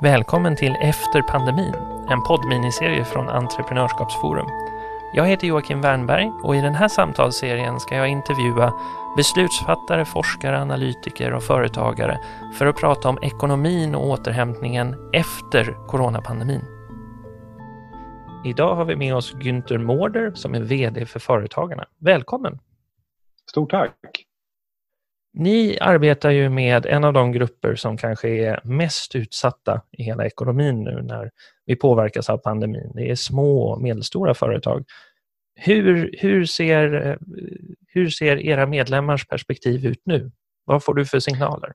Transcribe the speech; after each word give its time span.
Välkommen 0.00 0.56
till 0.56 0.76
Efter 0.80 1.22
pandemin, 1.22 1.74
en 2.08 2.22
poddminiserie 2.22 3.04
från 3.04 3.28
Entreprenörskapsforum. 3.28 4.46
Jag 5.14 5.26
heter 5.26 5.46
Joakim 5.46 5.80
Wernberg 5.80 6.32
och 6.42 6.56
i 6.56 6.60
den 6.60 6.74
här 6.74 6.88
samtalsserien 6.88 7.80
ska 7.80 7.96
jag 7.96 8.08
intervjua 8.08 8.72
beslutsfattare, 9.16 10.04
forskare, 10.04 10.60
analytiker 10.60 11.32
och 11.32 11.42
företagare 11.42 12.18
för 12.58 12.66
att 12.66 12.76
prata 12.76 13.08
om 13.08 13.18
ekonomin 13.22 13.94
och 13.94 14.06
återhämtningen 14.06 15.10
efter 15.12 15.86
coronapandemin. 15.86 16.62
Idag 18.44 18.76
har 18.76 18.84
vi 18.84 18.96
med 18.96 19.14
oss 19.14 19.34
Günther 19.34 19.78
Mårder 19.78 20.32
som 20.34 20.54
är 20.54 20.60
VD 20.60 21.06
för 21.06 21.20
Företagarna. 21.20 21.86
Välkommen! 21.98 22.58
Stort 23.50 23.70
tack! 23.70 24.26
Ni 25.38 25.78
arbetar 25.80 26.30
ju 26.30 26.48
med 26.48 26.86
en 26.86 27.04
av 27.04 27.12
de 27.12 27.32
grupper 27.32 27.74
som 27.74 27.96
kanske 27.96 28.28
är 28.28 28.60
mest 28.64 29.14
utsatta 29.14 29.82
i 29.92 30.02
hela 30.02 30.26
ekonomin 30.26 30.84
nu 30.84 31.02
när 31.02 31.30
vi 31.66 31.76
påverkas 31.76 32.30
av 32.30 32.38
pandemin. 32.38 32.92
Det 32.94 33.10
är 33.10 33.14
små 33.14 33.62
och 33.62 33.82
medelstora 33.82 34.34
företag. 34.34 34.84
Hur, 35.54 36.14
hur, 36.18 36.44
ser, 36.44 37.18
hur 37.86 38.10
ser 38.10 38.36
era 38.36 38.66
medlemmars 38.66 39.26
perspektiv 39.26 39.86
ut 39.86 40.00
nu? 40.04 40.30
Vad 40.64 40.84
får 40.84 40.94
du 40.94 41.06
för 41.06 41.20
signaler? 41.20 41.72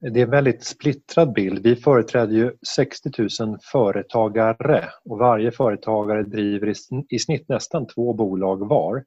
Det 0.00 0.20
är 0.20 0.24
en 0.24 0.30
väldigt 0.30 0.64
splittrad 0.64 1.32
bild. 1.32 1.62
Vi 1.62 1.76
företräder 1.76 2.34
ju 2.34 2.52
60 2.74 3.10
000 3.40 3.58
företagare 3.72 4.84
och 5.04 5.18
varje 5.18 5.52
företagare 5.52 6.22
driver 6.22 6.74
i 7.08 7.18
snitt 7.18 7.48
nästan 7.48 7.86
två 7.86 8.12
bolag 8.12 8.68
var. 8.68 9.04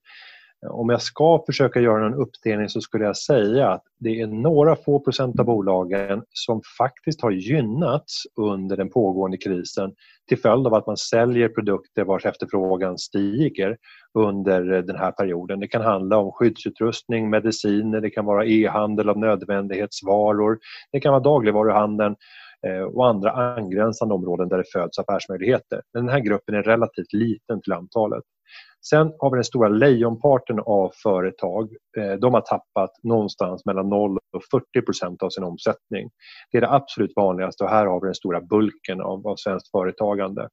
Om 0.68 0.90
jag 0.90 1.02
ska 1.02 1.44
försöka 1.46 1.80
göra 1.80 2.06
en 2.06 2.14
uppdelning 2.14 2.70
så 2.70 2.82
skulle 2.82 3.06
jag 3.06 3.18
säga 3.18 3.70
att 3.70 3.84
det 4.00 4.22
är 4.22 4.28
några 4.28 4.76
få 4.76 5.00
procent 5.00 5.40
av 5.40 5.46
bolagen 5.46 6.24
som 6.30 6.62
faktiskt 6.78 7.22
har 7.22 7.32
gynnats 7.32 8.24
under 8.36 8.78
den 8.78 8.90
pågående 8.90 9.38
krisen 9.38 9.94
till 10.28 10.40
följd 10.40 10.68
av 10.68 10.74
att 10.74 10.88
man 10.88 10.98
säljer 10.98 11.50
produkter 11.50 12.04
vars 12.04 12.26
efterfrågan 12.26 12.98
stiger 12.98 13.78
under 14.14 14.62
den 14.82 14.96
här 14.96 15.12
perioden. 15.12 15.60
Det 15.60 15.68
kan 15.68 15.82
handla 15.82 16.18
om 16.18 16.32
skyddsutrustning, 16.32 17.30
mediciner, 17.30 18.02
det 18.02 18.10
kan 18.10 18.26
vara 18.26 18.46
e-handel 18.46 19.10
av 19.10 19.18
nödvändighetsvaror, 19.18 20.60
det 20.92 21.00
kan 21.00 21.12
vara 21.12 21.24
dagligvaruhandeln 21.24 22.16
eh, 22.68 22.82
och 22.82 23.08
andra 23.08 23.32
angränsande 23.32 24.14
områden 24.14 24.50
där 24.50 24.58
det 24.58 24.72
föds 24.74 25.00
affärsmöjligheter. 25.00 25.82
Men 25.94 26.06
den 26.06 26.14
här 26.14 26.20
gruppen 26.20 26.56
är 26.56 26.64
relativt 26.64 27.14
liten 27.14 27.62
till 27.62 27.74
antalet. 27.74 28.24
Sen 28.86 29.14
har 29.20 29.32
vi 29.32 29.36
den 29.38 29.44
stora 29.44 29.70
lejonparten 29.70 30.60
av 30.60 30.92
företag. 31.04 31.70
Eh, 31.98 32.14
de 32.14 32.34
har 32.34 32.42
tappat 32.42 32.92
någonstans 33.04 33.66
mellan 33.66 33.90
0 33.90 34.18
och 34.18 34.44
40 34.52 35.26
av 35.26 35.30
sin 35.30 35.44
omsättning. 35.44 36.10
Det 36.52 36.58
är 36.58 36.62
det 36.62 36.72
absolut 36.72 37.12
vanligaste 37.16 37.64
och 37.64 37.70
här 37.70 37.86
har 37.86 38.02
vi 38.02 38.06
den 38.08 38.16
stora 38.16 38.42
bulken 38.42 39.02
av, 39.02 39.28
av 39.28 39.36
svenskt 39.36 39.72
företagande. 39.72 40.50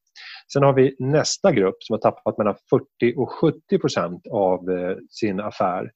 Sen 0.52 0.62
har 0.62 0.72
vi 0.72 0.96
nästa 0.98 1.52
grupp 1.52 1.76
som 1.80 1.94
har 1.94 1.98
tappat 1.98 2.38
mellan 2.38 2.54
40 2.70 3.14
och 3.16 3.32
70 3.32 4.30
av 4.30 4.70
eh, 4.70 4.96
sin 5.10 5.40
affär. 5.40 5.90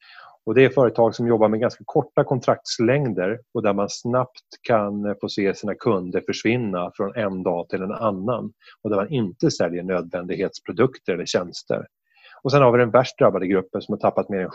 Och 0.47 0.55
det 0.55 0.65
är 0.65 0.69
företag 0.69 1.15
som 1.15 1.27
jobbar 1.27 1.49
med 1.49 1.61
ganska 1.61 1.85
korta 1.87 2.25
kontraktslängder 2.25 3.39
och 3.55 3.63
där 3.63 3.73
man 3.73 3.89
snabbt 3.91 4.49
kan 4.63 5.05
eh, 5.05 5.15
få 5.21 5.29
se 5.29 5.55
sina 5.55 5.75
kunder 5.75 6.23
försvinna 6.27 6.91
från 6.95 7.17
en 7.17 7.43
dag 7.43 7.69
till 7.69 7.83
en 7.83 7.93
annan 7.93 8.53
och 8.83 8.91
där 8.91 8.97
man 8.97 9.13
inte 9.13 9.51
säljer 9.51 9.83
nödvändighetsprodukter 9.83 11.13
eller 11.13 11.27
tjänster. 11.27 11.87
Och 12.43 12.53
sen 12.53 12.63
har 12.63 12.73
vi 12.73 12.79
den 12.79 12.91
värst 12.91 13.19
drabbade 13.19 13.47
gruppen 13.47 13.83
som 13.83 13.93
har 13.93 13.99
tappat 13.99 14.29
mer 14.29 14.41
än 14.41 14.51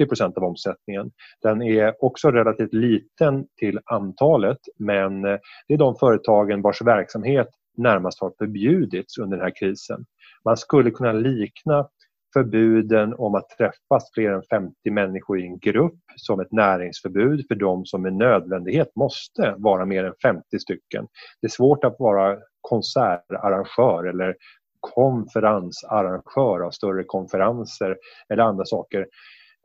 70% 0.00 0.36
av 0.36 0.44
omsättningen. 0.44 1.10
Den 1.42 1.62
är 1.62 2.04
också 2.04 2.30
relativt 2.30 2.74
liten 2.74 3.46
till 3.58 3.80
antalet 3.84 4.58
men 4.78 5.24
eh, 5.24 5.38
det 5.68 5.74
är 5.74 5.78
de 5.78 5.96
företagen 5.96 6.62
vars 6.62 6.82
verksamhet 6.82 7.48
närmast 7.76 8.20
har 8.20 8.32
förbjudits 8.38 9.18
under 9.18 9.36
den 9.36 9.44
här 9.44 9.54
krisen. 9.60 10.04
Man 10.44 10.56
skulle 10.56 10.90
kunna 10.90 11.12
likna 11.12 11.88
förbuden 12.32 13.14
om 13.14 13.34
att 13.34 13.48
träffas 13.48 14.10
fler 14.14 14.30
än 14.30 14.42
50 14.42 14.90
människor 14.90 15.40
i 15.40 15.46
en 15.46 15.58
grupp 15.58 16.00
som 16.16 16.40
ett 16.40 16.52
näringsförbud 16.52 17.44
för 17.48 17.54
de 17.54 17.86
som 17.86 18.02
med 18.02 18.12
nödvändighet 18.12 18.96
måste 18.96 19.54
vara 19.58 19.84
mer 19.84 20.04
än 20.04 20.14
50 20.22 20.58
stycken. 20.58 21.06
Det 21.40 21.46
är 21.46 21.50
svårt 21.50 21.84
att 21.84 21.96
vara 21.98 22.38
konsertarrangör 22.60 24.04
eller 24.04 24.34
konferensarrangör 24.80 26.60
av 26.66 26.70
större 26.70 27.04
konferenser 27.04 27.96
eller 28.28 28.42
andra 28.42 28.64
saker 28.64 29.06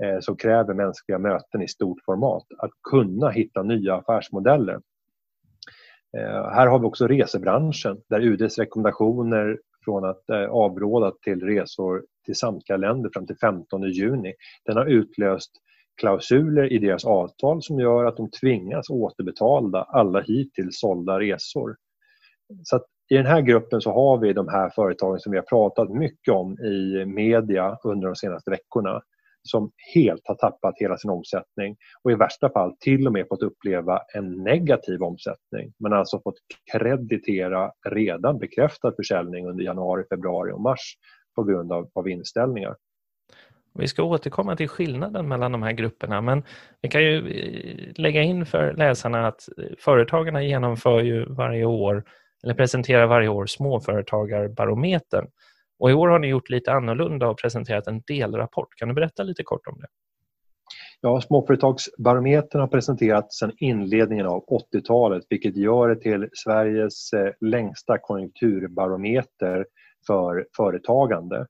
eh, 0.04 0.20
som 0.20 0.38
kräver 0.38 0.74
mänskliga 0.74 1.20
möten 1.20 1.62
i 1.62 1.68
stort 1.68 1.98
format. 2.06 2.44
Att 2.58 2.72
kunna 2.90 3.30
hitta 3.30 3.64
nya 3.64 3.96
affärsmodeller. 3.96 4.80
Eh, 6.18 6.50
här 6.50 6.68
har 6.68 6.80
vi 6.80 6.86
också 6.86 7.08
resebranschen 7.08 8.02
där 8.10 8.22
UDs 8.22 8.58
rekommendationer 8.58 9.60
från 9.86 10.06
att 10.06 10.30
eh, 10.30 10.50
avråda 10.50 11.12
till 11.24 11.42
resor 11.42 12.04
till 12.26 12.36
samtliga 12.36 12.78
länder 12.78 13.10
fram 13.14 13.28
till 13.28 13.38
15 13.38 13.84
juni. 13.84 14.34
Den 14.66 14.78
har 14.78 14.86
utlöst 14.86 15.52
klausuler 16.02 16.74
i 16.74 16.78
deras 16.78 17.06
avtal 17.06 17.64
som 17.64 17.80
gör 17.80 18.06
att 18.06 18.18
de 18.18 18.32
tvingas 18.32 18.90
återbetala 18.90 19.84
alla 19.84 20.22
hittills 20.22 20.80
sålda 20.80 21.20
resor. 21.20 21.76
Så 22.64 22.76
i 23.10 23.16
den 23.16 23.26
här 23.26 23.42
gruppen 23.42 23.82
så 23.82 23.92
har 23.92 24.18
vi 24.18 24.34
de 24.34 24.48
här 24.48 24.70
företagen 24.70 25.20
som 25.20 25.32
vi 25.32 25.38
har 25.38 25.46
pratat 25.46 25.90
mycket 25.90 26.34
om 26.34 26.60
i 26.60 27.06
media 27.06 27.78
under 27.84 28.08
de 28.08 28.16
senaste 28.16 28.52
veckorna 28.52 29.02
som 29.44 29.72
helt 29.96 30.22
har 30.28 30.36
tappat 30.36 30.74
hela 30.78 30.98
sin 30.98 31.12
omsättning 31.12 31.76
och 32.04 32.12
i 32.12 32.16
värsta 32.16 32.50
fall 32.50 32.76
till 32.80 33.08
och 33.08 33.14
med 33.14 33.28
fått 33.28 33.44
uppleva 33.44 34.00
en 34.16 34.44
negativ 34.44 35.04
omsättning. 35.04 35.74
Man 35.80 35.92
har 35.92 36.00
alltså 36.00 36.22
fått 36.22 36.36
kreditera 36.72 37.72
redan 37.90 38.40
bekräftad 38.40 38.92
försäljning 38.96 39.48
under 39.48 39.64
januari, 39.64 40.04
februari 40.10 40.52
och 40.52 40.62
mars 40.62 40.94
på 41.36 41.44
grund 41.44 41.72
av, 41.72 41.90
av 41.94 42.10
inställningar. 42.10 42.76
Vi 43.80 43.88
ska 43.88 44.04
återkomma 44.04 44.56
till 44.56 44.70
skillnaden 44.70 45.28
mellan 45.28 45.52
de 45.52 45.64
här 45.64 45.72
grupperna, 45.72 46.22
men 46.22 46.44
vi 46.82 46.90
kan 46.90 47.04
ju 47.04 47.18
eh, 47.18 47.94
lägga 47.96 48.22
in 48.22 48.46
för 48.46 48.74
läsarna 48.74 49.28
att 49.28 49.50
eh, 49.58 49.66
företagarna 49.80 50.44
genomför 50.44 51.02
ju 51.02 51.26
varje 51.26 51.66
år 51.66 52.04
eller 52.44 52.54
presenterar 52.54 53.08
varje 53.08 53.30
år 53.30 53.46
Småföretagarbarometern. 53.46 55.28
Och 55.80 55.92
I 55.92 55.94
år 55.94 56.08
har 56.08 56.20
ni 56.20 56.28
gjort 56.28 56.50
lite 56.50 56.72
annorlunda 56.72 57.28
och 57.28 57.38
presenterat 57.38 57.88
en 57.88 58.02
delrapport. 58.08 58.68
Kan 58.78 58.88
du 58.88 58.94
berätta 58.94 59.24
lite 59.24 59.44
kort 59.44 59.68
om 59.68 59.80
det? 59.80 59.88
Ja, 61.02 61.22
Småföretagsbarometern 61.22 62.62
har 62.62 62.68
presenterats 62.68 63.40
sedan 63.40 63.52
inledningen 63.58 64.26
av 64.26 64.46
80-talet 64.46 65.24
vilket 65.30 65.58
gör 65.58 65.90
det 65.90 65.96
till 65.96 66.30
Sveriges 66.34 67.14
eh, 67.14 67.32
längsta 67.42 67.98
konjunkturbarometer 67.98 69.66
för 70.08 70.48
företagande. 70.58 71.48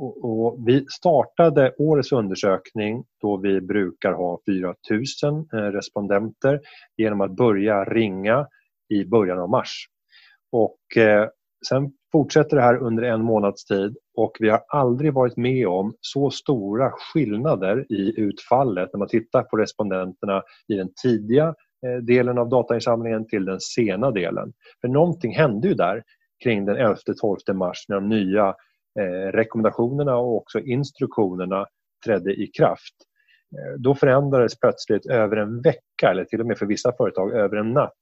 Och, 0.00 0.68
vi 0.68 0.86
startade 0.88 1.74
årets 1.78 2.12
undersökning 2.12 3.04
då 3.20 3.36
vi 3.36 3.60
brukar 3.60 4.12
ha 4.12 4.40
4 4.46 4.74
000 5.22 5.46
eh, 5.52 5.56
respondenter 5.56 6.60
genom 6.96 7.20
att 7.20 7.36
börja 7.36 7.84
ringa 7.84 8.46
i 8.88 9.04
början 9.04 9.38
av 9.38 9.48
mars. 9.48 9.86
Och 10.52 10.96
eh, 10.96 11.28
sen 11.68 11.92
fortsätter 12.12 12.56
det 12.56 12.62
här 12.62 12.76
under 12.76 13.02
en 13.02 13.22
månads 13.22 13.64
tid 13.64 13.96
och 14.16 14.36
vi 14.40 14.48
har 14.48 14.60
aldrig 14.68 15.14
varit 15.14 15.36
med 15.36 15.68
om 15.68 15.94
så 16.00 16.30
stora 16.30 16.90
skillnader 16.90 17.92
i 17.92 18.20
utfallet 18.20 18.90
när 18.92 18.98
man 18.98 19.08
tittar 19.08 19.42
på 19.42 19.56
respondenterna 19.56 20.42
i 20.68 20.74
den 20.74 20.88
tidiga 21.02 21.54
eh, 21.86 22.02
delen 22.02 22.38
av 22.38 22.48
datainsamlingen 22.48 23.26
till 23.26 23.44
den 23.44 23.60
sena 23.60 24.10
delen. 24.10 24.52
För 24.80 24.88
någonting 24.88 25.34
hände 25.34 25.68
ju 25.68 25.74
där 25.74 26.02
kring 26.44 26.64
den 26.64 26.76
11-12 26.76 27.52
mars 27.52 27.84
när 27.88 27.96
de 27.96 28.08
nya 28.08 28.54
eh, 29.00 29.32
rekommendationerna 29.32 30.16
och 30.16 30.36
också 30.36 30.60
instruktionerna 30.60 31.66
trädde 32.04 32.32
i 32.32 32.46
kraft. 32.46 32.94
Eh, 33.56 33.78
då 33.78 33.94
förändrades 33.94 34.60
plötsligt 34.60 35.06
över 35.06 35.36
en 35.36 35.62
vecka, 35.62 36.10
eller 36.10 36.24
till 36.24 36.40
och 36.40 36.46
med 36.46 36.58
för 36.58 36.66
vissa 36.66 36.92
företag 36.92 37.32
över 37.32 37.56
en 37.56 37.72
natt, 37.72 37.92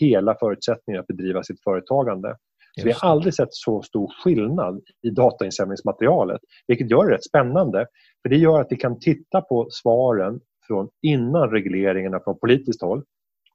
hela 0.00 0.34
förutsättningen 0.34 1.00
att 1.00 1.06
bedriva 1.06 1.42
sitt 1.42 1.62
företagande. 1.62 2.36
Så 2.80 2.86
vi 2.86 2.92
har 2.92 3.10
aldrig 3.10 3.34
sett 3.34 3.48
så 3.50 3.82
stor 3.82 4.12
skillnad 4.22 4.80
i 5.02 5.10
datainsamlingsmaterialet, 5.10 6.40
vilket 6.66 6.90
gör 6.90 7.04
det 7.04 7.14
rätt 7.14 7.24
spännande. 7.24 7.86
För 8.22 8.28
Det 8.28 8.36
gör 8.36 8.60
att 8.60 8.66
vi 8.70 8.76
kan 8.76 8.98
titta 8.98 9.40
på 9.40 9.66
svaren 9.70 10.40
från 10.66 10.88
innan 11.02 11.50
regleringarna 11.50 12.20
från 12.24 12.38
politiskt 12.38 12.82
håll 12.82 13.04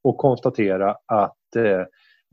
och 0.03 0.17
konstatera 0.17 0.95
att 1.05 1.55
eh, 1.55 1.83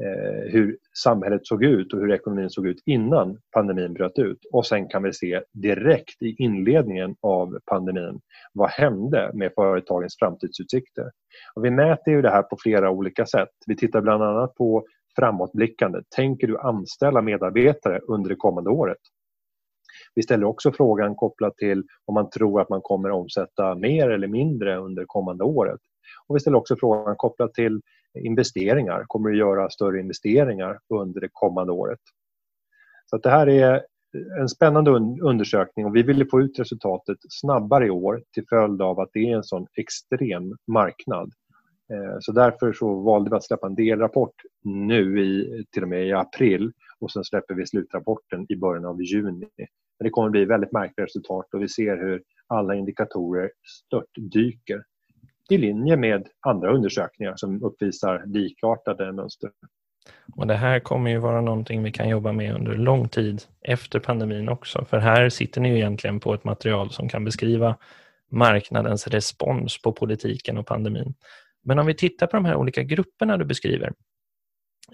Eh, 0.02 0.52
hur 0.52 0.78
samhället 1.04 1.46
såg 1.46 1.64
ut 1.64 1.92
och 1.92 2.00
hur 2.00 2.12
ekonomin 2.12 2.50
såg 2.50 2.66
ut 2.66 2.82
innan 2.86 3.38
pandemin 3.54 3.94
bröt 3.94 4.18
ut. 4.18 4.38
Och 4.52 4.66
sen 4.66 4.88
kan 4.88 5.02
vi 5.02 5.12
se 5.12 5.42
direkt 5.52 6.22
i 6.22 6.34
inledningen 6.38 7.16
av 7.20 7.58
pandemin 7.70 8.20
vad 8.52 8.70
hände 8.70 9.30
med 9.34 9.52
företagens 9.54 10.16
framtidsutsikter. 10.18 11.10
Och 11.54 11.64
vi 11.64 11.70
mäter 11.70 12.14
ju 12.14 12.22
det 12.22 12.30
här 12.30 12.42
på 12.42 12.56
flera 12.62 12.90
olika 12.90 13.26
sätt. 13.26 13.48
Vi 13.66 13.76
tittar 13.76 14.00
bland 14.00 14.22
annat 14.22 14.54
på 14.54 14.86
framåtblickande. 15.18 16.02
Tänker 16.16 16.46
du 16.46 16.58
anställa 16.58 17.22
medarbetare 17.22 17.98
under 17.98 18.30
det 18.30 18.36
kommande 18.36 18.70
året? 18.70 18.98
Vi 20.14 20.22
ställer 20.22 20.46
också 20.46 20.72
frågan 20.72 21.14
kopplat 21.14 21.56
till 21.56 21.84
om 22.06 22.14
man 22.14 22.30
tror 22.30 22.60
att 22.60 22.68
man 22.68 22.80
kommer 22.80 23.10
omsätta 23.10 23.74
mer 23.74 24.10
eller 24.10 24.28
mindre 24.28 24.76
under 24.76 25.04
kommande 25.06 25.44
året. 25.44 25.80
Och 26.26 26.36
vi 26.36 26.40
ställer 26.40 26.58
också 26.58 26.76
frågan 26.76 27.16
kopplat 27.16 27.54
till 27.54 27.80
investeringar, 28.26 29.04
kommer 29.06 29.30
att 29.30 29.36
göra 29.36 29.70
större 29.70 30.00
investeringar 30.00 30.78
under 30.94 31.20
det 31.20 31.28
kommande 31.32 31.72
året. 31.72 32.00
Så 33.06 33.16
att 33.16 33.22
det 33.22 33.30
här 33.30 33.48
är 33.48 33.82
en 34.40 34.48
spännande 34.48 34.90
undersökning 35.22 35.86
och 35.86 35.96
vi 35.96 36.02
ville 36.02 36.26
få 36.26 36.40
ut 36.40 36.58
resultatet 36.58 37.18
snabbare 37.28 37.86
i 37.86 37.90
år 37.90 38.22
till 38.34 38.44
följd 38.48 38.82
av 38.82 39.00
att 39.00 39.10
det 39.12 39.30
är 39.30 39.36
en 39.36 39.44
sån 39.44 39.66
extrem 39.74 40.56
marknad. 40.66 41.32
Eh, 41.92 42.16
så 42.20 42.32
därför 42.32 42.72
så 42.72 43.00
valde 43.00 43.30
vi 43.30 43.36
att 43.36 43.44
släppa 43.44 43.66
en 43.66 43.74
delrapport 43.74 44.34
nu 44.64 45.24
i, 45.24 45.64
till 45.72 45.82
och 45.82 45.88
med 45.88 46.06
i 46.06 46.12
april 46.12 46.72
och 47.00 47.10
sen 47.10 47.24
släpper 47.24 47.54
vi 47.54 47.66
slutrapporten 47.66 48.46
i 48.48 48.56
början 48.56 48.84
av 48.84 49.02
juni. 49.02 49.48
Men 49.98 50.04
det 50.04 50.10
kommer 50.10 50.30
bli 50.30 50.44
väldigt 50.44 50.72
märkliga 50.72 51.04
resultat 51.04 51.54
och 51.54 51.62
vi 51.62 51.68
ser 51.68 51.96
hur 51.96 52.22
alla 52.46 52.74
indikatorer 52.74 53.50
störtdyker 53.66 54.82
i 55.48 55.58
linje 55.58 55.96
med 55.96 56.28
andra 56.40 56.72
undersökningar 56.72 57.36
som 57.36 57.62
uppvisar 57.62 58.22
likartade 58.26 59.12
mönster. 59.12 59.50
Och 60.36 60.46
Det 60.46 60.54
här 60.54 60.80
kommer 60.80 61.10
ju 61.10 61.18
vara 61.18 61.40
någonting 61.40 61.82
vi 61.82 61.92
kan 61.92 62.08
jobba 62.08 62.32
med 62.32 62.54
under 62.54 62.74
lång 62.74 63.08
tid 63.08 63.42
efter 63.62 64.00
pandemin 64.00 64.48
också. 64.48 64.84
För 64.84 64.98
här 64.98 65.28
sitter 65.28 65.60
ni 65.60 65.68
ju 65.68 65.76
egentligen 65.76 66.20
på 66.20 66.34
ett 66.34 66.44
material 66.44 66.90
som 66.90 67.08
kan 67.08 67.24
beskriva 67.24 67.76
marknadens 68.30 69.08
respons 69.08 69.82
på 69.82 69.92
politiken 69.92 70.58
och 70.58 70.66
pandemin. 70.66 71.14
Men 71.64 71.78
om 71.78 71.86
vi 71.86 71.94
tittar 71.94 72.26
på 72.26 72.36
de 72.36 72.44
här 72.44 72.54
olika 72.54 72.82
grupperna 72.82 73.36
du 73.36 73.44
beskriver, 73.44 73.92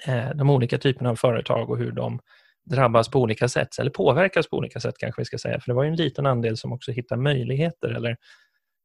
eh, 0.06 0.30
de 0.34 0.50
olika 0.50 0.78
typerna 0.78 1.10
av 1.10 1.16
företag 1.16 1.70
och 1.70 1.78
hur 1.78 1.92
de 1.92 2.20
drabbas 2.64 3.10
på 3.10 3.20
olika 3.20 3.48
sätt, 3.48 3.78
eller 3.78 3.90
påverkas 3.90 4.48
på 4.48 4.56
olika 4.56 4.80
sätt 4.80 4.94
kanske 4.98 5.20
vi 5.20 5.24
ska 5.24 5.38
säga, 5.38 5.60
för 5.60 5.70
det 5.70 5.74
var 5.74 5.84
ju 5.84 5.88
en 5.88 5.96
liten 5.96 6.26
andel 6.26 6.56
som 6.56 6.72
också 6.72 6.92
hittar 6.92 7.16
möjligheter 7.16 7.88
eller 7.88 8.16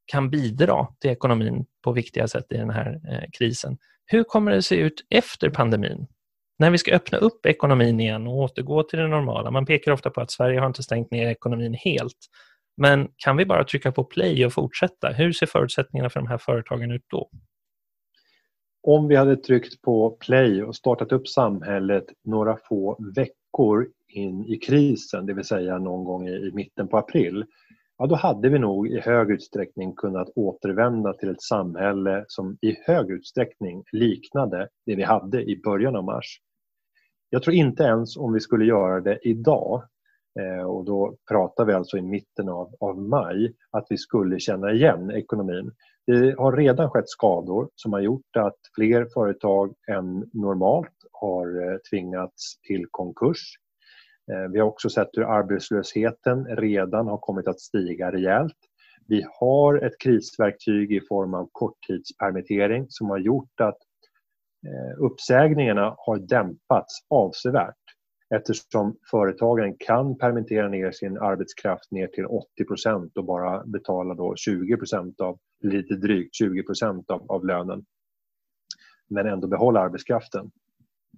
kan 0.10 0.30
bidra 0.30 0.88
till 1.00 1.12
ekonomin 1.12 1.66
på 1.84 1.92
viktiga 1.92 2.28
sätt 2.28 2.46
i 2.50 2.58
den 2.58 2.70
här 2.70 3.00
eh, 3.10 3.30
krisen. 3.38 3.78
Hur 4.06 4.24
kommer 4.24 4.52
det 4.52 4.62
se 4.62 4.76
ut 4.76 5.06
efter 5.10 5.50
pandemin? 5.50 6.08
När 6.60 6.72
vi 6.72 6.78
ska 6.78 6.96
öppna 6.96 7.18
upp 7.18 7.46
ekonomin 7.46 8.00
igen 8.00 8.28
och 8.28 8.38
återgå 8.38 8.84
till 8.84 9.00
det 9.00 9.08
normala. 9.08 9.52
Man 9.52 9.66
pekar 9.66 9.92
ofta 9.92 10.10
på 10.10 10.22
att 10.22 10.32
Sverige 10.32 10.60
har 10.60 10.68
inte 10.68 10.84
stängt 10.84 11.12
ner 11.12 11.30
ekonomin 11.30 11.74
helt. 11.74 12.18
Men 12.78 13.08
kan 13.18 13.38
vi 13.38 13.46
bara 13.46 13.64
trycka 13.64 13.92
på 13.92 14.04
play 14.04 14.46
och 14.46 14.54
fortsätta? 14.54 15.10
Hur 15.10 15.32
ser 15.32 15.46
förutsättningarna 15.46 16.10
för 16.10 16.20
de 16.20 16.28
här 16.28 16.38
företagen 16.38 16.92
ut 16.92 17.06
då? 17.08 17.30
Om 18.82 19.08
vi 19.08 19.16
hade 19.16 19.36
tryckt 19.36 19.82
på 19.82 20.10
play 20.10 20.64
och 20.64 20.76
startat 20.76 21.12
upp 21.12 21.28
samhället 21.28 22.06
några 22.24 22.58
få 22.70 22.98
veckor 23.16 23.88
in 24.08 24.46
i 24.46 24.58
krisen, 24.58 25.26
det 25.26 25.34
vill 25.34 25.46
säga 25.46 25.78
någon 25.78 26.04
gång 26.04 26.28
i 26.28 26.52
mitten 26.54 26.88
på 26.88 26.98
april, 26.98 27.46
ja, 28.00 28.08
då 28.08 28.16
hade 28.16 28.50
vi 28.50 28.60
nog 28.60 28.88
i 28.88 29.00
hög 29.00 29.32
utsträckning 29.32 29.96
kunnat 29.96 30.30
återvända 30.36 31.14
till 31.14 31.30
ett 31.30 31.42
samhälle 31.42 32.26
som 32.28 32.58
i 32.62 32.76
hög 32.86 33.12
utsträckning 33.12 33.84
liknade 33.92 34.70
det 34.86 34.96
vi 34.96 35.04
hade 35.04 35.44
i 35.44 35.62
början 35.64 35.96
av 35.96 36.04
mars. 36.04 36.40
Jag 37.30 37.44
tror 37.44 37.56
inte 37.56 37.84
ens 37.84 38.18
om 38.18 38.34
vi 38.34 38.40
skulle 38.40 38.66
göra 38.66 39.02
det 39.02 39.20
idag, 39.22 39.84
eh, 40.40 40.64
och 40.64 40.86
då 40.86 41.16
pratar 41.30 41.66
vi 41.66 41.74
alltså 41.74 41.98
i 41.98 42.02
mitten 42.02 42.50
av, 42.50 42.76
av 42.80 43.02
maj, 43.02 43.54
att 43.72 43.86
vi 43.90 43.98
skulle 43.98 44.40
känna 44.40 44.72
igen 44.72 45.12
ekonomin. 45.12 45.72
Det 46.08 46.36
har 46.38 46.58
redan 46.58 46.90
skett 46.90 47.10
skador 47.10 47.70
som 47.76 47.94
har 47.94 48.00
gjort 48.00 48.36
att 48.38 48.60
fler 48.76 49.08
företag 49.14 49.74
än 49.92 50.30
normalt 50.34 50.96
har 51.12 51.48
eh, 51.48 51.78
tvingats 51.92 52.60
till 52.62 52.86
konkurs. 52.92 53.56
Eh, 54.32 54.52
vi 54.52 54.60
har 54.60 54.68
också 54.68 54.90
sett 54.90 55.10
hur 55.14 55.24
arbetslösheten 55.24 56.46
redan 56.46 57.08
har 57.08 57.18
kommit 57.18 57.48
att 57.48 57.60
stiga 57.60 58.12
rejält. 58.12 58.58
Vi 59.08 59.26
har 59.40 59.86
ett 59.86 60.00
krisverktyg 60.00 60.92
i 60.92 61.02
form 61.02 61.34
av 61.34 61.50
korttidspermittering 61.52 62.86
som 62.90 63.10
har 63.10 63.18
gjort 63.18 63.62
att 63.62 63.78
eh, 64.68 65.04
uppsägningarna 65.04 65.96
har 65.98 66.18
dämpats 66.18 66.94
avsevärt 67.10 67.76
eftersom 68.36 68.98
företagen 69.12 69.76
kan 69.80 70.18
permittera 70.18 70.68
ner 70.68 70.92
sin 70.92 71.18
arbetskraft 71.18 71.92
ner 71.92 72.08
till 72.08 72.26
80% 72.26 73.18
och 73.18 73.26
bara 73.26 73.64
betala 73.66 74.14
då 74.14 74.36
20 74.36 74.78
av, 75.18 75.40
lite 75.64 75.96
drygt 75.96 76.36
20 76.36 76.64
av, 77.08 77.26
av 77.32 77.46
lönen 77.46 77.86
men 79.10 79.28
ändå 79.28 79.48
behålla 79.48 79.80
arbetskraften. 79.80 80.52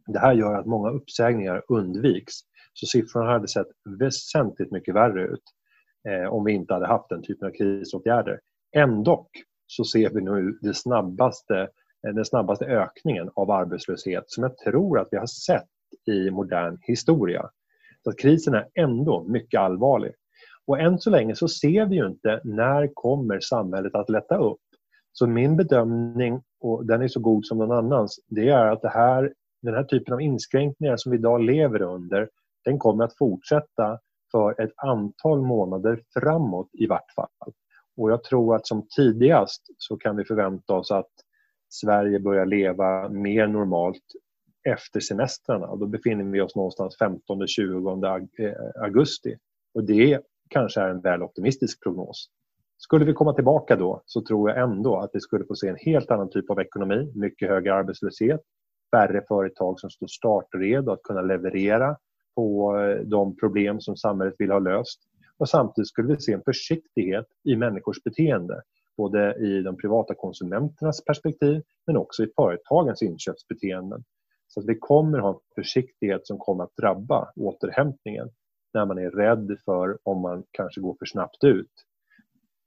Det 0.07 0.19
här 0.19 0.33
gör 0.33 0.53
att 0.53 0.65
många 0.65 0.89
uppsägningar 0.89 1.63
undviks 1.67 2.33
så 2.73 2.85
siffrorna 2.85 3.31
hade 3.31 3.47
sett 3.47 3.67
väsentligt 3.99 4.71
mycket 4.71 4.95
värre 4.95 5.23
ut 5.23 5.43
eh, 6.09 6.33
om 6.33 6.43
vi 6.43 6.51
inte 6.51 6.73
hade 6.73 6.87
haft 6.87 7.09
den 7.09 7.23
typen 7.23 7.47
av 7.47 7.51
krisåtgärder. 7.51 8.39
Ändå 8.75 9.27
så 9.67 9.83
ser 9.83 10.09
vi 10.09 10.21
nu 10.21 10.57
det 10.61 10.73
snabbaste, 10.73 11.59
eh, 12.07 12.13
den 12.13 12.25
snabbaste 12.25 12.65
ökningen 12.65 13.29
av 13.35 13.51
arbetslöshet 13.51 14.23
som 14.27 14.43
jag 14.43 14.57
tror 14.57 14.99
att 14.99 15.07
vi 15.11 15.17
har 15.17 15.25
sett 15.25 15.67
i 16.07 16.31
modern 16.31 16.77
historia. 16.81 17.49
Så 18.03 18.09
att 18.09 18.19
krisen 18.19 18.53
är 18.53 18.67
ändå 18.75 19.23
mycket 19.23 19.59
allvarlig. 19.59 20.11
Och 20.65 20.79
än 20.79 20.99
så 20.99 21.09
länge 21.09 21.35
så 21.35 21.47
ser 21.47 21.85
vi 21.85 21.95
ju 21.95 22.07
inte 22.07 22.41
när 22.43 22.93
kommer 22.93 23.39
samhället 23.39 23.95
att 23.95 24.09
lätta 24.09 24.37
upp. 24.37 24.59
Så 25.13 25.27
min 25.27 25.57
bedömning, 25.57 26.41
och 26.59 26.85
den 26.85 27.01
är 27.01 27.07
så 27.07 27.19
god 27.19 27.45
som 27.45 27.57
någon 27.57 27.71
annans, 27.71 28.19
det 28.27 28.49
är 28.49 28.65
att 28.65 28.81
det 28.81 28.89
här, 28.89 29.33
den 29.61 29.73
här 29.73 29.83
typen 29.83 30.13
av 30.13 30.21
inskränkningar 30.21 30.97
som 30.97 31.11
vi 31.11 31.17
idag 31.17 31.41
lever 31.41 31.81
under 31.81 32.29
den 32.65 32.79
kommer 32.79 33.03
att 33.03 33.17
fortsätta 33.17 33.99
för 34.31 34.61
ett 34.61 34.73
antal 34.75 35.41
månader 35.41 36.03
framåt 36.13 36.69
i 36.73 36.87
vart 36.87 37.11
fall. 37.15 37.53
Och 37.97 38.11
jag 38.11 38.23
tror 38.23 38.55
att 38.55 38.67
som 38.67 38.87
tidigast 38.95 39.61
så 39.77 39.97
kan 39.97 40.15
vi 40.15 40.25
förvänta 40.25 40.73
oss 40.73 40.91
att 40.91 41.11
Sverige 41.69 42.19
börjar 42.19 42.45
leva 42.45 43.09
mer 43.09 43.47
normalt 43.47 44.03
efter 44.69 44.99
semestrarna. 44.99 45.75
Då 45.75 45.87
befinner 45.87 46.23
vi 46.23 46.41
oss 46.41 46.55
någonstans 46.55 46.97
15-20 46.99 48.27
eh, 48.39 48.83
augusti. 48.83 49.37
Och 49.73 49.83
det 49.83 50.21
kanske 50.49 50.81
är 50.81 50.89
en 50.89 51.01
väl 51.01 51.23
optimistisk 51.23 51.83
prognos. 51.83 52.29
Skulle 52.77 53.05
vi 53.05 53.13
komma 53.13 53.33
tillbaka 53.33 53.75
då 53.75 54.01
så 54.05 54.21
tror 54.21 54.49
jag 54.49 54.59
ändå 54.59 54.97
att 54.97 55.09
vi 55.13 55.19
skulle 55.19 55.45
få 55.45 55.55
se 55.55 55.67
en 55.67 55.77
helt 55.79 56.11
annan 56.11 56.29
typ 56.29 56.49
av 56.49 56.59
ekonomi, 56.59 57.11
mycket 57.15 57.49
högre 57.49 57.73
arbetslöshet, 57.73 58.41
färre 58.95 59.23
företag 59.27 59.79
som 59.79 59.89
står 59.89 60.07
startredo 60.07 60.91
att 60.91 61.03
kunna 61.03 61.21
leverera 61.21 61.97
på 62.35 62.77
eh, 62.77 63.05
de 63.05 63.35
problem 63.35 63.81
som 63.81 63.97
samhället 63.97 64.35
vill 64.37 64.51
ha 64.51 64.59
löst. 64.59 64.99
Och 65.37 65.49
samtidigt 65.49 65.87
skulle 65.87 66.07
vi 66.07 66.21
se 66.21 66.33
en 66.33 66.43
försiktighet 66.43 67.25
i 67.43 67.55
människors 67.55 68.03
beteende. 68.03 68.61
Både 68.97 69.35
i 69.35 69.61
de 69.61 69.77
privata 69.77 70.13
konsumenternas 70.15 71.05
perspektiv 71.05 71.61
men 71.87 71.97
också 71.97 72.23
i 72.23 72.31
företagens 72.35 73.01
inköpsbeteenden. 73.01 74.03
Så 74.47 74.59
att 74.59 74.65
vi 74.65 74.77
kommer 74.79 75.19
ha 75.19 75.29
en 75.29 75.39
försiktighet 75.55 76.27
som 76.27 76.37
kommer 76.37 76.63
att 76.63 76.75
drabba 76.75 77.31
återhämtningen 77.35 78.29
när 78.73 78.85
man 78.85 78.97
är 78.97 79.09
rädd 79.09 79.57
för 79.65 79.97
om 80.03 80.21
man 80.21 80.43
kanske 80.51 80.81
går 80.81 80.95
för 80.99 81.05
snabbt 81.05 81.43
ut 81.43 81.71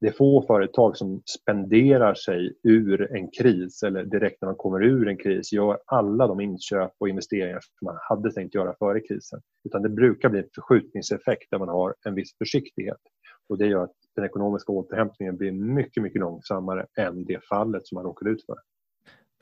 det 0.01 0.07
är 0.07 0.13
få 0.13 0.47
företag 0.47 0.97
som 0.97 1.23
spenderar 1.25 2.15
sig 2.15 2.55
ur 2.63 3.17
en 3.17 3.31
kris 3.31 3.83
eller 3.83 4.05
direkt 4.05 4.43
när 4.43 4.49
man 4.49 4.57
kommer 4.57 4.85
ur 4.85 5.09
en 5.09 5.17
kris 5.17 5.53
gör 5.53 5.79
alla 5.87 6.27
de 6.27 6.41
inköp 6.41 6.93
och 6.99 7.09
investeringar 7.09 7.61
som 7.61 7.87
man 7.87 7.99
hade 8.01 8.33
tänkt 8.33 8.55
göra 8.55 8.75
före 8.79 9.01
krisen. 9.01 9.41
Utan 9.65 9.83
det 9.83 9.89
brukar 9.89 10.29
bli 10.29 10.39
en 10.39 10.49
förskjutningseffekt 10.55 11.51
där 11.51 11.59
man 11.59 11.69
har 11.69 11.95
en 12.05 12.15
viss 12.15 12.37
försiktighet. 12.39 13.01
Och 13.49 13.59
det 13.59 13.67
gör 13.67 13.83
att 13.85 13.95
den 14.17 14.25
ekonomiska 14.25 14.73
återhämtningen 14.73 15.37
blir 15.37 15.53
mycket, 15.53 16.03
mycket 16.03 16.21
långsammare 16.21 16.87
än 16.99 17.25
det 17.25 17.45
fallet 17.45 17.87
som 17.87 17.97
man 17.97 18.05
råkade 18.05 18.31
ut 18.31 18.47
för. 18.47 18.57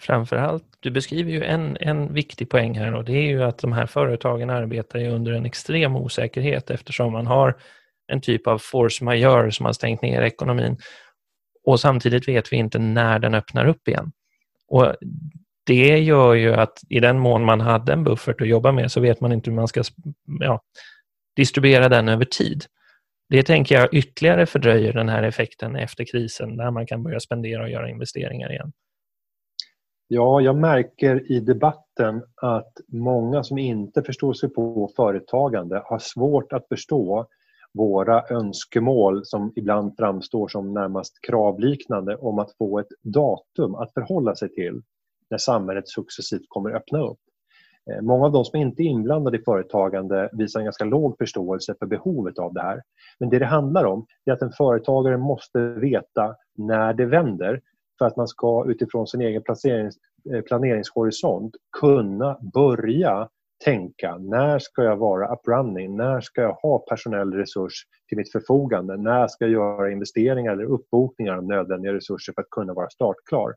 Framförallt, 0.00 0.64
du 0.80 0.90
beskriver 0.90 1.30
ju 1.30 1.42
en, 1.42 1.76
en 1.80 2.14
viktig 2.14 2.50
poäng 2.50 2.74
här 2.74 2.94
och 2.94 3.04
det 3.04 3.12
är 3.12 3.28
ju 3.28 3.42
att 3.42 3.58
de 3.58 3.72
här 3.72 3.86
företagen 3.86 4.50
arbetar 4.50 5.08
under 5.08 5.32
en 5.32 5.46
extrem 5.46 5.96
osäkerhet 5.96 6.70
eftersom 6.70 7.12
man 7.12 7.26
har 7.26 7.56
en 8.12 8.20
typ 8.20 8.46
av 8.46 8.58
force 8.58 9.04
majeure 9.04 9.52
som 9.52 9.66
har 9.66 9.72
stängt 9.72 10.02
ner 10.02 10.22
ekonomin. 10.22 10.76
Och 11.64 11.80
samtidigt 11.80 12.28
vet 12.28 12.52
vi 12.52 12.56
inte 12.56 12.78
när 12.78 13.18
den 13.18 13.34
öppnar 13.34 13.66
upp 13.66 13.88
igen. 13.88 14.12
Och 14.68 14.94
det 15.66 15.98
gör 15.98 16.34
ju 16.34 16.54
att 16.54 16.78
i 16.88 17.00
den 17.00 17.18
mån 17.18 17.44
man 17.44 17.60
hade 17.60 17.92
en 17.92 18.04
buffert 18.04 18.40
att 18.40 18.48
jobba 18.48 18.72
med 18.72 18.92
så 18.92 19.00
vet 19.00 19.20
man 19.20 19.32
inte 19.32 19.50
hur 19.50 19.56
man 19.56 19.68
ska 19.68 19.82
ja, 20.40 20.62
distribuera 21.36 21.88
den 21.88 22.08
över 22.08 22.24
tid. 22.24 22.64
Det 23.28 23.42
tänker 23.42 23.74
jag 23.74 23.94
ytterligare 23.94 24.46
fördröjer 24.46 24.92
den 24.92 25.08
här 25.08 25.22
effekten 25.22 25.76
efter 25.76 26.04
krisen 26.04 26.56
när 26.56 26.70
man 26.70 26.86
kan 26.86 27.02
börja 27.02 27.20
spendera 27.20 27.62
och 27.62 27.70
göra 27.70 27.90
investeringar 27.90 28.52
igen. 28.52 28.72
Ja, 30.08 30.40
jag 30.40 30.56
märker 30.56 31.32
i 31.32 31.40
debatten 31.40 32.22
att 32.36 32.72
många 32.88 33.42
som 33.42 33.58
inte 33.58 34.02
förstår 34.02 34.32
sig 34.32 34.48
på 34.48 34.90
företagande 34.96 35.82
har 35.84 35.98
svårt 35.98 36.52
att 36.52 36.68
förstå 36.68 37.26
våra 37.74 38.24
önskemål 38.30 39.24
som 39.24 39.52
ibland 39.56 39.96
framstår 39.96 40.48
som 40.48 40.74
närmast 40.74 41.18
kravliknande 41.26 42.16
om 42.16 42.38
att 42.38 42.56
få 42.56 42.78
ett 42.78 42.92
datum 43.02 43.74
att 43.74 43.92
förhålla 43.92 44.34
sig 44.34 44.48
till 44.48 44.82
när 45.30 45.38
samhället 45.38 45.88
successivt 45.88 46.46
kommer 46.48 46.70
öppna 46.70 47.00
upp. 47.00 47.18
Eh, 47.90 48.02
många 48.02 48.26
av 48.26 48.32
de 48.32 48.44
som 48.44 48.58
inte 48.60 48.82
är 48.82 48.84
inblandade 48.84 49.38
i 49.38 49.42
företagande 49.42 50.30
visar 50.32 50.60
en 50.60 50.66
ganska 50.66 50.84
låg 50.84 51.18
förståelse 51.18 51.74
för 51.78 51.86
behovet 51.86 52.38
av 52.38 52.54
det 52.54 52.62
här. 52.62 52.82
Men 53.18 53.30
det 53.30 53.38
det 53.38 53.46
handlar 53.46 53.84
om 53.84 54.06
är 54.24 54.32
att 54.32 54.42
en 54.42 54.52
företagare 54.52 55.18
måste 55.18 55.60
veta 55.60 56.36
när 56.56 56.94
det 56.94 57.06
vänder 57.06 57.60
för 57.98 58.06
att 58.06 58.16
man 58.16 58.28
ska 58.28 58.64
utifrån 58.68 59.06
sin 59.06 59.20
egen 59.20 59.42
planerings, 59.42 59.96
eh, 60.34 60.40
planeringshorisont 60.40 61.56
kunna 61.80 62.38
börja 62.54 63.28
tänka 63.64 64.18
när 64.18 64.58
ska 64.58 64.82
jag 64.82 64.96
vara 64.96 65.34
up-running? 65.34 65.96
När 65.96 66.20
ska 66.20 66.40
jag 66.40 66.52
ha 66.52 66.78
personell 66.78 67.32
resurs 67.32 67.72
till 68.08 68.18
mitt 68.18 68.32
förfogande? 68.32 68.96
När 68.96 69.28
ska 69.28 69.44
jag 69.44 69.52
göra 69.52 69.90
investeringar 69.90 70.52
eller 70.52 70.64
uppbokningar 70.64 71.36
av 71.36 71.44
nödvändiga 71.44 71.92
resurser 71.92 72.32
för 72.32 72.42
att 72.42 72.50
kunna 72.50 72.74
vara 72.74 72.90
startklar? 72.90 73.54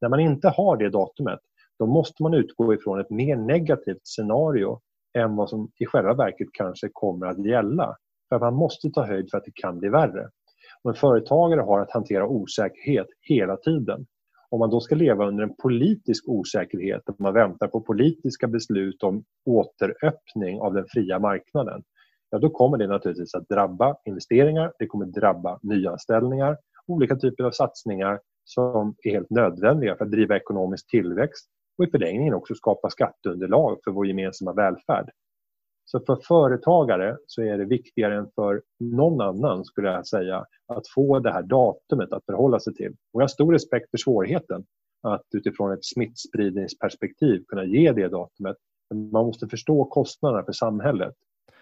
När 0.00 0.08
man 0.08 0.20
inte 0.20 0.48
har 0.48 0.76
det 0.76 0.90
datumet 0.90 1.40
då 1.78 1.86
måste 1.86 2.22
man 2.22 2.34
utgå 2.34 2.74
ifrån 2.74 3.00
ett 3.00 3.10
mer 3.10 3.36
negativt 3.36 4.06
scenario 4.06 4.80
än 5.18 5.36
vad 5.36 5.50
som 5.50 5.70
i 5.78 5.86
själva 5.86 6.14
verket 6.14 6.48
kanske 6.52 6.88
kommer 6.92 7.26
att 7.26 7.46
gälla. 7.46 7.96
För 8.28 8.38
man 8.38 8.54
måste 8.54 8.90
ta 8.90 9.06
höjd 9.06 9.30
för 9.30 9.38
att 9.38 9.44
det 9.44 9.54
kan 9.54 9.78
bli 9.78 9.88
värre. 9.88 10.28
Och 10.82 10.90
en 10.90 10.96
företagare 10.96 11.60
har 11.60 11.80
att 11.80 11.90
hantera 11.90 12.26
osäkerhet 12.26 13.06
hela 13.20 13.56
tiden. 13.56 14.06
Om 14.50 14.58
man 14.58 14.70
då 14.70 14.80
ska 14.80 14.94
leva 14.94 15.26
under 15.26 15.42
en 15.44 15.54
politisk 15.56 16.28
osäkerhet, 16.28 17.08
och 17.08 17.20
man 17.20 17.34
väntar 17.34 17.68
på 17.68 17.80
politiska 17.80 18.46
beslut 18.46 19.02
om 19.02 19.24
återöppning 19.44 20.60
av 20.60 20.74
den 20.74 20.84
fria 20.88 21.18
marknaden, 21.18 21.82
ja 22.30 22.38
då 22.38 22.50
kommer 22.50 22.78
det 22.78 22.86
naturligtvis 22.86 23.34
att 23.34 23.48
drabba 23.48 23.96
investeringar, 24.04 24.72
det 24.78 24.86
kommer 24.86 25.06
drabba 25.06 25.58
nyanställningar, 25.62 26.58
olika 26.86 27.16
typer 27.16 27.44
av 27.44 27.50
satsningar 27.50 28.20
som 28.44 28.94
är 29.02 29.10
helt 29.10 29.30
nödvändiga 29.30 29.96
för 29.96 30.04
att 30.04 30.10
driva 30.10 30.36
ekonomisk 30.36 30.90
tillväxt 30.90 31.46
och 31.78 31.84
i 31.84 31.90
förlängningen 31.90 32.34
också 32.34 32.54
skapa 32.54 32.90
skatteunderlag 32.90 33.78
för 33.84 33.90
vår 33.90 34.06
gemensamma 34.06 34.52
välfärd. 34.52 35.10
Så 35.90 36.00
för 36.00 36.16
företagare 36.16 37.16
så 37.26 37.42
är 37.42 37.58
det 37.58 37.64
viktigare 37.64 38.16
än 38.16 38.30
för 38.34 38.62
någon 38.80 39.20
annan 39.20 39.64
skulle 39.64 39.88
jag 39.88 40.06
säga 40.06 40.46
att 40.68 40.88
få 40.94 41.18
det 41.18 41.32
här 41.32 41.42
datumet 41.42 42.12
att 42.12 42.24
förhålla 42.24 42.60
sig 42.60 42.74
till. 42.74 42.92
Och 43.12 43.20
jag 43.20 43.22
har 43.22 43.28
stor 43.28 43.52
respekt 43.52 43.90
för 43.90 43.98
svårigheten 43.98 44.64
att 45.02 45.22
utifrån 45.36 45.72
ett 45.72 45.84
smittspridningsperspektiv 45.84 47.44
kunna 47.48 47.64
ge 47.64 47.92
det 47.92 48.08
datumet. 48.08 48.56
Men 48.90 49.10
man 49.10 49.26
måste 49.26 49.48
förstå 49.48 49.84
kostnaderna 49.84 50.44
för 50.44 50.52
samhället 50.52 51.14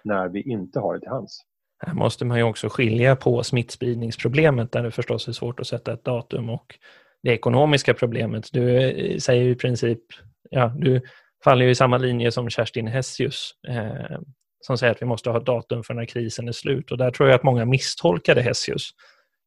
när 0.05 0.29
vi 0.29 0.43
inte 0.43 0.81
har 0.81 0.95
det 0.95 1.01
till 1.01 1.09
hands. 1.09 1.41
Här 1.79 1.95
måste 1.95 2.25
man 2.25 2.39
ju 2.39 2.45
också 2.45 2.69
skilja 2.69 3.17
på 3.17 3.43
smittspridningsproblemet 3.43 4.73
där 4.73 4.83
det 4.83 4.91
förstås 4.91 5.29
är 5.29 5.33
svårt 5.33 5.61
att 5.61 5.67
sätta 5.67 5.93
ett 5.93 6.05
datum 6.05 6.51
och 6.51 6.79
det 7.23 7.31
ekonomiska 7.31 7.95
problemet. 7.95 8.49
Du 8.53 8.81
eh, 8.81 9.19
säger 9.19 9.45
i 9.45 9.55
princip, 9.55 10.03
ja, 10.51 10.73
du 10.77 11.01
faller 11.45 11.65
ju 11.65 11.71
i 11.71 11.75
samma 11.75 11.99
linje 11.99 12.33
som 12.33 12.51
Kerstin 12.51 12.87
Hessius 12.87 13.53
eh, 13.69 14.19
som 14.61 14.79
säger 14.79 14.93
att 14.93 15.03
vi 15.03 15.07
måste 15.07 15.31
ha 15.31 15.41
datum 15.41 15.83
för 15.83 15.95
när 15.95 16.05
krisen 16.05 16.49
är 16.49 16.53
slut. 16.53 16.91
Och 16.91 16.99
där 16.99 17.11
tror 17.11 17.29
jag 17.29 17.37
att 17.37 17.43
många 17.43 17.65
misstolkade 17.65 18.43
Hessius 18.43 18.91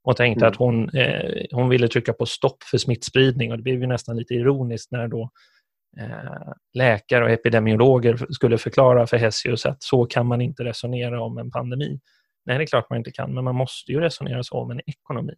och 0.03 0.17
tänkte 0.17 0.45
mm. 0.45 0.51
att 0.51 0.57
hon, 0.57 0.89
eh, 0.89 1.45
hon 1.51 1.69
ville 1.69 1.87
trycka 1.87 2.13
på 2.13 2.25
stopp 2.25 2.63
för 2.63 2.77
smittspridning 2.77 3.51
och 3.51 3.57
det 3.57 3.63
blev 3.63 3.81
ju 3.81 3.87
nästan 3.87 4.17
lite 4.17 4.33
ironiskt 4.33 4.91
när 4.91 5.07
då 5.07 5.29
eh, 5.99 6.53
läkare 6.73 7.23
och 7.23 7.31
epidemiologer 7.31 8.33
skulle 8.33 8.57
förklara 8.57 9.07
för 9.07 9.17
Hessius 9.17 9.65
att 9.65 9.83
så 9.83 10.05
kan 10.05 10.27
man 10.27 10.41
inte 10.41 10.63
resonera 10.63 11.23
om 11.23 11.37
en 11.37 11.51
pandemi. 11.51 11.99
Nej, 12.45 12.57
det 12.57 12.63
är 12.63 12.65
klart 12.65 12.89
man 12.89 12.97
inte 12.97 13.11
kan, 13.11 13.33
men 13.33 13.43
man 13.43 13.55
måste 13.55 13.91
ju 13.91 13.99
resonera 13.99 14.43
så 14.43 14.57
om 14.57 14.71
en 14.71 14.81
ekonomi. 14.85 15.33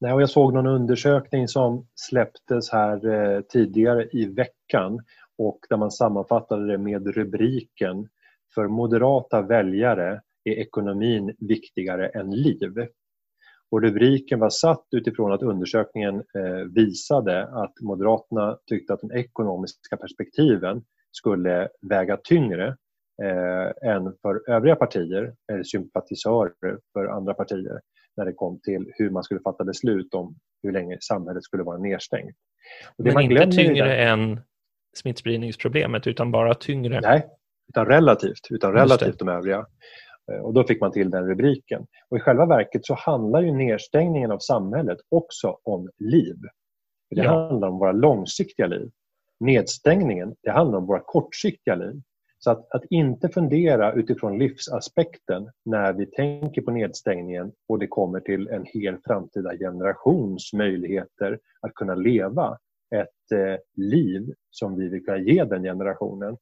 Nej, 0.00 0.12
och 0.12 0.22
jag 0.22 0.30
såg 0.30 0.54
någon 0.54 0.66
undersökning 0.66 1.48
som 1.48 1.86
släpptes 1.94 2.72
här 2.72 3.08
eh, 3.08 3.40
tidigare 3.40 4.08
i 4.12 4.26
veckan 4.26 5.00
och 5.38 5.58
där 5.68 5.76
man 5.76 5.90
sammanfattade 5.90 6.66
det 6.66 6.78
med 6.78 7.06
rubriken 7.06 8.08
För 8.54 8.68
moderata 8.68 9.42
väljare 9.42 10.20
är 10.44 10.52
ekonomin 10.52 11.34
viktigare 11.38 12.08
än 12.08 12.30
liv. 12.30 12.88
Och 13.70 13.82
rubriken 13.82 14.40
var 14.40 14.50
satt 14.50 14.86
utifrån 14.90 15.32
att 15.32 15.42
undersökningen 15.42 16.14
eh, 16.16 16.64
visade 16.74 17.46
att 17.46 17.80
Moderaterna 17.80 18.58
tyckte 18.66 18.94
att 18.94 19.00
de 19.00 19.12
ekonomiska 19.12 19.96
perspektiven 19.96 20.84
skulle 21.12 21.68
väga 21.82 22.16
tyngre 22.16 22.76
eh, 23.22 23.90
än 23.90 24.14
för 24.22 24.50
övriga 24.50 24.76
partier, 24.76 25.34
eller 25.52 25.62
sympatisörer 25.62 26.78
för 26.92 27.06
andra 27.06 27.34
partier 27.34 27.80
när 28.16 28.24
det 28.24 28.32
kom 28.32 28.60
till 28.60 28.92
hur 28.94 29.10
man 29.10 29.24
skulle 29.24 29.40
fatta 29.40 29.64
beslut 29.64 30.14
om 30.14 30.36
hur 30.62 30.72
länge 30.72 30.98
samhället 31.00 31.44
skulle 31.44 31.62
vara 31.62 31.78
nedstängt. 31.78 32.36
Men 32.98 33.20
inte 33.20 33.46
tyngre 33.46 33.96
än 33.96 34.40
smittspridningsproblemet 34.96 36.06
utan 36.06 36.30
bara 36.30 36.54
tyngre? 36.54 37.00
Nej, 37.00 37.26
utan 37.68 37.86
relativt, 37.86 38.46
utan 38.50 38.72
relativt 38.72 39.18
de 39.18 39.28
övriga. 39.28 39.66
Eh, 40.32 40.38
och 40.38 40.54
då 40.54 40.64
fick 40.64 40.80
man 40.80 40.92
till 40.92 41.10
den 41.10 41.26
rubriken. 41.26 41.86
Och 42.08 42.16
I 42.16 42.20
själva 42.20 42.46
verket 42.46 42.86
så 42.86 42.94
handlar 42.94 43.42
ju 43.42 43.52
nedstängningen 43.52 44.30
av 44.30 44.38
samhället 44.38 44.98
också 45.08 45.58
om 45.62 45.90
liv. 45.98 46.36
Det 47.10 47.22
ja. 47.22 47.48
handlar 47.48 47.68
om 47.68 47.78
våra 47.78 47.92
långsiktiga 47.92 48.66
liv. 48.66 48.90
Nedstängningen 49.40 50.34
det 50.42 50.50
handlar 50.50 50.78
om 50.78 50.86
våra 50.86 51.00
kortsiktiga 51.00 51.74
liv. 51.74 52.02
Så 52.38 52.50
att, 52.50 52.74
att, 52.74 52.84
inte 52.90 53.28
fundera 53.28 53.92
utifrån 53.92 54.38
livsaspekten 54.38 55.50
när 55.64 55.92
vi 55.92 56.06
tänker 56.06 56.62
på 56.62 56.70
nedstängningen 56.70 57.52
och 57.68 57.78
det 57.78 57.86
kommer 57.86 58.20
till 58.20 58.48
en 58.48 58.64
hel 58.64 58.98
framtida 59.04 59.56
generations 59.56 60.52
möjligheter 60.52 61.38
att 61.60 61.74
kunna 61.74 61.94
leva 61.94 62.58
ett 62.94 63.32
eh, 63.32 63.56
liv 63.74 64.32
som 64.50 64.76
vi 64.76 64.88
vill 64.88 65.04
kunna 65.04 65.18
ge 65.18 65.44
den 65.44 65.62
generationen. 65.62 66.36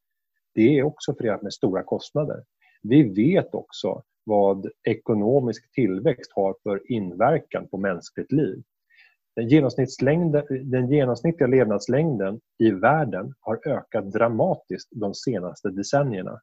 Det 0.55 0.79
är 0.79 0.83
också 0.83 1.15
förenat 1.15 1.43
med 1.43 1.53
stora 1.53 1.83
kostnader. 1.83 2.45
Vi 2.83 3.03
vet 3.03 3.55
också 3.55 4.03
vad 4.25 4.71
ekonomisk 4.83 5.73
tillväxt 5.73 6.33
har 6.35 6.55
för 6.63 6.93
inverkan 6.93 7.69
på 7.69 7.79
mänskligt 7.79 8.33
liv. 8.33 8.63
Den, 9.37 9.49
den 10.71 10.91
genomsnittliga 10.91 11.47
levnadslängden 11.47 12.41
i 12.59 12.71
världen 12.71 13.35
har 13.41 13.69
ökat 13.69 14.13
dramatiskt 14.13 14.89
de 14.91 15.15
senaste 15.15 15.71
decennierna. 15.71 16.41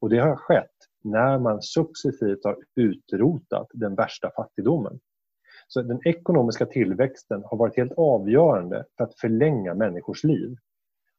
Och 0.00 0.10
det 0.10 0.18
har 0.18 0.36
skett 0.36 0.70
när 1.04 1.38
man 1.38 1.62
successivt 1.62 2.44
har 2.44 2.56
utrotat 2.76 3.66
den 3.72 3.94
värsta 3.94 4.30
fattigdomen. 4.36 5.00
Så 5.68 5.82
den 5.82 6.00
ekonomiska 6.04 6.66
tillväxten 6.66 7.42
har 7.44 7.56
varit 7.56 7.76
helt 7.76 7.92
avgörande 7.96 8.84
för 8.96 9.04
att 9.04 9.20
förlänga 9.20 9.74
människors 9.74 10.24
liv. 10.24 10.56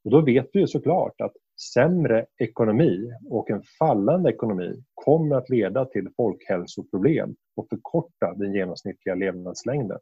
Och 0.03 0.11
då 0.11 0.21
vet 0.21 0.49
vi 0.53 0.59
ju 0.59 0.67
såklart 0.67 1.21
att 1.21 1.33
sämre 1.73 2.25
ekonomi 2.37 3.11
och 3.29 3.49
en 3.49 3.63
fallande 3.79 4.29
ekonomi 4.29 4.83
kommer 4.93 5.35
att 5.35 5.49
leda 5.49 5.85
till 5.85 6.09
folkhälsoproblem 6.17 7.35
och 7.55 7.67
förkorta 7.69 8.33
den 8.35 8.53
genomsnittliga 8.53 9.15
levnadslängden. 9.15 9.99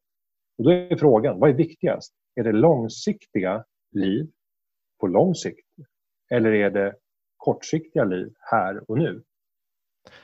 Och 0.57 0.63
då 0.63 0.71
är 0.71 0.95
frågan, 0.95 1.39
vad 1.39 1.49
är 1.49 1.53
viktigast? 1.53 2.13
Är 2.35 2.43
det 2.43 2.51
långsiktiga 2.51 3.63
liv 3.91 4.27
på 4.99 5.07
lång 5.07 5.35
sikt? 5.35 5.67
Eller 6.29 6.51
är 6.51 6.69
det 6.69 6.95
kortsiktiga 7.37 8.03
liv 8.03 8.33
här 8.39 8.91
och 8.91 8.97
nu? 8.97 9.23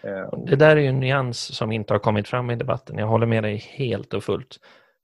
Eh, 0.01 0.39
det 0.46 0.55
där 0.55 0.75
är 0.75 0.81
ju 0.81 0.88
en 0.88 1.00
nyans 1.00 1.55
som 1.55 1.72
inte 1.72 1.93
har 1.93 2.00
kommit 2.00 2.27
fram 2.27 2.50
i 2.50 2.55
debatten. 2.55 2.98
Jag 2.98 3.07
håller 3.07 3.27
med 3.27 3.43
dig 3.43 3.55
helt 3.55 4.13
och 4.13 4.24
fullt. 4.24 4.57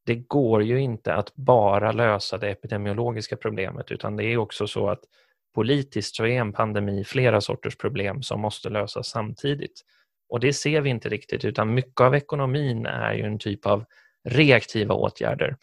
Det 0.05 0.15
går 0.15 0.63
ju 0.63 0.79
inte 0.79 1.13
att 1.13 1.35
bara 1.35 1.91
lösa 1.91 2.37
det 2.37 2.49
epidemiologiska 2.49 3.37
problemet 3.37 3.91
utan 3.91 4.15
det 4.15 4.25
är 4.25 4.37
också 4.37 4.67
så 4.67 4.89
att 4.89 5.03
politiskt 5.55 6.15
så 6.15 6.25
är 6.25 6.39
en 6.39 6.53
pandemi 6.53 7.03
flera 7.03 7.41
sorters 7.41 7.77
problem 7.77 8.21
som 8.21 8.41
måste 8.41 8.69
lösas 8.69 9.07
samtidigt. 9.07 9.81
Och 10.29 10.39
det 10.39 10.53
ser 10.53 10.81
vi 10.81 10.89
inte 10.89 11.09
riktigt 11.09 11.45
utan 11.45 11.73
mycket 11.73 12.01
av 12.01 12.15
ekonomin 12.15 12.85
är 12.85 13.13
ju 13.13 13.23
en 13.23 13.39
typ 13.39 13.65
av 13.65 13.85
reaktiva 14.23 14.95
åtgärder 14.95 15.57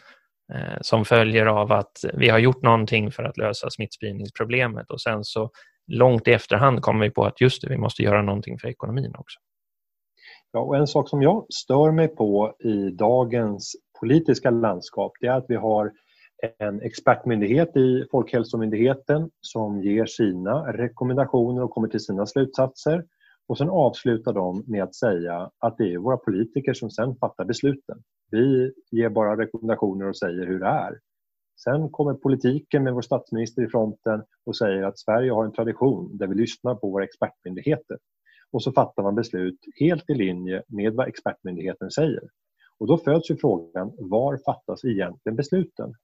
eh, 0.54 0.78
som 0.80 1.04
följer 1.04 1.46
av 1.46 1.72
att 1.72 2.04
vi 2.14 2.28
har 2.28 2.38
gjort 2.38 2.62
någonting 2.62 3.10
för 3.10 3.22
att 3.22 3.36
lösa 3.36 3.70
smittspridningsproblemet 3.70 4.90
och 4.90 5.00
sen 5.00 5.24
så 5.24 5.50
långt 5.86 6.28
i 6.28 6.32
efterhand 6.32 6.82
kommer 6.82 7.04
vi 7.04 7.10
på 7.10 7.24
att 7.24 7.40
just 7.40 7.62
det, 7.62 7.68
vi 7.68 7.76
måste 7.76 8.02
göra 8.02 8.22
någonting 8.22 8.58
för 8.58 8.68
ekonomin 8.68 9.14
också. 9.18 9.40
Ja, 10.52 10.60
och 10.60 10.76
en 10.76 10.86
sak 10.86 11.08
som 11.08 11.22
jag 11.22 11.46
stör 11.52 11.92
mig 11.92 12.08
på 12.08 12.54
i 12.58 12.90
dagens 12.90 13.72
politiska 14.00 14.50
landskap 14.50 15.12
det 15.20 15.26
är 15.26 15.36
att 15.36 15.46
vi 15.48 15.56
har 15.56 15.92
en 16.58 16.82
expertmyndighet 16.82 17.76
i 17.76 18.04
Folkhälsomyndigheten 18.10 19.30
som 19.40 19.82
ger 19.82 20.06
sina 20.06 20.72
rekommendationer 20.72 21.62
och 21.62 21.70
kommer 21.70 21.88
till 21.88 22.00
sina 22.00 22.26
slutsatser 22.26 23.04
och 23.48 23.58
sen 23.58 23.70
avslutar 23.70 24.32
de 24.32 24.64
med 24.66 24.82
att 24.82 24.94
säga 24.94 25.50
att 25.58 25.78
det 25.78 25.92
är 25.92 25.98
våra 25.98 26.16
politiker 26.16 26.74
som 26.74 26.90
sen 26.90 27.16
fattar 27.16 27.44
besluten. 27.44 28.02
Vi 28.30 28.72
ger 28.90 29.08
bara 29.08 29.36
rekommendationer 29.36 30.08
och 30.08 30.16
säger 30.16 30.46
hur 30.46 30.60
det 30.60 30.66
är. 30.66 30.98
Sen 31.64 31.90
kommer 31.90 32.14
politiken 32.14 32.84
med 32.84 32.94
vår 32.94 33.02
statsminister 33.02 33.62
i 33.62 33.68
fronten 33.68 34.22
och 34.46 34.56
säger 34.56 34.82
att 34.82 34.98
Sverige 34.98 35.32
har 35.32 35.44
en 35.44 35.52
tradition 35.52 36.18
där 36.18 36.26
vi 36.26 36.34
lyssnar 36.34 36.74
på 36.74 36.90
våra 36.90 37.04
expertmyndigheter. 37.04 37.98
Och 38.52 38.62
så 38.62 38.72
fattar 38.72 39.02
man 39.02 39.14
beslut 39.14 39.58
helt 39.80 40.10
i 40.10 40.14
linje 40.14 40.62
med 40.68 40.94
vad 40.94 41.08
expertmyndigheten 41.08 41.90
säger. 41.90 42.22
Och 42.78 42.86
då 42.86 42.98
föds 42.98 43.30
ju 43.30 43.36
frågan, 43.36 43.92
var 43.98 44.38
fattas 44.44 44.84
egentligen 44.84 45.36
besluten? 45.36 45.94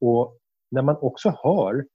Och 0.00 0.38
när 0.70 0.82
man 0.82 0.96
också 1.00 1.34
hör 1.42 1.86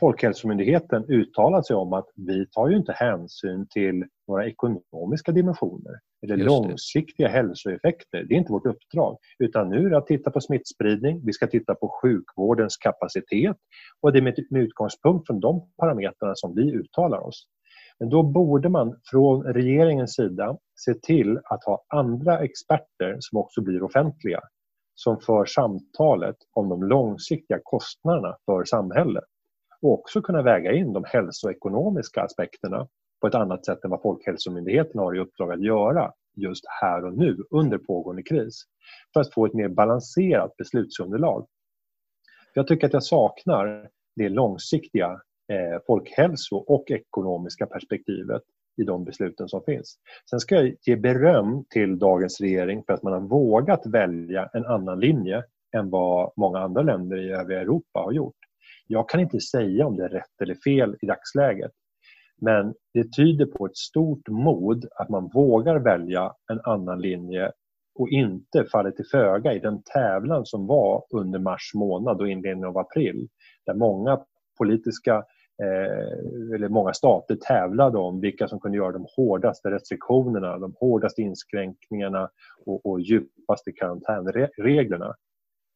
Folkhälsomyndigheten 0.00 1.04
uttalat 1.08 1.66
sig 1.66 1.76
om 1.76 1.92
att 1.92 2.06
vi 2.16 2.46
tar 2.46 2.68
ju 2.68 2.76
inte 2.76 2.92
hänsyn 2.92 3.66
till 3.70 4.04
några 4.28 4.46
ekonomiska 4.46 5.32
dimensioner 5.32 5.92
eller 6.22 6.36
långsiktiga 6.36 7.28
hälsoeffekter. 7.28 8.24
Det 8.28 8.34
är 8.34 8.38
inte 8.38 8.52
vårt 8.52 8.66
uppdrag. 8.66 9.16
Utan 9.38 9.68
nu 9.68 9.86
är 9.86 9.90
det 9.90 9.96
att 9.96 10.06
titta 10.06 10.30
på 10.30 10.40
smittspridning, 10.40 11.20
vi 11.26 11.32
ska 11.32 11.46
titta 11.46 11.74
på 11.74 11.98
sjukvårdens 12.02 12.76
kapacitet 12.76 13.56
och 14.00 14.12
det 14.12 14.18
är 14.18 14.22
med, 14.22 14.46
med 14.50 14.62
utgångspunkt 14.62 15.26
från 15.26 15.40
de 15.40 15.70
parametrarna 15.78 16.34
som 16.34 16.54
vi 16.54 16.72
uttalar 16.72 17.18
oss. 17.18 17.46
Men 17.98 18.08
då 18.08 18.22
borde 18.22 18.68
man 18.68 19.00
från 19.10 19.42
regeringens 19.42 20.14
sida 20.14 20.58
se 20.76 20.94
till 20.94 21.38
att 21.44 21.64
ha 21.64 21.84
andra 21.88 22.38
experter 22.38 23.16
som 23.20 23.38
också 23.38 23.62
blir 23.62 23.82
offentliga 23.82 24.40
som 24.94 25.20
för 25.20 25.44
samtalet 25.44 26.36
om 26.52 26.68
de 26.68 26.82
långsiktiga 26.82 27.58
kostnaderna 27.62 28.36
för 28.46 28.64
samhället 28.64 29.24
och 29.84 29.92
också 29.92 30.22
kunna 30.22 30.42
väga 30.42 30.72
in 30.72 30.92
de 30.92 31.04
hälsoekonomiska 31.06 32.22
aspekterna 32.22 32.88
på 33.20 33.26
ett 33.26 33.34
annat 33.34 33.64
sätt 33.64 33.84
än 33.84 33.90
vad 33.90 34.02
Folkhälsomyndigheten 34.02 35.00
har 35.00 35.16
i 35.16 35.20
uppdrag 35.20 35.52
att 35.52 35.62
göra 35.64 36.12
just 36.36 36.64
här 36.80 37.04
och 37.04 37.18
nu 37.18 37.36
under 37.50 37.78
pågående 37.78 38.22
kris 38.22 38.62
för 39.12 39.20
att 39.20 39.34
få 39.34 39.46
ett 39.46 39.54
mer 39.54 39.68
balanserat 39.68 40.56
beslutsunderlag. 40.56 41.46
Jag 42.54 42.66
tycker 42.66 42.86
att 42.86 42.92
jag 42.92 43.04
saknar 43.04 43.88
det 44.16 44.28
långsiktiga 44.28 45.20
eh, 45.52 45.80
folkhälso 45.86 46.56
och 46.56 46.90
ekonomiska 46.90 47.66
perspektivet 47.66 48.42
i 48.76 48.84
de 48.84 49.04
besluten 49.04 49.48
som 49.48 49.62
finns. 49.62 49.98
Sen 50.30 50.40
ska 50.40 50.54
jag 50.54 50.74
ge 50.86 50.96
beröm 50.96 51.64
till 51.70 51.98
dagens 51.98 52.40
regering 52.40 52.82
för 52.86 52.92
att 52.92 53.02
man 53.02 53.12
har 53.12 53.20
vågat 53.20 53.86
välja 53.86 54.50
en 54.52 54.66
annan 54.66 55.00
linje 55.00 55.42
än 55.76 55.90
vad 55.90 56.32
många 56.36 56.58
andra 56.58 56.82
länder 56.82 57.16
i 57.16 57.32
övriga 57.32 57.60
Europa 57.60 58.00
har 58.00 58.12
gjort. 58.12 58.43
Jag 58.86 59.08
kan 59.08 59.20
inte 59.20 59.40
säga 59.40 59.86
om 59.86 59.96
det 59.96 60.04
är 60.04 60.08
rätt 60.08 60.40
eller 60.42 60.54
fel 60.54 60.96
i 61.00 61.06
dagsläget. 61.06 61.72
Men 62.40 62.74
det 62.94 63.12
tyder 63.16 63.46
på 63.46 63.66
ett 63.66 63.76
stort 63.76 64.28
mod 64.28 64.86
att 64.96 65.08
man 65.08 65.30
vågar 65.34 65.78
välja 65.78 66.32
en 66.52 66.60
annan 66.64 67.00
linje 67.00 67.52
och 67.94 68.08
inte 68.08 68.64
faller 68.64 68.90
till 68.90 69.04
föga 69.10 69.52
i 69.52 69.58
den 69.58 69.82
tävlan 69.82 70.46
som 70.46 70.66
var 70.66 71.04
under 71.10 71.38
mars 71.38 71.70
månad 71.74 72.20
och 72.20 72.28
inledningen 72.28 72.68
av 72.68 72.78
april. 72.78 73.28
Där 73.66 73.74
många 73.74 74.20
politiska 74.58 75.14
eh, 75.62 76.54
eller 76.54 76.68
många 76.68 76.92
stater 76.92 77.36
tävlade 77.36 77.98
om 77.98 78.20
vilka 78.20 78.48
som 78.48 78.60
kunde 78.60 78.78
göra 78.78 78.92
de 78.92 79.06
hårdaste 79.16 79.70
restriktionerna, 79.70 80.58
de 80.58 80.74
hårdaste 80.80 81.22
inskränkningarna 81.22 82.30
och, 82.66 82.86
och 82.86 83.00
djupaste 83.00 83.72
karantänreglerna. 83.72 85.14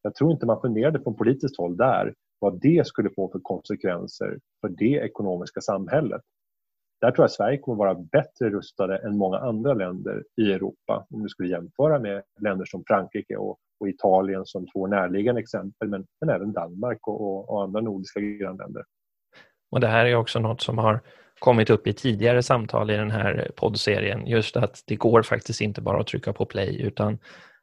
Jag 0.03 0.15
tror 0.15 0.33
inte 0.33 0.47
man 0.47 0.61
funderade 0.61 1.00
från 1.00 1.17
politiskt 1.17 1.59
håll 1.59 1.77
där 1.77 2.15
vad 2.38 2.61
det 2.61 2.87
skulle 2.87 3.11
få 3.11 3.30
för 3.33 3.40
konsekvenser 3.42 4.38
för 4.61 4.68
det 4.68 4.92
ekonomiska 4.92 5.61
samhället. 5.61 6.23
Där 7.00 7.11
tror 7.11 7.23
jag 7.23 7.30
Sverige 7.30 7.59
kommer 7.59 7.78
vara 7.78 7.95
bättre 7.95 8.50
rustade 8.50 8.99
än 8.99 9.16
många 9.16 9.38
andra 9.38 9.75
länder 9.75 10.25
i 10.37 10.52
Europa 10.52 11.07
om 11.11 11.23
du 11.23 11.28
skulle 11.28 11.49
jämföra 11.49 11.99
med 11.99 12.23
länder 12.40 12.64
som 12.64 12.85
Frankrike 12.87 13.37
och, 13.37 13.59
och 13.80 13.88
Italien 13.88 14.47
som 14.47 14.66
två 14.66 14.87
närliggande 14.87 15.40
exempel 15.40 15.88
men, 15.88 16.07
men 16.21 16.30
även 16.30 16.52
Danmark 16.52 17.09
och, 17.09 17.21
och, 17.21 17.50
och 17.50 17.62
andra 17.62 17.80
nordiska 17.80 18.21
grannländer. 18.21 18.85
Och 19.71 19.80
det 19.80 19.87
här 19.87 20.07
är 20.07 20.14
också 20.14 20.40
något 20.40 20.61
som 20.61 20.78
har 20.78 21.00
kommit 21.38 21.71
upp 21.71 21.87
i 21.87 21.92
tidigare 21.92 22.42
samtal 22.42 22.90
i 22.90 22.97
den 22.97 23.11
här 23.11 23.50
poddserien, 23.57 24.26
just 24.26 24.57
att 24.57 24.83
det 24.87 24.97
går 24.97 25.23
faktiskt 25.23 25.61
inte 25.61 25.80
bara 25.80 26.00
att 26.00 26.07
trycka 26.07 26.33
på 26.33 26.45
play 26.47 26.83
utan 26.83 27.18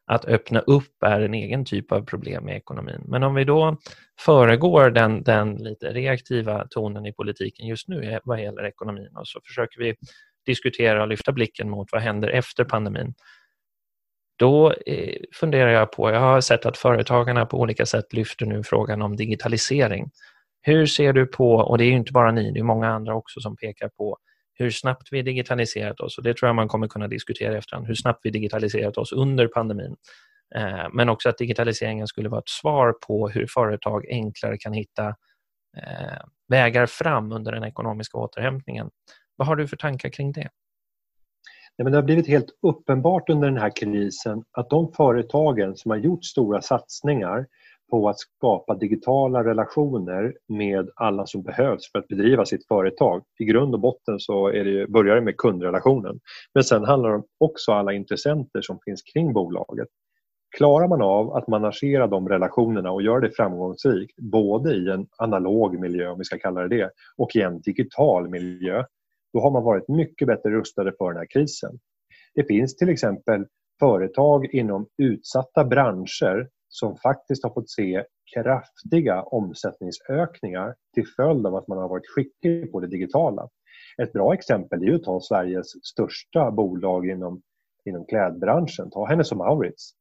att 0.06 0.26
öppna 0.26 0.60
upp 0.60 1.04
är 1.06 1.22
en 1.22 1.34
egen 1.34 1.66
typ 1.66 1.92
av 1.92 2.02
problem 2.02 2.50
i 2.50 2.52
ekonomin. 2.52 3.04
Men 3.08 3.24
om 3.24 3.36
vi 3.36 3.44
då 3.44 3.78
föregår 4.20 4.90
den, 4.90 5.24
den 5.24 5.56
lite 5.56 5.94
reaktiva 5.94 6.68
tonen 6.70 7.06
i 7.06 7.14
politiken 7.14 7.68
just 7.68 7.88
nu 7.88 8.20
vad 8.24 8.42
gäller 8.42 8.66
ekonomin 8.66 9.16
och 9.16 9.28
så 9.28 9.42
försöker 9.46 9.80
vi 9.80 9.96
diskutera 10.46 11.02
och 11.02 11.08
lyfta 11.08 11.32
blicken 11.32 11.70
mot 11.70 11.92
vad 11.92 12.02
händer 12.02 12.30
efter 12.30 12.64
pandemin. 12.64 13.14
Då 14.38 14.72
eh, 14.72 15.18
funderar 15.34 15.70
jag 15.70 15.92
på, 15.92 16.12
jag 16.12 16.20
har 16.20 16.42
sett 16.42 16.66
att 16.66 16.78
företagarna 16.78 17.46
på 17.46 17.60
olika 17.60 17.86
sätt 17.86 18.14
lyfter 18.14 18.46
nu 18.46 18.64
frågan 18.64 19.02
om 19.02 19.16
digitalisering. 19.16 20.12
Hur 20.62 20.86
ser 20.86 21.14
du 21.14 21.26
på, 21.26 21.56
och 21.56 21.78
det 21.78 21.84
är 21.86 21.92
inte 21.92 22.12
bara 22.12 22.32
ni, 22.32 22.52
det 22.52 22.60
är 22.60 22.64
många 22.64 22.90
andra 22.90 23.16
också 23.16 23.40
som 23.40 23.56
pekar 23.56 23.90
på 23.90 24.18
hur 24.56 24.72
snabbt 24.72 25.08
vi 25.12 25.22
digitaliserat 25.22 26.00
oss 26.00 26.18
och 26.18 26.24
det 26.24 26.38
tror 26.38 26.50
jag 26.50 26.56
man 26.56 26.68
kommer 26.68 26.88
kunna 26.88 27.08
diskutera 27.08 27.54
i 27.54 27.58
efterhand, 27.58 27.88
hur 27.88 27.96
snabbt 27.96 28.20
vi 28.24 28.30
digitaliserat 28.30 28.98
oss 28.98 29.12
under 29.12 29.48
pandemin. 29.48 29.96
Eh, 30.56 30.88
men 30.94 31.10
också 31.10 31.30
att 31.30 31.38
digitaliseringen 31.38 32.08
skulle 32.08 32.30
vara 32.30 32.40
ett 32.40 32.50
svar 32.50 32.94
på 33.08 33.30
hur 33.30 33.48
företag 33.48 34.06
enklare 34.10 34.58
kan 34.58 34.74
hitta 34.74 35.08
eh, 35.78 36.22
vägar 36.48 36.86
fram 36.86 37.32
under 37.32 37.52
den 37.52 37.64
ekonomiska 37.64 38.18
återhämtningen. 38.18 38.90
Vad 39.36 39.48
har 39.48 39.56
du 39.56 39.68
för 39.68 39.78
tankar 39.78 40.10
kring 40.10 40.32
det? 40.32 40.50
Ja, 41.76 41.84
men 41.84 41.92
det 41.92 41.98
har 41.98 42.04
blivit 42.04 42.28
helt 42.28 42.50
uppenbart 42.62 43.30
under 43.30 43.48
den 43.48 43.58
här 43.58 43.76
krisen 43.76 44.44
att 44.52 44.70
de 44.70 44.94
företagen 44.94 45.76
som 45.76 45.92
har 45.92 45.98
gjort 45.98 46.26
stora 46.26 46.62
satsningar 46.62 47.46
på 47.90 48.10
att 48.10 48.20
skapa 48.20 48.76
digitala 48.76 49.44
relationer 49.44 50.34
med 50.48 50.90
alla 50.96 51.26
som 51.26 51.44
behövs 51.44 51.92
för 51.92 52.00
att 52.00 52.08
bedriva 52.08 52.46
sitt 52.46 52.68
företag. 52.68 53.24
I 53.40 53.46
grund 53.46 53.74
och 53.74 53.80
botten 53.80 54.20
så 54.20 54.48
är 54.48 54.66
det, 54.66 54.88
börjar 54.88 55.16
det 55.16 55.22
med 55.22 55.38
kundrelationen. 55.38 56.20
Men 56.54 56.64
sen 56.64 56.84
handlar 56.84 57.10
det 57.10 57.24
också 57.38 57.72
om 57.72 57.78
alla 57.78 57.94
intressenter 57.94 58.62
som 58.62 58.80
finns 58.86 59.02
kring 59.02 59.34
bolaget. 59.34 59.88
Klarar 60.58 60.88
man 60.88 61.02
av 61.02 61.34
att 61.34 61.48
managera 61.48 62.08
de 62.08 62.30
relationerna 62.30 62.92
och 62.92 63.02
gör 63.02 63.20
det 63.20 63.32
framgångsrikt 63.32 64.20
både 64.20 64.76
i 64.76 64.90
en 64.90 65.08
analog 65.18 65.80
miljö, 65.80 66.10
om 66.10 66.18
vi 66.18 66.24
ska 66.24 66.38
kalla 66.38 66.62
det 66.62 66.78
det, 66.78 66.92
och 67.18 67.36
i 67.36 67.42
en 67.42 67.62
digital 67.62 68.30
miljö, 68.30 68.84
då 69.34 69.40
har 69.40 69.52
man 69.52 69.64
varit 69.64 69.88
mycket 69.88 70.28
bättre 70.28 70.50
rustade 70.50 70.94
för 70.98 71.08
den 71.08 71.18
här 71.18 71.28
krisen. 71.30 71.80
Det 72.36 72.44
finns 72.44 72.76
till 72.76 72.90
exempel 72.90 73.46
företag 73.80 74.46
inom 74.46 74.88
utsatta 74.98 75.66
branscher 75.66 76.50
som 76.80 76.98
faktiskt 76.98 77.44
har 77.44 77.54
fått 77.54 77.70
se 77.70 78.04
kraftiga 78.34 79.22
omsättningsökningar 79.24 80.76
till 80.94 81.08
följd 81.16 81.48
av 81.48 81.56
att 81.56 81.68
man 81.68 81.78
har 81.78 81.90
varit 81.90 82.08
skicklig 82.16 82.72
på 82.72 82.80
det 82.80 82.88
digitala. 82.88 83.50
Ett 84.02 84.14
bra 84.14 84.34
exempel 84.34 84.90
är 84.90 84.96
att 84.96 85.04
ta 85.04 85.22
Sveriges 85.22 85.86
största 85.86 86.52
bolag 86.52 87.10
inom, 87.10 87.42
inom 87.86 88.06
klädbranschen, 88.06 88.90
ta 88.92 89.06
Hennes 89.06 89.32
Mauritz. 89.32 89.92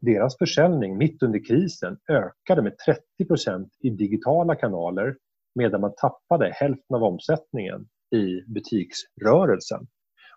Deras 0.00 0.38
försäljning 0.38 0.98
mitt 0.98 1.22
under 1.22 1.44
krisen 1.44 1.98
ökade 2.08 2.62
med 2.62 2.74
30% 3.20 3.68
i 3.80 3.90
digitala 3.90 4.54
kanaler 4.54 5.16
medan 5.54 5.80
man 5.80 5.94
tappade 5.96 6.52
hälften 6.54 6.96
av 6.96 7.02
omsättningen 7.02 7.88
i 8.14 8.40
butiksrörelsen. 8.46 9.86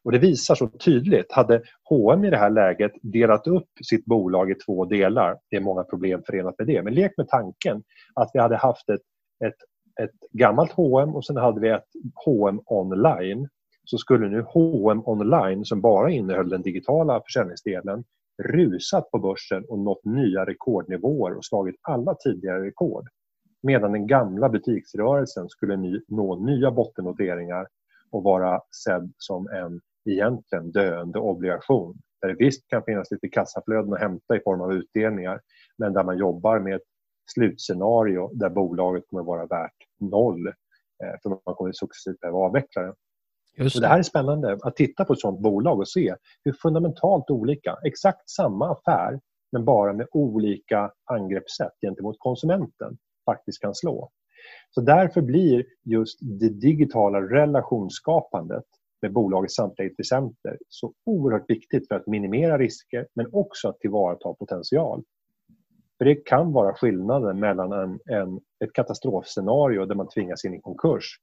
Och 0.03 0.11
det 0.11 0.19
visar 0.19 0.55
så 0.55 0.67
tydligt, 0.67 1.31
hade 1.31 1.61
H&M 1.89 2.25
i 2.25 2.29
det 2.29 2.37
här 2.37 2.49
läget 2.49 2.91
delat 3.01 3.47
upp 3.47 3.69
sitt 3.89 4.05
bolag 4.05 4.51
i 4.51 4.55
två 4.55 4.85
delar, 4.85 5.37
det 5.49 5.55
är 5.55 5.61
många 5.61 5.83
problem 5.83 6.21
förenat 6.25 6.55
med 6.57 6.67
det, 6.67 6.83
men 6.83 6.93
lek 6.93 7.11
med 7.17 7.27
tanken 7.27 7.83
att 8.15 8.29
vi 8.33 8.39
hade 8.39 8.57
haft 8.57 8.89
ett, 8.89 9.01
ett, 9.45 9.55
ett 10.03 10.15
gammalt 10.31 10.71
H&M 10.71 11.15
och 11.15 11.25
sen 11.25 11.37
hade 11.37 11.61
vi 11.61 11.69
ett 11.69 11.87
H&M 12.25 12.59
online 12.65 13.47
så 13.83 13.97
skulle 13.97 14.29
nu 14.29 14.41
H&M 14.41 15.01
online 15.05 15.65
som 15.65 15.81
bara 15.81 16.11
innehöll 16.11 16.49
den 16.49 16.61
digitala 16.61 17.21
försäljningsdelen 17.21 18.03
rusat 18.43 19.11
på 19.11 19.19
börsen 19.19 19.65
och 19.69 19.79
nått 19.79 20.05
nya 20.05 20.45
rekordnivåer 20.45 21.37
och 21.37 21.45
slagit 21.45 21.75
alla 21.81 22.15
tidigare 22.15 22.65
rekord. 22.65 23.07
Medan 23.63 23.91
den 23.91 24.07
gamla 24.07 24.49
butiksrörelsen 24.49 25.49
skulle 25.49 26.01
nå 26.07 26.45
nya 26.45 26.71
bottennoteringar 26.71 27.67
och 28.11 28.23
vara 28.23 28.61
sedd 28.83 29.13
som 29.17 29.47
en 29.47 29.81
egentligen 30.05 30.71
döende 30.71 31.19
obligation. 31.19 31.97
Där 32.21 32.29
det 32.29 32.35
visst 32.39 32.67
kan 32.67 32.83
finnas 32.83 33.11
lite 33.11 33.29
kassaflöden 33.29 33.93
att 33.93 33.99
hämta 33.99 34.35
i 34.35 34.39
form 34.39 34.61
av 34.61 34.73
utdelningar 34.73 35.41
men 35.77 35.93
där 35.93 36.03
man 36.03 36.17
jobbar 36.17 36.59
med 36.59 36.75
ett 36.75 36.81
slutscenario 37.33 38.31
där 38.33 38.49
bolaget 38.49 39.03
kommer 39.07 39.23
vara 39.23 39.45
värt 39.45 39.75
noll 39.99 40.47
eh, 40.47 41.19
för 41.23 41.29
man 41.29 41.55
kommer 41.55 41.71
successivt 41.71 42.19
behöva 42.19 42.37
avveckla 42.37 42.81
det. 42.81 42.93
Just 43.57 43.75
det. 43.75 43.81
det 43.81 43.87
här 43.87 43.99
är 43.99 44.03
spännande 44.03 44.59
att 44.61 44.75
titta 44.75 45.05
på 45.05 45.13
ett 45.13 45.19
sådant 45.19 45.39
bolag 45.39 45.79
och 45.79 45.89
se 45.89 46.15
hur 46.43 46.53
fundamentalt 46.53 47.29
olika, 47.29 47.77
exakt 47.85 48.29
samma 48.29 48.71
affär 48.71 49.19
men 49.51 49.65
bara 49.65 49.93
med 49.93 50.07
olika 50.11 50.91
angreppssätt 51.05 51.73
gentemot 51.81 52.15
konsumenten 52.19 52.97
faktiskt 53.25 53.61
kan 53.61 53.75
slå. 53.75 54.11
Så 54.69 54.81
därför 54.81 55.21
blir 55.21 55.65
just 55.83 56.19
det 56.21 56.49
digitala 56.49 57.21
relationsskapandet 57.21 58.63
med 59.01 59.13
bolagets 59.13 59.55
samtliga 59.55 59.89
intressenter 59.89 60.57
så 60.69 60.93
oerhört 61.05 61.49
viktigt 61.49 61.87
för 61.87 61.95
att 61.95 62.07
minimera 62.07 62.57
risker 62.57 63.07
men 63.13 63.27
också 63.31 63.69
att 63.69 63.79
tillvarata 63.79 64.33
potential. 64.33 65.03
För 65.97 66.05
det 66.05 66.15
kan 66.15 66.51
vara 66.51 66.73
skillnaden 66.73 67.39
mellan 67.39 67.71
en, 67.71 67.99
en, 68.05 68.39
ett 68.63 68.73
katastrofscenario 68.73 69.85
där 69.85 69.95
man 69.95 70.07
tvingas 70.07 70.45
in 70.45 70.53
i 70.53 70.61
konkurs 70.61 71.19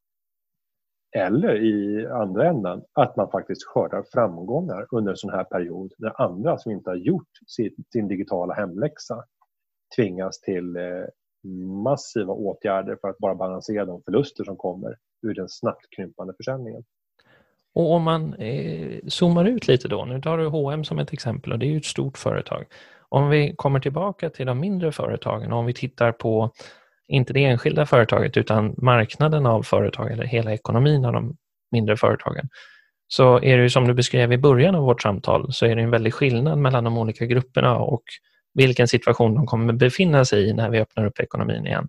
eller 1.17 1.57
i 1.65 2.07
andra 2.07 2.49
änden 2.49 2.83
att 2.93 3.17
man 3.17 3.31
faktiskt 3.31 3.65
skördar 3.65 4.05
framgångar 4.13 4.87
under 4.91 5.11
en 5.11 5.17
sån 5.17 5.31
här 5.31 5.45
period 5.45 5.93
när 5.99 6.23
andra 6.23 6.59
som 6.59 6.73
inte 6.73 6.91
har 6.91 6.97
gjort 6.97 7.29
sin, 7.47 7.75
sin 7.93 8.09
digitala 8.09 8.55
hemläxa 8.55 9.25
tvingas 9.97 10.41
till, 10.41 10.77
eh, 10.77 11.05
massiva 11.83 12.33
åtgärder 12.33 12.97
för 13.01 13.09
att 13.09 13.19
bara 13.19 13.35
balansera 13.35 13.85
de 13.85 14.03
förluster 14.03 14.45
som 14.45 14.57
kommer 14.57 14.97
ur 15.23 15.35
den 15.35 15.49
snabbt 15.49 15.87
krympande 15.97 16.35
försäljningen. 16.37 16.85
Och 17.77 17.93
om 17.93 18.03
man 18.03 18.35
eh, 18.35 18.99
zoomar 19.09 19.45
ut 19.45 19.69
lite 19.69 19.89
då, 19.89 20.05
nu 20.05 20.21
tar 20.21 20.39
du 20.39 20.47
H&M 20.47 20.85
som 20.85 20.99
ett 20.99 21.13
exempel 21.13 21.53
och 21.53 21.59
det 21.59 21.67
är 21.67 21.71
ju 21.71 21.77
ett 21.77 21.85
stort 21.85 22.19
företag. 22.19 22.65
Om 23.09 23.29
vi 23.29 23.55
kommer 23.57 23.81
tillbaka 23.81 24.31
till 24.31 24.47
de 24.47 24.61
mindre 24.61 24.93
företagen 24.93 25.53
och 25.53 25.59
om 25.59 25.67
vi 25.67 25.73
tittar 25.73 26.13
på 26.13 26.51
inte 27.09 27.33
det 27.33 27.45
enskilda 27.45 27.87
företaget 27.87 28.37
utan 28.37 28.75
marknaden 28.79 29.47
av 29.47 29.63
företag 29.63 30.13
eller 30.13 30.25
hela 30.25 30.53
ekonomin 30.53 31.05
av 31.05 31.13
de 31.13 31.37
mindre 31.73 31.97
företagen 31.97 32.49
så 33.09 33.37
är 33.37 33.57
det 33.57 33.63
ju 33.63 33.71
som 33.71 33.87
du 33.87 33.95
beskrev 33.95 34.33
i 34.33 34.39
början 34.39 34.75
av 34.75 34.83
vårt 34.83 35.03
samtal 35.03 35.53
så 35.53 35.67
är 35.67 35.77
det 35.77 35.83
en 35.83 35.91
väldig 35.91 36.15
skillnad 36.15 36.59
mellan 36.59 36.85
de 36.85 36.99
olika 36.99 37.27
grupperna 37.27 37.77
och 37.77 38.03
vilken 38.55 38.89
situation 38.89 39.35
de 39.35 39.47
kommer 39.47 39.73
befinna 39.73 40.25
sig 40.25 40.49
i 40.49 40.53
när 40.53 40.71
vi 40.71 40.81
öppnar 40.81 41.07
upp 41.07 41.21
ekonomin 41.21 41.67
igen. 41.67 41.89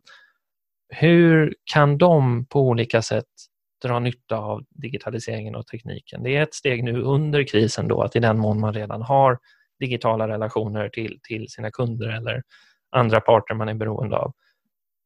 Hur 0.89 1.56
kan 1.73 1.97
de 1.97 2.45
på 2.45 2.62
olika 2.62 3.02
sätt 3.02 3.26
dra 3.82 4.00
nytta 4.00 4.38
av 4.38 4.63
digitaliseringen 4.70 5.56
och 5.56 5.68
tekniken? 5.68 6.24
Det 6.24 6.36
är 6.36 6.44
ett 6.44 6.54
steg 6.54 6.84
nu 6.84 7.02
under 7.02 7.44
krisen 7.44 7.88
då 7.88 8.02
att 8.02 8.16
i 8.16 8.20
den 8.20 8.40
mån 8.40 8.60
man 8.60 8.74
redan 8.74 9.02
har 9.02 9.40
digitala 9.80 10.28
relationer 10.28 10.90
till, 10.90 11.20
till 11.24 11.50
sina 11.50 11.72
kunder 11.72 12.10
eller 12.10 12.44
andra 12.90 13.22
parter 13.22 13.56
man 13.56 13.70
är 13.70 13.74
beroende 13.74 14.18
av. 14.18 14.34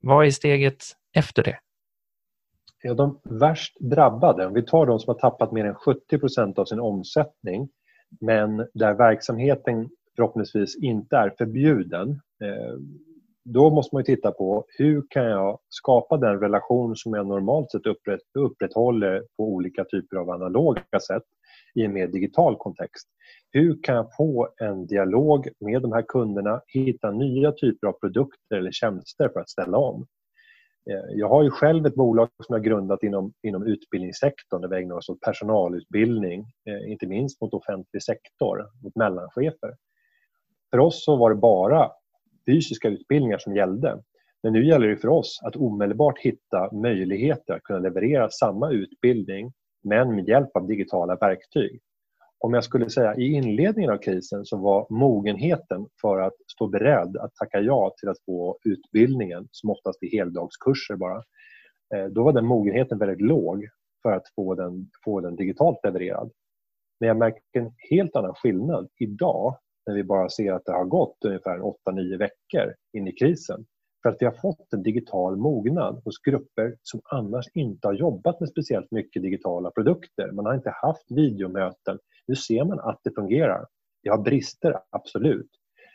Vad 0.02 0.26
är 0.26 0.32
steget 0.32 0.84
efter 1.16 1.44
det? 1.44 1.60
Ja, 2.84 2.94
de 2.94 3.22
värst 3.24 3.78
drabbade, 3.80 4.46
om 4.46 4.54
vi 4.54 4.62
tar 4.62 4.86
de 4.86 5.00
som 5.00 5.14
har 5.14 5.20
tappat 5.20 5.52
mer 5.52 5.66
än 5.66 5.76
70 5.76 6.60
av 6.62 6.66
sin 6.66 6.80
omsättning 6.80 7.70
men 8.20 8.68
där 8.74 8.94
verksamheten 8.94 9.90
förhoppningsvis 10.16 10.84
inte 10.84 11.18
är 11.18 11.34
förbjuden. 11.38 12.10
Eh, 12.42 12.76
då 13.44 13.70
måste 13.70 13.96
man 13.96 14.04
titta 14.04 14.32
på 14.32 14.66
hur 14.78 15.04
kan 15.10 15.24
jag 15.24 15.60
skapa 15.70 16.18
den 16.18 16.40
relation 16.40 16.96
som 16.96 17.14
jag 17.14 17.28
normalt 17.28 17.72
sett 17.72 17.86
upprätt, 17.86 18.22
upprätthåller 18.40 19.24
på 19.38 19.44
olika 19.44 19.86
typer 19.86 20.18
av 20.18 20.30
analoga 20.30 21.00
sätt 21.08 21.24
i 21.76 21.86
en 21.86 21.94
mer 21.94 22.08
digital 22.08 22.56
kontext. 22.58 23.08
Hur 23.52 23.84
kan 23.84 23.96
jag 23.96 24.16
få 24.18 24.50
en 24.58 24.88
dialog 24.88 25.48
med 25.60 25.82
de 25.82 25.92
här 25.92 26.06
kunderna, 26.08 26.62
hitta 26.68 27.12
nya 27.12 27.52
typer 27.52 27.88
av 27.88 27.94
produkter 27.94 28.56
eller 28.56 28.72
tjänster 28.72 29.30
för 29.30 29.40
att 29.40 29.50
ställa 29.50 29.78
om? 29.78 30.06
Eh, 30.92 31.16
jag 31.16 31.30
har 31.30 31.44
ju 31.44 31.50
själv 31.50 31.86
ett 31.86 31.96
bolag 31.96 32.30
som 32.44 32.54
jag 32.54 32.64
grundat 32.64 33.04
inom, 33.04 33.34
inom 33.44 33.64
utbildningssektorn 33.64 34.62
där 34.62 34.68
vi 34.68 34.78
ägnar 34.78 34.96
oss 34.96 35.10
åt 35.10 35.22
personalutbildning, 35.22 36.46
eh, 36.70 36.92
inte 36.92 37.08
minst 37.08 37.42
mot 37.42 37.54
offentlig 37.54 38.04
sektor, 38.04 38.70
mot 38.84 38.96
mellanchefer. 38.96 39.76
För 40.72 40.80
oss 40.80 41.06
så 41.06 41.16
var 41.16 41.30
det 41.30 41.36
bara 41.36 41.92
fysiska 42.46 42.90
utbildningar 42.90 43.38
som 43.38 43.56
gällde. 43.56 44.02
Men 44.44 44.54
nu 44.54 44.68
gäller 44.68 44.88
det 44.88 44.98
för 44.98 45.08
oss 45.08 45.40
att 45.44 45.56
omedelbart 45.56 46.20
hitta 46.20 46.70
möjligheter 46.74 47.54
att 47.54 47.64
kunna 47.64 47.80
leverera 47.80 48.30
samma 48.30 48.72
utbildning 48.72 49.54
men 49.84 50.16
med 50.16 50.28
hjälp 50.28 50.50
av 50.54 50.68
digitala 50.68 51.16
verktyg. 51.16 51.82
Om 52.40 52.54
jag 52.54 52.64
skulle 52.64 52.90
säga 52.90 53.16
i 53.16 53.34
inledningen 53.34 53.92
av 53.92 53.98
krisen 53.98 54.46
så 54.46 54.58
var 54.58 54.88
mogenheten 54.90 55.88
för 56.02 56.20
att 56.20 56.34
stå 56.48 56.68
beredd 56.68 57.18
att 57.18 57.36
tacka 57.36 57.60
ja 57.60 57.94
till 58.00 58.10
att 58.10 58.26
få 58.26 58.58
utbildningen, 58.64 59.48
som 59.52 59.70
oftast 59.70 60.04
är 60.04 60.08
heldagskurser 60.08 60.96
bara, 60.96 61.24
eh, 61.96 62.06
då 62.06 62.24
var 62.24 62.34
den 62.34 62.46
mogenheten 62.46 62.98
väldigt 62.98 63.22
låg 63.22 63.68
för 64.02 64.12
att 64.12 64.24
få 64.36 64.56
den, 64.56 64.90
få 65.06 65.20
den 65.20 65.36
digitalt 65.36 65.80
levererad. 65.84 66.32
Men 67.00 67.08
jag 67.08 67.18
märker 67.18 67.42
en 67.54 67.72
helt 67.90 68.16
annan 68.16 68.34
skillnad 68.34 68.90
idag 69.00 69.58
när 69.88 69.96
vi 69.96 70.04
bara 70.04 70.30
ser 70.30 70.54
att 70.54 70.66
det 70.66 70.72
har 70.72 70.86
gått 70.86 71.26
ungefär 71.26 71.60
8-9 71.60 72.18
veckor 72.18 72.74
in 72.94 73.08
i 73.08 73.12
krisen. 73.12 73.66
För 74.04 74.10
att 74.10 74.18
vi 74.20 74.26
har 74.26 74.34
fått 74.34 74.74
en 74.74 74.84
digital 74.84 75.38
mognad 75.38 76.02
hos 76.06 76.22
grupper 76.22 76.76
som 76.84 77.02
annars 77.06 77.46
inte 77.54 77.88
har 77.88 77.94
jobbat 77.94 78.40
med 78.40 78.50
speciellt 78.50 78.92
mycket 78.92 79.22
digitala 79.22 79.72
produkter. 79.72 80.32
Man 80.32 80.46
har 80.46 80.54
inte 80.54 80.74
haft 80.82 81.12
videomöten. 81.12 82.00
Nu 82.28 82.36
ser 82.36 82.64
man 82.64 82.80
att 82.80 83.00
det 83.04 83.12
fungerar. 83.16 83.66
Det 84.04 84.10
har 84.10 84.18
brister, 84.18 84.80
absolut. 84.90 85.50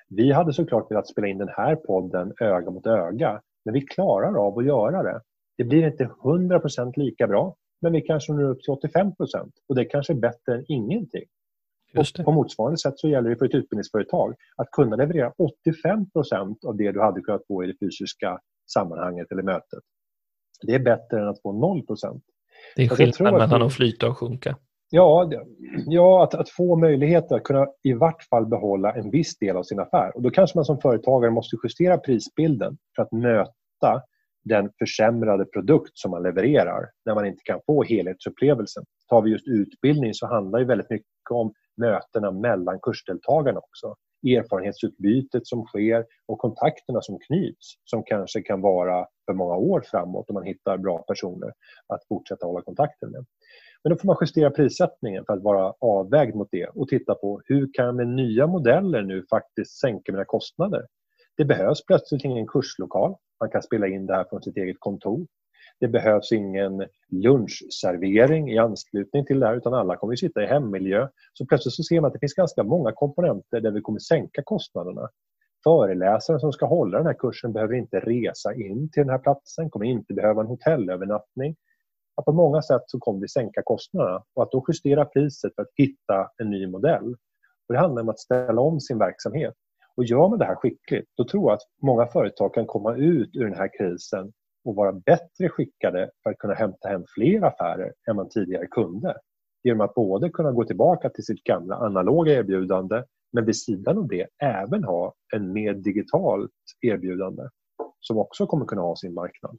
Vi 0.08 0.32
hade 0.32 0.52
såklart 0.52 0.90
velat 0.90 1.08
spela 1.08 1.26
in 1.26 1.38
den 1.38 1.48
här 1.48 1.76
podden 1.76 2.32
öga 2.40 2.70
mot 2.70 2.86
öga, 2.86 3.40
men 3.64 3.74
vi 3.74 3.80
klarar 3.80 4.46
av 4.46 4.58
att 4.58 4.66
göra 4.66 5.02
det. 5.02 5.20
Det 5.58 5.64
blir 5.64 5.86
inte 5.86 6.04
100% 6.04 6.92
lika 6.96 7.26
bra, 7.26 7.56
men 7.80 7.92
vi 7.92 8.00
kanske 8.00 8.32
når 8.32 8.42
upp 8.42 8.62
till 8.62 8.74
85% 8.74 9.50
och 9.68 9.74
det 9.74 9.84
kanske 9.84 10.12
är 10.12 10.14
bättre 10.14 10.54
än 10.54 10.64
ingenting. 10.68 11.24
Och 11.94 12.24
på 12.24 12.32
motsvarande 12.32 12.78
sätt 12.78 12.98
så 12.98 13.08
gäller 13.08 13.30
det 13.30 13.36
för 13.36 13.46
ett 13.46 13.54
utbildningsföretag 13.54 14.34
att 14.56 14.70
kunna 14.70 14.96
leverera 14.96 15.32
85% 15.84 16.66
av 16.66 16.76
det 16.76 16.92
du 16.92 17.00
hade 17.00 17.20
kunnat 17.20 17.46
få 17.46 17.64
i 17.64 17.66
det 17.66 17.74
fysiska 17.80 18.38
sammanhanget 18.72 19.32
eller 19.32 19.42
mötet. 19.42 19.82
Det 20.66 20.74
är 20.74 20.78
bättre 20.78 21.20
än 21.20 21.28
att 21.28 21.42
få 21.42 21.52
0% 21.52 22.20
Det 22.76 22.84
är 22.84 22.88
skillnad 22.88 23.34
mellan 23.34 23.62
att 23.62 23.74
flyta 23.74 24.08
och 24.08 24.18
sjunka. 24.18 24.56
Ja, 24.90 25.30
ja 25.86 26.24
att, 26.24 26.34
att, 26.34 26.50
få 26.50 26.76
möjligheter 26.76 27.36
att 27.36 27.44
kunna 27.44 27.66
i 27.82 27.92
vart 27.92 28.22
fall 28.22 28.46
behålla 28.46 28.92
en 28.92 29.10
viss 29.10 29.38
del 29.38 29.56
av 29.56 29.62
sin 29.62 29.80
affär. 29.80 30.16
Och 30.16 30.22
då 30.22 30.30
kanske 30.30 30.58
man 30.58 30.64
som 30.64 30.80
företagare 30.80 31.30
måste 31.30 31.56
justera 31.64 31.98
prisbilden 31.98 32.76
för 32.96 33.02
att 33.02 33.12
möta 33.12 34.02
den 34.44 34.70
försämrade 34.78 35.44
produkt 35.44 35.90
som 35.94 36.10
man 36.10 36.22
levererar 36.22 36.84
när 37.04 37.14
man 37.14 37.26
inte 37.26 37.42
kan 37.44 37.60
få 37.66 37.82
helhetsupplevelsen. 37.82 38.84
Tar 39.08 39.22
vi 39.22 39.30
just 39.30 39.46
utbildning 39.48 40.14
så 40.14 40.26
handlar 40.26 40.58
det 40.58 40.64
väldigt 40.64 40.90
mycket 40.90 41.30
om 41.30 41.52
mötena 41.76 42.30
mellan 42.30 42.80
kursdeltagarna 42.80 43.58
också. 43.58 43.94
Erfarenhetsutbytet 44.26 45.46
som 45.46 45.64
sker 45.64 46.04
och 46.26 46.38
kontakterna 46.38 47.00
som 47.00 47.18
knyts 47.18 47.74
som 47.84 48.02
kanske 48.02 48.42
kan 48.42 48.60
vara 48.60 49.06
för 49.26 49.32
många 49.32 49.56
år 49.56 49.84
framåt 49.90 50.30
om 50.30 50.34
man 50.34 50.44
hittar 50.44 50.78
bra 50.78 50.98
personer 50.98 51.52
att 51.86 52.06
fortsätta 52.08 52.46
hålla 52.46 52.62
kontakten 52.62 53.10
med. 53.10 53.24
Men 53.82 53.90
då 53.90 53.96
får 53.98 54.06
man 54.06 54.16
justera 54.20 54.50
prissättningen 54.50 55.24
för 55.24 55.32
att 55.32 55.42
vara 55.42 55.74
avvägd 55.80 56.34
mot 56.34 56.48
det 56.50 56.66
och 56.66 56.88
titta 56.88 57.14
på 57.14 57.40
hur 57.44 57.70
kan 57.72 57.86
jag 57.86 57.94
med 57.94 58.08
nya 58.08 58.46
modeller 58.46 59.02
nu 59.02 59.26
faktiskt 59.30 59.80
sänka 59.80 60.12
mina 60.12 60.24
kostnader. 60.24 60.86
Det 61.36 61.44
behövs 61.44 61.86
plötsligt 61.86 62.24
ingen 62.24 62.46
kurslokal. 62.46 63.14
Man 63.40 63.50
kan 63.50 63.62
spela 63.62 63.86
in 63.86 64.06
det 64.06 64.14
här 64.14 64.24
från 64.24 64.42
sitt 64.42 64.56
eget 64.56 64.76
kontor. 64.78 65.26
Det 65.80 65.88
behövs 65.88 66.32
ingen 66.32 66.86
lunchservering 67.08 68.50
i 68.50 68.58
anslutning 68.58 69.26
till 69.26 69.40
det 69.40 69.46
här 69.46 69.56
utan 69.56 69.74
alla 69.74 69.96
kommer 69.96 70.12
att 70.12 70.18
sitta 70.18 70.42
i 70.42 70.46
hemmiljö. 70.46 71.08
Så 71.32 71.46
plötsligt 71.46 71.74
så 71.74 71.82
ser 71.82 72.00
man 72.00 72.08
att 72.08 72.12
det 72.12 72.18
finns 72.18 72.34
ganska 72.34 72.62
många 72.62 72.92
komponenter 72.92 73.60
där 73.60 73.70
vi 73.70 73.80
kommer 73.80 73.98
sänka 73.98 74.42
kostnaderna. 74.44 75.08
Föreläsaren 75.64 76.40
som 76.40 76.52
ska 76.52 76.66
hålla 76.66 76.98
den 76.98 77.06
här 77.06 77.14
kursen 77.18 77.52
behöver 77.52 77.74
inte 77.74 78.00
resa 78.00 78.54
in 78.54 78.90
till 78.90 79.00
den 79.00 79.10
här 79.10 79.18
platsen, 79.18 79.70
kommer 79.70 79.86
inte 79.86 80.14
behöva 80.14 80.40
en 80.40 80.46
hotellövernattning. 80.46 81.56
Att 82.16 82.24
på 82.24 82.32
många 82.32 82.62
sätt 82.62 82.82
så 82.86 82.98
kommer 82.98 83.20
vi 83.20 83.28
sänka 83.28 83.62
kostnaderna 83.64 84.22
och 84.34 84.42
att 84.42 84.50
då 84.50 84.64
justera 84.68 85.04
priset 85.04 85.54
för 85.54 85.62
att 85.62 85.72
hitta 85.74 86.30
en 86.38 86.50
ny 86.50 86.66
modell. 86.66 87.14
Och 87.68 87.74
det 87.74 87.78
handlar 87.78 88.02
om 88.02 88.08
att 88.08 88.18
ställa 88.18 88.60
om 88.60 88.80
sin 88.80 88.98
verksamhet. 88.98 89.54
Och 89.96 90.04
gör 90.04 90.28
man 90.28 90.38
det 90.38 90.44
här 90.44 90.54
skickligt, 90.54 91.10
då 91.16 91.24
tror 91.24 91.50
jag 91.50 91.52
att 91.52 91.62
många 91.82 92.06
företag 92.06 92.54
kan 92.54 92.66
komma 92.66 92.96
ut 92.96 93.30
ur 93.36 93.44
den 93.44 93.54
här 93.54 93.70
krisen 93.78 94.32
och 94.66 94.74
vara 94.74 94.92
bättre 94.92 95.48
skickade 95.48 96.10
för 96.22 96.30
att 96.30 96.38
kunna 96.38 96.54
hämta 96.54 96.88
hem 96.88 97.04
fler 97.14 97.44
affärer 97.44 97.92
än 98.10 98.16
man 98.16 98.28
tidigare 98.28 98.66
kunde. 98.66 99.14
Genom 99.64 99.80
att 99.80 99.94
både 99.94 100.30
kunna 100.30 100.52
gå 100.52 100.64
tillbaka 100.64 101.08
till 101.08 101.24
sitt 101.24 101.44
gamla 101.44 101.76
analoga 101.76 102.32
erbjudande 102.32 103.02
men 103.32 103.44
vid 103.44 103.56
sidan 103.56 103.98
av 103.98 104.08
det 104.08 104.26
även 104.42 104.84
ha 104.84 105.14
en 105.34 105.52
mer 105.52 105.74
digitalt 105.74 106.50
erbjudande 106.80 107.42
som 108.00 108.18
också 108.18 108.46
kommer 108.46 108.66
kunna 108.66 108.82
ha 108.82 108.96
sin 108.96 109.14
marknad. 109.14 109.58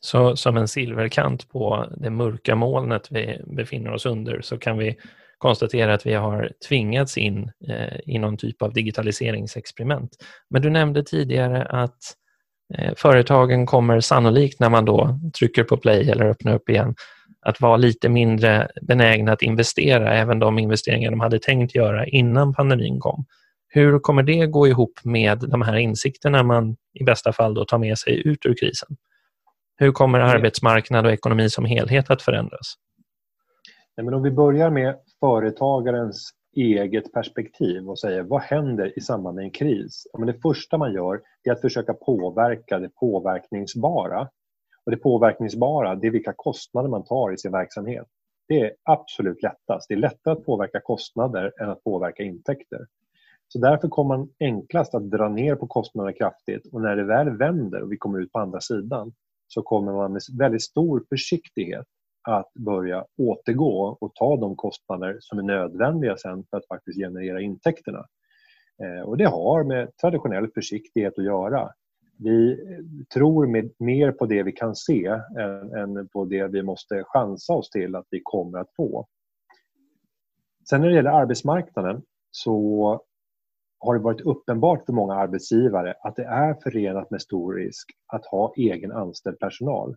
Så 0.00 0.36
som 0.36 0.56
en 0.56 0.68
silverkant 0.68 1.48
på 1.48 1.86
det 1.96 2.10
mörka 2.10 2.54
molnet 2.54 3.08
vi 3.10 3.42
befinner 3.46 3.92
oss 3.92 4.06
under 4.06 4.40
så 4.40 4.58
kan 4.58 4.78
vi 4.78 4.96
konstatera 5.38 5.94
att 5.94 6.06
vi 6.06 6.14
har 6.14 6.52
tvingats 6.68 7.18
in 7.18 7.50
eh, 7.68 8.00
i 8.06 8.18
någon 8.18 8.36
typ 8.36 8.62
av 8.62 8.72
digitaliseringsexperiment. 8.72 10.16
Men 10.50 10.62
du 10.62 10.70
nämnde 10.70 11.02
tidigare 11.02 11.62
att 11.62 12.00
Eh, 12.02 12.29
Eh, 12.78 12.92
företagen 12.96 13.66
kommer 13.66 14.00
sannolikt 14.00 14.60
när 14.60 14.70
man 14.70 14.84
då 14.84 15.18
trycker 15.38 15.64
på 15.64 15.76
play 15.76 16.10
eller 16.10 16.24
öppnar 16.24 16.54
upp 16.54 16.68
igen 16.68 16.94
att 17.42 17.60
vara 17.60 17.76
lite 17.76 18.08
mindre 18.08 18.68
benägna 18.82 19.32
att 19.32 19.42
investera 19.42 20.14
även 20.14 20.38
de 20.38 20.58
investeringar 20.58 21.10
de 21.10 21.20
hade 21.20 21.38
tänkt 21.38 21.74
göra 21.74 22.06
innan 22.06 22.54
pandemin 22.54 23.00
kom. 23.00 23.24
Hur 23.68 23.98
kommer 23.98 24.22
det 24.22 24.46
gå 24.46 24.68
ihop 24.68 25.00
med 25.04 25.38
de 25.38 25.62
här 25.62 25.76
insikterna 25.76 26.42
man 26.42 26.76
i 26.94 27.04
bästa 27.04 27.32
fall 27.32 27.54
då 27.54 27.64
tar 27.64 27.78
med 27.78 27.98
sig 27.98 28.28
ut 28.28 28.46
ur 28.46 28.54
krisen? 28.60 28.96
Hur 29.76 29.92
kommer 29.92 30.20
arbetsmarknad 30.20 31.06
och 31.06 31.12
ekonomi 31.12 31.50
som 31.50 31.64
helhet 31.64 32.10
att 32.10 32.22
förändras? 32.22 32.74
Ja, 33.94 34.02
men 34.02 34.14
om 34.14 34.22
vi 34.22 34.30
börjar 34.30 34.70
med 34.70 34.96
företagarens 35.20 36.30
eget 36.56 37.12
perspektiv 37.12 37.90
och 37.90 37.98
säger 37.98 38.22
vad 38.22 38.40
händer 38.40 38.98
i 38.98 39.00
samband 39.00 39.36
med 39.36 39.44
en 39.44 39.50
kris? 39.50 40.06
Ja, 40.12 40.18
men 40.18 40.26
det 40.26 40.40
första 40.42 40.78
man 40.78 40.92
gör 40.92 41.20
är 41.44 41.52
att 41.52 41.60
försöka 41.60 41.94
påverka 41.94 42.78
det 42.78 42.88
påverkningsbara. 42.88 44.28
Och 44.84 44.90
det 44.90 44.96
påverkningsbara 44.96 45.94
det 45.94 46.06
är 46.06 46.10
vilka 46.10 46.32
kostnader 46.36 46.88
man 46.88 47.04
tar 47.04 47.32
i 47.32 47.38
sin 47.38 47.52
verksamhet. 47.52 48.06
Det 48.48 48.60
är 48.60 48.72
absolut 48.82 49.42
lättast. 49.42 49.88
Det 49.88 49.94
är 49.94 49.98
lättare 49.98 50.32
att 50.32 50.44
påverka 50.44 50.80
kostnader 50.80 51.52
än 51.60 51.70
att 51.70 51.84
påverka 51.84 52.22
intäkter. 52.22 52.86
Så 53.48 53.58
därför 53.58 53.88
kommer 53.88 54.16
man 54.16 54.28
enklast 54.40 54.94
att 54.94 55.10
dra 55.10 55.28
ner 55.28 55.54
på 55.54 55.66
kostnaderna 55.66 56.12
kraftigt 56.12 56.66
och 56.72 56.82
när 56.82 56.96
det 56.96 57.04
väl 57.04 57.36
vänder 57.36 57.82
och 57.82 57.92
vi 57.92 57.96
kommer 57.96 58.20
ut 58.20 58.32
på 58.32 58.38
andra 58.38 58.60
sidan 58.60 59.12
så 59.46 59.62
kommer 59.62 59.92
man 59.92 60.12
med 60.12 60.22
väldigt 60.38 60.62
stor 60.62 61.04
försiktighet 61.08 61.86
att 62.22 62.54
börja 62.54 63.04
återgå 63.18 63.96
och 64.00 64.14
ta 64.14 64.36
de 64.36 64.56
kostnader 64.56 65.16
som 65.20 65.38
är 65.38 65.42
nödvändiga 65.42 66.16
sen 66.16 66.44
för 66.50 66.56
att 66.56 66.66
faktiskt 66.66 66.98
generera 66.98 67.40
intäkterna. 67.40 68.06
Eh, 68.82 69.08
och 69.08 69.16
det 69.16 69.24
har 69.24 69.64
med 69.64 69.96
traditionell 69.96 70.48
försiktighet 70.54 71.18
att 71.18 71.24
göra. 71.24 71.70
Vi 72.18 72.58
tror 73.14 73.46
med, 73.46 73.70
mer 73.78 74.12
på 74.12 74.26
det 74.26 74.42
vi 74.42 74.52
kan 74.52 74.76
se 74.76 75.06
än, 75.38 75.74
än 75.74 76.08
på 76.08 76.24
det 76.24 76.46
vi 76.46 76.62
måste 76.62 77.04
chansa 77.04 77.52
oss 77.52 77.70
till 77.70 77.96
att 77.96 78.06
vi 78.10 78.20
kommer 78.24 78.58
att 78.58 78.74
få. 78.76 79.06
Sen 80.68 80.80
när 80.80 80.88
det 80.88 80.94
gäller 80.94 81.10
arbetsmarknaden 81.10 82.02
så 82.30 83.00
har 83.78 83.94
det 83.94 84.00
varit 84.00 84.20
uppenbart 84.20 84.86
för 84.86 84.92
många 84.92 85.14
arbetsgivare 85.14 85.94
att 86.00 86.16
det 86.16 86.24
är 86.24 86.54
förenat 86.54 87.10
med 87.10 87.22
stor 87.22 87.54
risk 87.54 87.90
att 88.06 88.26
ha 88.26 88.54
egen 88.56 88.92
anställd 88.92 89.38
personal. 89.38 89.96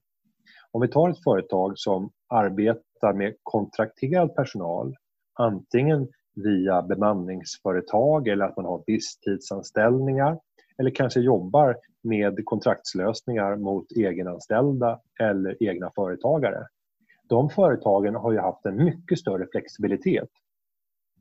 Om 0.73 0.81
vi 0.81 0.87
tar 0.87 1.09
ett 1.09 1.23
företag 1.23 1.73
som 1.75 2.11
arbetar 2.27 3.13
med 3.13 3.35
kontrakterad 3.43 4.35
personal, 4.35 4.95
antingen 5.33 6.07
via 6.35 6.81
bemanningsföretag 6.81 8.27
eller 8.27 8.45
att 8.45 8.57
man 8.57 8.65
har 8.65 8.83
visstidsanställningar 8.87 10.39
eller 10.77 10.89
kanske 10.89 11.19
jobbar 11.19 11.77
med 12.03 12.45
kontraktslösningar 12.45 13.55
mot 13.55 13.91
egenanställda 13.91 14.99
eller 15.19 15.63
egna 15.63 15.91
företagare. 15.95 16.67
De 17.29 17.49
företagen 17.49 18.15
har 18.15 18.31
ju 18.31 18.39
haft 18.39 18.65
en 18.65 18.83
mycket 18.83 19.19
större 19.19 19.47
flexibilitet. 19.51 20.29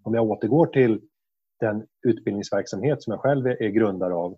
Om 0.03 0.15
jag 0.15 0.25
återgår 0.25 0.67
till 0.67 1.01
den 1.61 1.87
utbildningsverksamhet 2.03 3.03
som 3.03 3.11
jag 3.11 3.21
själv 3.21 3.47
är 3.47 3.69
grundare 3.69 4.15
av. 4.15 4.37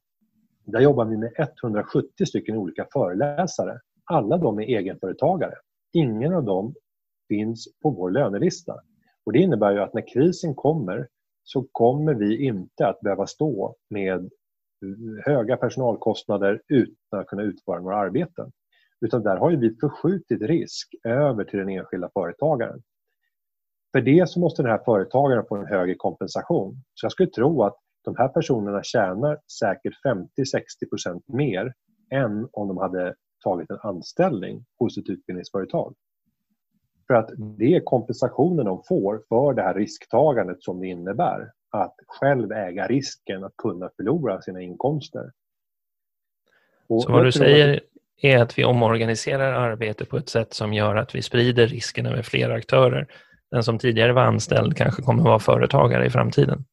Där 0.65 0.81
jobbar 0.81 1.05
vi 1.05 1.17
med 1.17 1.33
170 1.63 2.27
stycken 2.27 2.57
olika 2.57 2.87
föreläsare. 2.93 3.81
Alla 4.05 4.39
de 4.39 4.59
är 4.59 4.63
egenföretagare. 4.63 5.55
Ingen 5.93 6.35
av 6.35 6.45
dem 6.45 6.75
finns 7.29 7.69
på 7.83 7.91
vår 7.91 8.11
lönelista. 8.11 8.75
Och 9.27 9.33
det 9.33 9.39
innebär 9.39 9.73
ju 9.73 9.79
att 9.81 9.95
när 9.95 10.13
krisen 10.13 10.55
kommer 10.55 11.09
så 11.43 11.67
kommer 11.73 12.15
vi 12.15 12.47
inte 12.47 12.87
att 12.87 13.01
behöva 13.01 13.27
stå 13.27 13.77
med 13.91 14.31
höga 15.25 15.57
personalkostnader 15.57 16.63
utan 16.69 17.21
att 17.21 17.27
kunna 17.27 17.43
utföra 17.43 17.81
några 17.81 17.97
arbeten. 17.97 18.53
Utan 19.01 19.23
där 19.23 19.37
har 19.37 19.51
vi 19.51 19.77
förskjutit 19.81 20.43
risk 20.43 20.95
över 21.05 21.45
till 21.45 21.59
den 21.59 21.69
enskilda 21.69 22.11
företagaren. 22.15 22.83
För 23.93 24.01
det 24.01 24.29
så 24.29 24.41
måste 24.41 24.63
den 24.63 24.71
här 24.71 24.85
företagaren 24.85 25.45
få 25.49 25.57
en 25.57 25.67
högre 25.67 25.95
kompensation. 25.95 26.83
Så 26.95 27.05
jag 27.05 27.13
skulle 27.13 27.31
tro 27.31 27.63
att 27.63 27.77
de 28.05 28.17
här 28.17 28.29
personerna 28.29 28.83
tjänar 28.83 29.39
säkert 29.59 29.95
50-60% 30.07 31.23
mer 31.27 31.75
än 32.11 32.49
om 32.53 32.69
de 32.69 32.79
hade 32.79 33.15
tagit 33.45 33.71
en 33.71 33.79
anställning 33.83 34.65
hos 34.79 34.99
ett 34.99 35.09
utbildningsföretag. 35.09 35.95
För 37.07 37.15
att 37.15 37.31
det 37.37 37.75
är 37.75 37.81
kompensationen 37.81 38.67
de 38.67 38.83
får 38.89 39.23
för 39.29 39.55
det 39.55 39.63
här 39.63 39.75
risktagandet 39.75 40.63
som 40.63 40.81
det 40.81 40.87
innebär. 40.87 41.51
Att 41.71 41.95
själv 42.07 42.53
äga 42.53 42.87
risken 42.87 43.45
att 43.45 43.57
kunna 43.57 43.91
förlora 43.97 44.43
sina 44.43 44.61
inkomster. 44.61 45.33
Och 46.87 47.03
Så 47.03 47.13
vad 47.13 47.25
du 47.25 47.33
säger 47.33 47.81
är 48.23 48.43
att 48.43 48.59
vi 48.59 48.65
omorganiserar 48.65 49.53
arbetet 49.53 50.09
på 50.09 50.17
ett 50.17 50.29
sätt 50.29 50.55
som 50.55 50.73
gör 50.73 50.97
att 50.97 51.15
vi 51.15 51.23
sprider 51.23 51.67
risken 51.67 52.07
över 52.07 52.23
fler 52.23 52.51
aktörer 52.51 53.09
den 53.51 53.65
som 53.65 53.79
tidigare 53.79 54.13
var 54.13 54.23
anställd 54.23 54.77
kanske 54.77 55.03
kommer 55.03 55.21
att 55.21 55.29
vara 55.29 55.39
företagare 55.39 56.07
i 56.07 56.11
framtiden? 56.11 56.65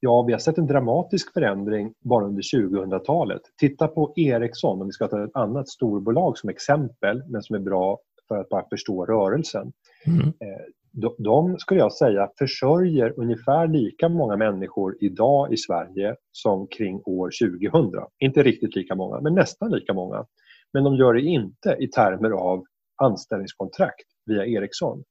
Ja, 0.00 0.24
vi 0.26 0.32
har 0.32 0.40
sett 0.40 0.58
en 0.58 0.66
dramatisk 0.66 1.32
förändring 1.32 1.92
bara 2.04 2.24
under 2.24 2.42
2000-talet. 2.42 3.40
Titta 3.60 3.88
på 3.88 4.12
Ericsson, 4.16 4.80
om 4.80 4.86
vi 4.86 4.92
ska 4.92 5.08
ta 5.08 5.24
ett 5.24 5.36
annat 5.36 5.68
storbolag 5.68 6.38
som 6.38 6.50
exempel, 6.50 7.22
men 7.28 7.42
som 7.42 7.56
är 7.56 7.60
bra 7.60 7.98
för 8.28 8.38
att 8.38 8.48
bara 8.48 8.64
förstå 8.70 9.06
rörelsen. 9.06 9.72
Mm. 10.06 10.26
Eh, 10.26 10.64
de, 10.92 11.14
de, 11.18 11.58
skulle 11.58 11.80
jag 11.80 11.92
säga, 11.92 12.30
försörjer 12.38 13.14
ungefär 13.16 13.68
lika 13.68 14.08
många 14.08 14.36
människor 14.36 14.96
idag 15.00 15.52
i 15.52 15.56
Sverige 15.56 16.16
som 16.32 16.66
kring 16.66 17.02
år 17.04 17.30
2000. 17.72 18.04
Inte 18.18 18.42
riktigt 18.42 18.76
lika 18.76 18.94
många, 18.94 19.20
men 19.20 19.34
nästan 19.34 19.70
lika 19.70 19.94
många. 19.94 20.26
Men 20.72 20.84
de 20.84 20.94
gör 20.94 21.14
det 21.14 21.22
inte 21.22 21.76
i 21.80 21.88
termer 21.88 22.30
av 22.30 22.64
anställningskontrakt 23.02 24.06
via 24.26 24.46
Ericsson. 24.46 25.04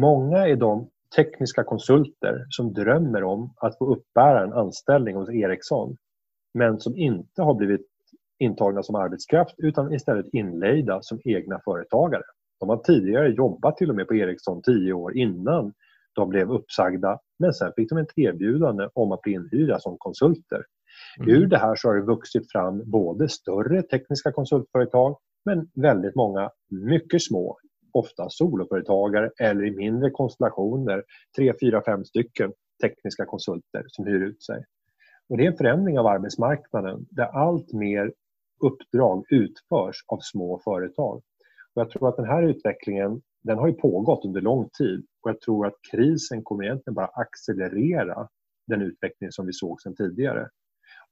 Många 0.00 0.46
är 0.46 0.56
de 0.56 0.88
tekniska 1.16 1.64
konsulter 1.64 2.46
som 2.50 2.72
drömmer 2.72 3.24
om 3.24 3.54
att 3.56 3.78
få 3.78 3.86
uppbära 3.94 4.42
en 4.42 4.52
anställning 4.52 5.16
hos 5.16 5.30
Ericsson 5.30 5.96
men 6.54 6.80
som 6.80 6.96
inte 6.96 7.42
har 7.42 7.54
blivit 7.54 7.86
intagna 8.38 8.82
som 8.82 8.94
arbetskraft 8.94 9.54
utan 9.58 9.94
istället 9.94 10.26
inlejda 10.32 11.02
som 11.02 11.20
egna 11.24 11.60
företagare. 11.64 12.22
De 12.60 12.68
har 12.68 12.76
tidigare 12.76 13.28
jobbat 13.28 13.76
till 13.76 13.90
och 13.90 13.96
med 13.96 14.08
på 14.08 14.14
Ericsson 14.14 14.62
tio 14.62 14.92
år 14.92 15.16
innan 15.16 15.72
de 16.14 16.28
blev 16.28 16.50
uppsagda 16.50 17.18
men 17.38 17.54
sen 17.54 17.72
fick 17.76 17.88
de 17.88 17.98
ett 17.98 18.18
erbjudande 18.18 18.88
om 18.94 19.12
att 19.12 19.22
bli 19.22 19.32
inhyrda 19.32 19.78
som 19.80 19.96
konsulter. 19.98 20.64
Mm. 21.18 21.30
Ur 21.30 21.46
det 21.46 21.58
här 21.58 21.76
så 21.76 21.88
har 21.88 21.94
det 21.94 22.02
vuxit 22.02 22.52
fram 22.52 22.90
både 22.90 23.28
större 23.28 23.82
tekniska 23.82 24.32
konsultföretag 24.32 25.16
men 25.44 25.70
väldigt 25.74 26.14
många 26.14 26.50
mycket 26.70 27.22
små 27.22 27.58
ofta 27.92 28.30
soloföretagare 28.30 29.30
eller 29.40 29.64
i 29.64 29.70
mindre 29.70 30.10
konstellationer, 30.10 31.04
tre, 31.36 31.52
fyra, 31.60 31.82
fem 31.86 32.04
stycken 32.04 32.52
tekniska 32.82 33.24
konsulter 33.24 33.84
som 33.86 34.06
hyr 34.06 34.20
ut 34.20 34.42
sig. 34.42 34.64
Och 35.28 35.36
det 35.36 35.46
är 35.46 35.50
en 35.50 35.56
förändring 35.56 35.98
av 35.98 36.06
arbetsmarknaden 36.06 37.06
där 37.10 37.24
allt 37.24 37.72
mer 37.72 38.12
uppdrag 38.60 39.24
utförs 39.30 39.96
av 40.06 40.18
små 40.20 40.60
företag. 40.64 41.16
Och 41.74 41.82
jag 41.82 41.90
tror 41.90 42.08
att 42.08 42.16
den 42.16 42.26
här 42.26 42.42
utvecklingen 42.42 43.22
den 43.42 43.58
har 43.58 43.68
ju 43.68 43.74
pågått 43.74 44.24
under 44.24 44.40
lång 44.40 44.68
tid 44.78 45.06
och 45.22 45.30
jag 45.30 45.40
tror 45.40 45.66
att 45.66 45.74
krisen 45.90 46.42
kommer 46.42 46.64
egentligen 46.64 46.94
bara 46.94 47.06
accelerera 47.06 48.28
den 48.66 48.82
utveckling 48.82 49.32
som 49.32 49.46
vi 49.46 49.52
såg 49.52 49.82
sedan 49.82 49.96
tidigare. 49.96 50.48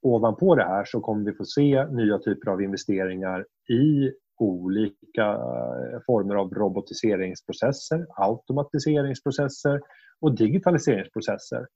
Ovanpå 0.02 0.54
det 0.54 0.64
här 0.64 0.84
så 0.84 1.00
kommer 1.00 1.24
vi 1.24 1.36
få 1.36 1.44
se 1.44 1.86
nya 1.86 2.18
typer 2.18 2.50
av 2.50 2.62
investeringar 2.62 3.46
i 3.68 4.12
olika 4.38 5.27
eh, 5.33 6.01
former 6.07 6.35
av 6.35 6.55
robotiseringsprocesser, 6.55 8.07
automatiseringsprocesser 8.11 9.81
och 10.20 10.37
digitaliseringsprocesser 10.37 11.66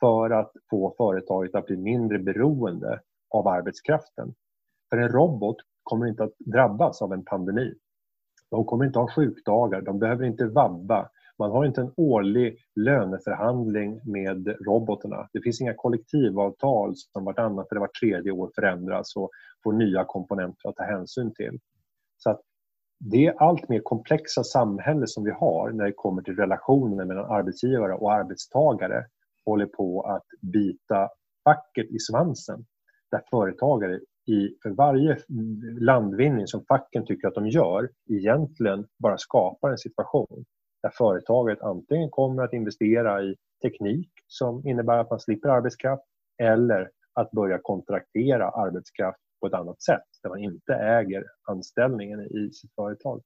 för 0.00 0.30
att 0.30 0.52
få 0.70 0.94
företaget 0.96 1.54
att 1.54 1.66
bli 1.66 1.76
mindre 1.76 2.18
beroende 2.18 3.00
av 3.30 3.48
arbetskraften. 3.48 4.34
För 4.90 4.96
en 4.96 5.08
robot 5.08 5.56
kommer 5.82 6.06
inte 6.06 6.24
att 6.24 6.34
drabbas 6.38 7.02
av 7.02 7.12
en 7.12 7.24
pandemi. 7.24 7.74
De 8.50 8.64
kommer 8.64 8.84
inte 8.84 8.98
ha 8.98 9.10
sjukdagar, 9.10 9.80
de 9.82 9.98
behöver 9.98 10.24
inte 10.24 10.46
vabba. 10.46 11.08
Man 11.38 11.50
har 11.50 11.64
inte 11.64 11.80
en 11.80 11.92
årlig 11.96 12.58
löneförhandling 12.76 14.00
med 14.04 14.56
robotarna. 14.66 15.28
Det 15.32 15.40
finns 15.40 15.60
inga 15.60 15.74
kollektivavtal 15.74 16.92
som 16.96 17.24
vartannat 17.24 17.72
eller 17.72 17.80
vart 17.80 18.00
tredje 18.00 18.32
år 18.32 18.50
förändras 18.54 19.16
och 19.16 19.30
får 19.64 19.72
nya 19.72 20.04
komponenter 20.04 20.68
att 20.68 20.76
ta 20.76 20.84
hänsyn 20.84 21.34
till. 21.34 21.58
Så 22.16 22.30
att 22.30 22.40
det 23.00 23.34
allt 23.36 23.68
mer 23.68 23.80
komplexa 23.80 24.44
samhälle 24.44 25.06
som 25.06 25.24
vi 25.24 25.30
har 25.30 25.70
när 25.70 25.84
det 25.84 25.92
kommer 25.92 26.22
till 26.22 26.36
relationen 26.36 27.08
mellan 27.08 27.30
arbetsgivare 27.30 27.94
och 27.94 28.12
arbetstagare 28.12 29.06
håller 29.44 29.66
på 29.66 30.02
att 30.02 30.26
bita 30.52 31.08
facket 31.44 31.90
i 31.90 31.98
svansen. 31.98 32.64
Där 33.10 33.22
företagare 33.30 34.00
i, 34.26 34.56
för 34.62 34.70
varje 34.70 35.18
landvinning 35.80 36.46
som 36.46 36.64
facken 36.68 37.06
tycker 37.06 37.28
att 37.28 37.34
de 37.34 37.48
gör 37.48 37.88
egentligen 38.10 38.86
bara 38.98 39.18
skapar 39.18 39.70
en 39.70 39.78
situation 39.78 40.44
där 40.84 40.90
företaget 40.90 41.62
antingen 41.62 42.10
kommer 42.10 42.42
att 42.42 42.52
investera 42.52 43.22
i 43.22 43.36
teknik 43.62 44.10
som 44.26 44.66
innebär 44.66 44.98
att 44.98 45.10
man 45.10 45.20
slipper 45.20 45.48
arbetskraft 45.48 46.02
eller 46.42 46.90
att 47.12 47.30
börja 47.30 47.58
kontraktera 47.62 48.48
arbetskraft 48.50 49.18
på 49.44 49.48
ett 49.48 49.54
annat 49.54 49.82
sätt 49.82 50.02
där 50.22 50.30
man 50.30 50.38
inte 50.38 50.74
äger 50.74 51.24
anställningen 51.42 52.20
i 52.20 52.50
sitt 52.52 52.74
företag. 52.74 53.22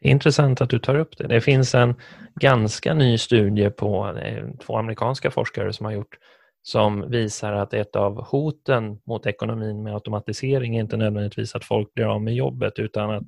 Det 0.00 0.08
är 0.08 0.12
intressant 0.12 0.60
att 0.60 0.70
du 0.70 0.78
tar 0.78 0.94
upp 0.94 1.18
det. 1.18 1.26
Det 1.26 1.40
finns 1.40 1.74
en 1.74 1.94
ganska 2.34 2.94
ny 2.94 3.18
studie 3.18 3.70
på 3.70 4.18
eh, 4.22 4.44
två 4.66 4.76
amerikanska 4.76 5.30
forskare 5.30 5.72
som 5.72 5.86
har 5.86 5.92
gjort 5.92 6.18
som 6.62 7.10
visar 7.10 7.52
att 7.52 7.74
ett 7.74 7.96
av 7.96 8.24
hoten 8.24 8.98
mot 9.06 9.26
ekonomin 9.26 9.82
med 9.82 9.94
automatisering 9.94 10.76
är 10.76 10.80
inte 10.80 10.96
nödvändigtvis 10.96 11.54
att 11.54 11.64
folk 11.64 11.94
blir 11.94 12.14
av 12.14 12.22
med 12.22 12.34
jobbet 12.34 12.78
utan 12.78 13.10
att 13.10 13.26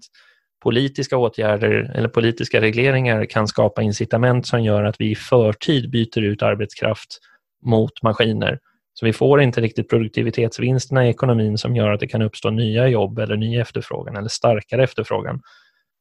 politiska 0.63 1.17
åtgärder 1.17 1.93
eller 1.95 2.09
politiska 2.09 2.61
regleringar 2.61 3.25
kan 3.25 3.49
skapa 3.49 3.83
incitament 3.83 4.47
som 4.47 4.63
gör 4.63 4.85
att 4.85 5.01
vi 5.01 5.11
i 5.11 5.15
förtid 5.15 5.91
byter 5.91 6.19
ut 6.23 6.43
arbetskraft 6.43 7.19
mot 7.63 8.03
maskiner 8.03 8.59
så 8.95 9.07
vi 9.07 9.13
får 9.13 9.41
inte 9.41 9.61
riktigt 9.61 9.91
produktivitetsvinsterna 9.91 11.07
i 11.07 11.11
ekonomin 11.11 11.59
som 11.59 11.77
gör 11.77 11.93
att 11.93 12.01
det 12.01 12.07
kan 12.07 12.23
uppstå 12.23 12.51
nya 12.51 12.89
jobb 12.89 13.19
eller 13.19 13.37
ny 13.37 13.59
efterfrågan 13.59 14.17
eller 14.17 14.29
starkare 14.29 14.85
efterfrågan. 14.85 15.41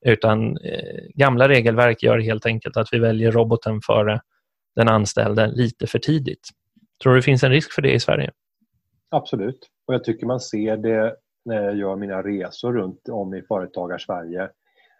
Utan 0.05 0.57
eh, 0.57 0.99
gamla 1.15 1.49
regelverk 1.49 2.03
gör 2.03 2.19
helt 2.19 2.45
enkelt 2.45 2.77
att 2.77 2.87
vi 2.91 2.99
väljer 2.99 3.31
roboten 3.31 3.81
före 3.81 4.21
den 4.75 4.87
anställde 4.87 5.47
lite 5.47 5.87
för 5.87 5.99
tidigt. 5.99 6.49
Tror 7.03 7.13
du 7.13 7.19
det 7.19 7.23
finns 7.23 7.43
en 7.43 7.51
risk 7.51 7.71
för 7.71 7.81
det 7.81 7.93
i 7.93 7.99
Sverige? 7.99 8.31
Absolut. 9.09 9.69
Och 9.87 9.93
jag 9.93 10.03
tycker 10.03 10.25
man 10.25 10.39
ser 10.39 10.77
det 10.77 11.15
när 11.45 11.63
jag 11.63 11.75
gör 11.75 11.95
mina 11.95 12.21
resor 12.21 12.73
runt 12.73 13.09
om 13.09 13.33
i 13.33 13.41
Företagar-Sverige 13.41 14.49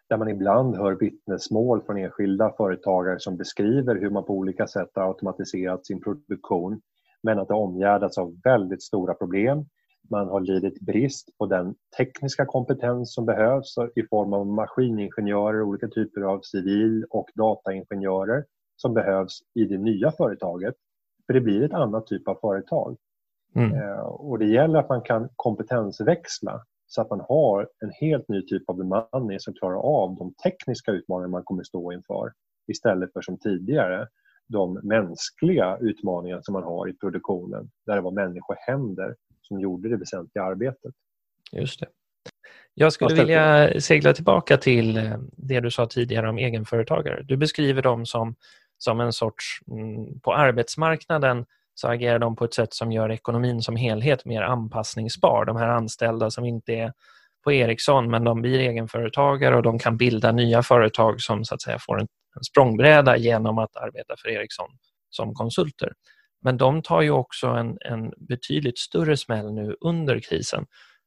där 0.10 0.18
man 0.18 0.30
ibland 0.30 0.76
hör 0.76 0.96
vittnesmål 1.00 1.84
från 1.86 1.98
enskilda 1.98 2.54
företagare 2.58 3.20
som 3.20 3.38
beskriver 3.38 3.96
hur 3.96 4.10
man 4.10 4.26
på 4.26 4.34
olika 4.34 4.68
sätt 4.68 4.90
har 4.96 5.08
automatiserat 5.08 5.86
sin 5.86 6.02
produktion 6.02 6.82
men 7.24 7.40
att 7.40 7.48
det 7.48 7.54
omgärdats 7.54 8.18
av 8.18 8.36
väldigt 8.44 8.84
stora 8.84 9.14
problem. 9.14 9.66
Man 10.10 10.28
har 10.28 10.42
lidit 10.42 10.80
brist 10.80 11.38
på 11.38 11.46
den 11.46 11.76
tekniska 11.98 12.46
kompetens 12.46 13.14
som 13.14 13.26
behövs 13.26 13.76
i 13.96 14.04
form 14.04 14.34
av 14.34 14.48
maskiningenjörer, 14.48 15.62
olika 15.62 15.88
typer 15.88 16.22
av 16.22 16.42
civil 16.42 17.06
och 17.10 17.30
dataingenjörer 17.36 18.46
som 18.76 18.94
behövs 18.94 19.40
i 19.56 19.66
det 19.66 19.78
nya 19.78 20.12
företaget. 20.12 20.76
För 21.26 21.34
det 21.34 21.42
blir 21.42 21.64
ett 21.64 21.74
annat 21.74 22.08
typ 22.08 22.28
av 22.28 22.36
företag. 22.42 22.98
Mm. 23.56 23.74
Eh, 23.74 24.00
och 24.00 24.40
det 24.40 24.46
gäller 24.46 24.80
att 24.80 24.90
man 24.90 25.02
kan 25.02 25.30
kompetensväxla 25.36 26.64
så 26.88 27.02
att 27.02 27.10
man 27.10 27.22
har 27.30 27.70
en 27.80 27.92
helt 28.02 28.28
ny 28.28 28.46
typ 28.46 28.70
av 28.70 28.78
bemanning 28.78 29.40
som 29.40 29.54
klarar 29.54 29.78
av 29.78 30.16
de 30.16 30.34
tekniska 30.34 30.92
utmaningar 30.92 31.30
man 31.30 31.44
kommer 31.44 31.64
stå 31.64 31.92
inför 31.92 32.32
istället 32.68 33.14
för 33.14 33.22
som 33.22 33.38
tidigare 33.38 34.08
de 34.48 34.74
mänskliga 34.84 35.78
utmaningar 35.78 36.40
som 36.44 36.54
man 36.54 36.64
har 36.64 36.90
i 36.90 36.94
produktionen 36.94 37.70
där 37.86 37.96
det 37.96 38.02
var 38.02 38.12
människohänder 38.12 39.16
som 39.42 39.60
gjorde 39.60 39.90
det 39.90 39.98
väsentliga 39.98 40.44
arbetet. 40.44 40.94
Just 41.52 41.80
det. 41.80 41.88
Jag 42.74 42.94
skulle 42.94 43.16
vilja 43.16 43.82
segla 43.82 44.14
tillbaka 44.14 44.58
till 44.58 44.98
eh, 44.98 45.18
det 45.32 45.60
du 45.60 45.72
sa 45.72 45.86
tidigare 45.86 46.30
om 46.30 46.38
egenföretagare. 46.38 47.24
Du 47.24 47.38
beskriver 47.38 47.82
dem 47.82 48.06
som, 48.06 48.36
som 48.78 49.00
en 49.00 49.14
sorts, 49.14 49.60
mm, 49.72 50.20
på 50.20 50.34
arbetsmarknaden 50.34 51.46
så 51.76 51.88
agerar 51.88 52.20
de 52.20 52.36
på 52.36 52.46
ett 52.46 52.54
sätt 52.54 52.74
som 52.74 52.92
gör 52.92 53.12
ekonomin 53.12 53.62
som 53.62 53.76
helhet 53.76 54.26
mer 54.26 54.42
anpassningsbar. 54.42 55.46
De 55.46 55.56
här 55.56 55.68
anställda 55.68 56.32
som 56.32 56.46
inte 56.46 56.74
är 56.74 56.94
på 57.44 57.52
Ericsson 57.52 58.12
men 58.12 58.24
de 58.24 58.42
blir 58.42 58.60
egenföretagare 58.60 59.56
och 59.56 59.64
de 59.64 59.80
kan 59.80 59.98
bilda 59.98 60.32
nya 60.32 60.64
företag 60.64 61.22
som 61.22 61.46
så 61.46 61.56
att 61.56 61.62
säga 61.62 61.78
får 61.80 62.00
en, 62.00 62.02
en 62.02 62.08
språngbräda 62.42 63.18
genom 63.18 63.58
att 63.58 63.76
arbeta 63.76 64.16
för 64.18 64.30
Ericsson 64.30 64.70
som 65.10 65.34
konsulter. 65.34 65.94
Men 66.42 66.58
de 66.58 66.82
tar 66.82 67.02
ju 67.02 67.12
också 67.12 67.48
en, 67.48 67.78
en 67.82 68.14
betydligt 68.18 68.78
större 68.78 69.18
smäll 69.18 69.54
nu 69.54 69.76
under 69.82 70.20
krisen. 70.20 70.66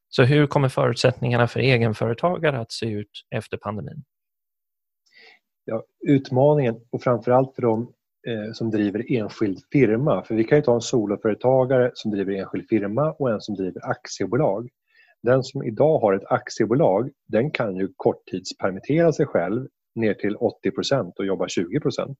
Så 0.09 0.23
hur 0.23 0.47
kommer 0.47 0.69
förutsättningarna 0.69 1.47
för 1.47 1.59
egenföretagare 1.59 2.59
att 2.59 2.71
se 2.71 2.85
ut 2.85 3.11
efter 3.35 3.57
pandemin? 3.57 4.03
Ja, 5.65 5.83
utmaningen, 6.07 6.75
och 6.89 7.03
framförallt 7.03 7.55
för 7.55 7.61
de 7.61 7.93
eh, 8.27 8.51
som 8.53 8.71
driver 8.71 9.11
enskild 9.11 9.59
firma. 9.71 10.23
För 10.23 10.35
vi 10.35 10.43
kan 10.43 10.57
ju 10.57 10.61
ta 10.61 10.75
en 10.75 10.81
soloföretagare 10.81 11.91
som 11.93 12.11
driver 12.11 12.33
enskild 12.33 12.67
firma 12.69 13.11
och 13.11 13.31
en 13.31 13.41
som 13.41 13.55
driver 13.55 13.89
aktiebolag. 13.89 14.69
Den 15.23 15.43
som 15.43 15.63
idag 15.63 15.99
har 15.99 16.13
ett 16.13 16.25
aktiebolag 16.25 17.09
den 17.27 17.51
kan 17.51 17.75
ju 17.75 17.93
korttidspermittera 17.95 19.13
sig 19.13 19.25
själv 19.25 19.67
ner 19.97 20.13
till 20.13 20.35
80% 20.35 21.11
och 21.17 21.25
jobba 21.25 21.45
20% 21.45 22.15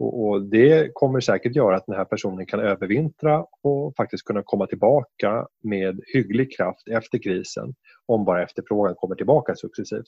och, 0.00 0.42
Det 0.42 0.90
kommer 0.94 1.20
säkert 1.20 1.56
göra 1.56 1.76
att 1.76 1.86
den 1.86 1.96
här 1.96 2.04
personen 2.04 2.46
kan 2.46 2.60
övervintra 2.60 3.44
och 3.62 3.96
faktiskt 3.96 4.24
kunna 4.24 4.42
komma 4.42 4.66
tillbaka 4.66 5.46
med 5.62 6.00
hygglig 6.14 6.56
kraft 6.56 6.88
efter 6.90 7.18
krisen 7.18 7.74
om 8.06 8.24
bara 8.24 8.42
efterfrågan 8.42 8.94
kommer 8.94 9.14
tillbaka 9.14 9.54
successivt. 9.54 10.06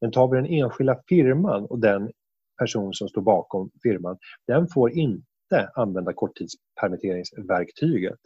Men 0.00 0.12
tar 0.12 0.28
vi 0.28 0.36
den 0.36 0.46
enskilda 0.46 0.96
firman 1.08 1.66
och 1.66 1.78
den 1.78 2.10
person 2.58 2.94
som 2.94 3.08
står 3.08 3.22
bakom 3.22 3.70
firman, 3.82 4.18
den 4.46 4.68
får 4.68 4.90
inte 4.90 5.70
använda 5.74 6.12
korttidspermitteringsverktyget. 6.12 8.18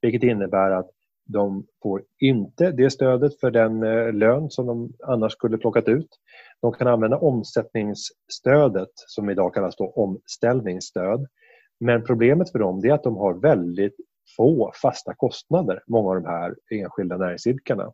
Vilket 0.00 0.22
innebär 0.22 0.70
att 0.70 0.90
de 1.28 1.66
får 1.82 2.02
inte 2.18 2.70
det 2.70 2.90
stödet 2.90 3.40
för 3.40 3.50
den 3.50 3.82
eh, 3.82 4.12
lön 4.12 4.50
som 4.50 4.66
de 4.66 4.92
annars 5.06 5.32
skulle 5.32 5.58
plockat 5.58 5.88
ut. 5.88 6.08
De 6.60 6.72
kan 6.72 6.88
använda 6.88 7.18
omsättningsstödet 7.18 8.90
som 8.94 9.30
idag 9.30 9.54
kallas 9.54 9.76
då 9.76 9.92
omställningsstöd. 9.96 11.26
Men 11.80 12.04
problemet 12.04 12.52
för 12.52 12.58
dem 12.58 12.84
är 12.84 12.92
att 12.92 13.02
de 13.02 13.16
har 13.16 13.34
väldigt 13.34 13.96
få 14.36 14.72
fasta 14.82 15.14
kostnader, 15.14 15.82
många 15.86 16.08
av 16.08 16.14
de 16.14 16.28
här 16.28 16.54
enskilda 16.70 17.16
näringsidkarna. 17.16 17.92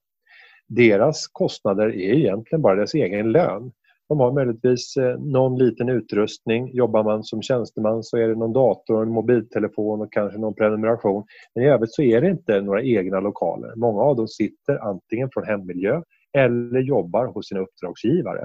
Deras 0.68 1.27
kostnader 1.27 1.87
är 1.87 2.14
egentligen 2.14 2.62
bara 2.62 2.75
deras 2.75 2.94
egen 2.94 3.33
lön. 3.33 3.73
De 4.09 4.21
har 4.21 4.33
möjligtvis 4.33 4.97
eh, 4.97 5.19
någon 5.19 5.59
liten 5.59 5.88
utrustning. 5.88 6.75
Jobbar 6.75 7.05
man 7.05 7.25
som 7.25 7.43
tjänsteman 7.43 8.03
så 8.03 8.17
är 8.17 8.29
det 8.29 8.35
någon 8.35 8.53
dator, 8.53 9.03
en 9.03 9.11
mobiltelefon 9.11 10.01
och 10.01 10.12
kanske 10.12 10.38
någon 10.38 10.55
prenumeration. 10.55 11.25
Men 11.55 11.64
i 11.64 11.69
övrigt 11.69 11.95
så 11.95 12.03
är 12.03 12.21
det 12.21 12.31
inte 12.31 12.61
några 12.61 12.83
egna 12.83 13.21
lokaler. 13.21 13.75
Många 13.77 14.03
av 14.03 14.17
dem 14.17 14.29
sitter 14.29 14.88
antingen 14.88 15.31
från 15.33 15.45
hemmiljö 15.45 16.03
eller 16.33 16.81
jobbar 16.81 17.27
hos 17.27 17.49
sina 17.49 17.61
uppdragsgivare. 17.61 18.43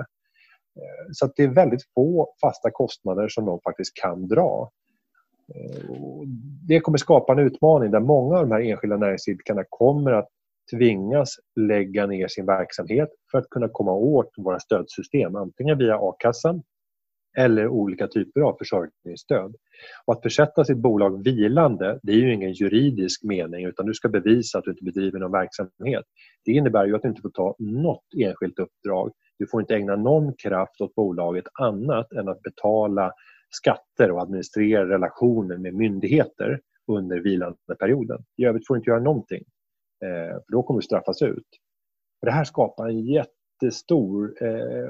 Eh, 0.75 1.07
så 1.11 1.29
det 1.35 1.43
är 1.43 1.47
väldigt 1.47 1.83
få 1.95 2.33
fasta 2.41 2.71
kostnader 2.71 3.27
som 3.27 3.45
de 3.45 3.59
faktiskt 3.63 4.01
kan 4.01 4.27
dra. 4.27 4.71
Eh, 5.55 5.89
det 6.67 6.79
kommer 6.79 6.97
skapa 6.97 7.33
en 7.33 7.39
utmaning 7.39 7.91
där 7.91 7.99
många 7.99 8.37
av 8.37 8.47
de 8.47 8.51
här 8.51 8.61
enskilda 8.61 8.97
näringsidkarna 8.97 9.63
kommer 9.69 10.11
att 10.11 10.29
tvingas 10.71 11.35
lägga 11.55 12.05
ner 12.05 12.27
sin 12.27 12.45
verksamhet 12.45 13.09
för 13.31 13.37
att 13.37 13.49
kunna 13.49 13.69
komma 13.69 13.93
åt 13.93 14.33
våra 14.37 14.59
stödsystem, 14.59 15.35
antingen 15.35 15.77
via 15.77 15.97
a-kassan 15.97 16.63
eller 17.37 17.67
olika 17.67 18.07
typer 18.07 18.41
av 18.41 18.57
försörjningsstöd. 18.57 19.55
Och 20.05 20.13
att 20.13 20.21
försätta 20.21 20.65
sitt 20.65 20.77
bolag 20.77 21.23
vilande, 21.23 21.99
det 22.03 22.11
är 22.11 22.15
ju 22.15 22.33
ingen 22.33 22.53
juridisk 22.53 23.23
mening 23.23 23.65
utan 23.65 23.85
du 23.85 23.93
ska 23.93 24.09
bevisa 24.09 24.57
att 24.57 24.63
du 24.63 24.71
inte 24.71 24.83
bedriver 24.83 25.19
någon 25.19 25.31
verksamhet. 25.31 26.05
Det 26.45 26.51
innebär 26.51 26.85
ju 26.85 26.95
att 26.95 27.01
du 27.01 27.07
inte 27.07 27.21
får 27.21 27.29
ta 27.29 27.55
något 27.59 28.05
enskilt 28.23 28.59
uppdrag. 28.59 29.11
Du 29.37 29.47
får 29.47 29.61
inte 29.61 29.75
ägna 29.75 29.95
någon 29.95 30.33
kraft 30.33 30.81
åt 30.81 30.95
bolaget 30.95 31.45
annat 31.53 32.11
än 32.11 32.29
att 32.29 32.41
betala 32.41 33.11
skatter 33.49 34.11
och 34.11 34.21
administrera 34.21 34.89
relationer 34.89 35.57
med 35.57 35.73
myndigheter 35.73 36.59
under 36.87 37.19
vilandeperioden. 37.19 38.23
I 38.37 38.45
övrigt 38.45 38.67
får 38.67 38.75
du 38.75 38.79
inte 38.79 38.89
göra 38.89 38.99
någonting. 38.99 39.43
Eh, 40.05 40.33
för 40.33 40.51
då 40.51 40.63
kommer 40.63 40.79
du 40.79 40.85
straffas 40.85 41.21
ut. 41.21 41.47
För 42.19 42.25
det 42.25 42.31
här 42.31 42.43
skapar 42.43 42.87
en 42.87 42.99
jättestor 42.99 44.33
eh, 44.41 44.89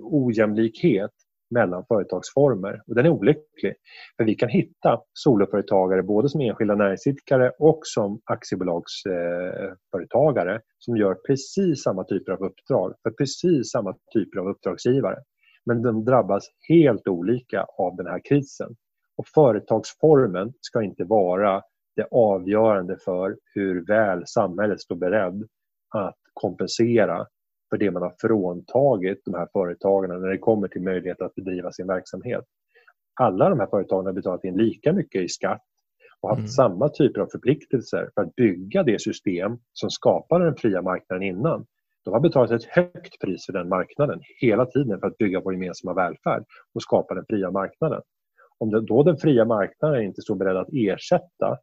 ojämlikhet 0.00 1.12
mellan 1.50 1.84
företagsformer 1.88 2.82
och 2.86 2.94
den 2.94 3.06
är 3.06 3.10
olycklig. 3.10 3.74
För 4.16 4.24
vi 4.24 4.34
kan 4.34 4.48
hitta 4.48 5.00
soloföretagare 5.12 6.02
både 6.02 6.28
som 6.28 6.40
enskilda 6.40 6.74
näringsidkare 6.74 7.52
och 7.58 7.80
som 7.82 8.20
aktiebolagsföretagare 8.24 10.54
eh, 10.54 10.60
som 10.78 10.96
gör 10.96 11.14
precis 11.14 11.82
samma 11.82 12.04
typer 12.04 12.32
av 12.32 12.42
uppdrag 12.42 12.94
för 13.02 13.10
precis 13.10 13.70
samma 13.70 13.96
typer 14.12 14.40
av 14.40 14.48
uppdragsgivare. 14.48 15.18
Men 15.66 15.82
de 15.82 16.04
drabbas 16.04 16.44
helt 16.68 17.08
olika 17.08 17.66
av 17.78 17.96
den 17.96 18.06
här 18.06 18.20
krisen. 18.28 18.76
Och 19.16 19.26
företagsformen 19.26 20.52
ska 20.60 20.82
inte 20.82 21.04
vara 21.04 21.62
det 21.98 22.08
avgörande 22.10 22.96
för 23.04 23.36
hur 23.54 23.86
väl 23.86 24.26
samhället 24.26 24.80
står 24.80 24.96
beredd 24.96 25.48
att 25.94 26.16
kompensera 26.32 27.26
för 27.70 27.76
det 27.78 27.90
man 27.90 28.02
har 28.02 28.14
fråntagit 28.20 29.22
de 29.24 29.34
här 29.34 29.48
företagen 29.52 30.20
när 30.20 30.28
det 30.28 30.38
kommer 30.38 30.68
till 30.68 30.82
möjlighet 30.82 31.20
att 31.20 31.34
bedriva 31.34 31.72
sin 31.72 31.86
verksamhet. 31.86 32.44
Alla 33.20 33.48
de 33.48 33.60
här 33.60 33.66
företagen 33.66 34.06
har 34.06 34.12
betalat 34.12 34.44
in 34.44 34.56
lika 34.56 34.92
mycket 34.92 35.22
i 35.22 35.28
skatt 35.28 35.62
och 36.20 36.28
haft 36.28 36.38
mm. 36.38 36.48
samma 36.48 36.88
typer 36.88 37.20
av 37.20 37.26
förpliktelser 37.26 38.10
för 38.14 38.22
att 38.22 38.34
bygga 38.34 38.82
det 38.82 39.00
system 39.00 39.58
som 39.72 39.90
skapade 39.90 40.44
den 40.44 40.56
fria 40.56 40.82
marknaden 40.82 41.22
innan. 41.22 41.66
De 42.04 42.14
har 42.14 42.20
betalat 42.20 42.50
ett 42.50 42.64
högt 42.64 43.20
pris 43.20 43.46
för 43.46 43.52
den 43.52 43.68
marknaden 43.68 44.20
hela 44.40 44.66
tiden 44.66 45.00
för 45.00 45.06
att 45.06 45.18
bygga 45.18 45.40
vår 45.40 45.52
gemensamma 45.52 45.94
välfärd 45.94 46.44
och 46.74 46.82
skapa 46.82 47.14
den 47.14 47.24
fria 47.28 47.50
marknaden. 47.50 48.02
Om 48.58 48.86
då 48.86 49.02
den 49.02 49.16
fria 49.16 49.44
marknaden 49.44 50.02
inte 50.02 50.22
står 50.22 50.36
beredd 50.36 50.56
att 50.56 50.72
ersätta 50.72 51.58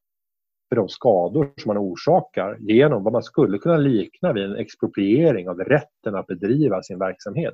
för 0.75 0.81
de 0.81 0.89
skador 0.89 1.53
som 1.57 1.69
man 1.69 1.77
orsakar 1.77 2.57
genom 2.59 3.03
vad 3.03 3.13
man 3.13 3.23
skulle 3.23 3.57
kunna 3.57 3.77
likna 3.77 4.33
vid 4.33 4.43
en 4.43 4.55
expropriering 4.55 5.49
av 5.49 5.59
rätten 5.59 6.15
att 6.15 6.27
bedriva 6.27 6.83
sin 6.83 6.99
verksamhet. 6.99 7.53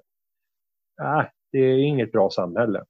Äh, 1.01 1.23
det 1.51 1.59
är 1.59 1.77
inget 1.77 2.11
bra 2.11 2.29
samhälle. 2.29 2.83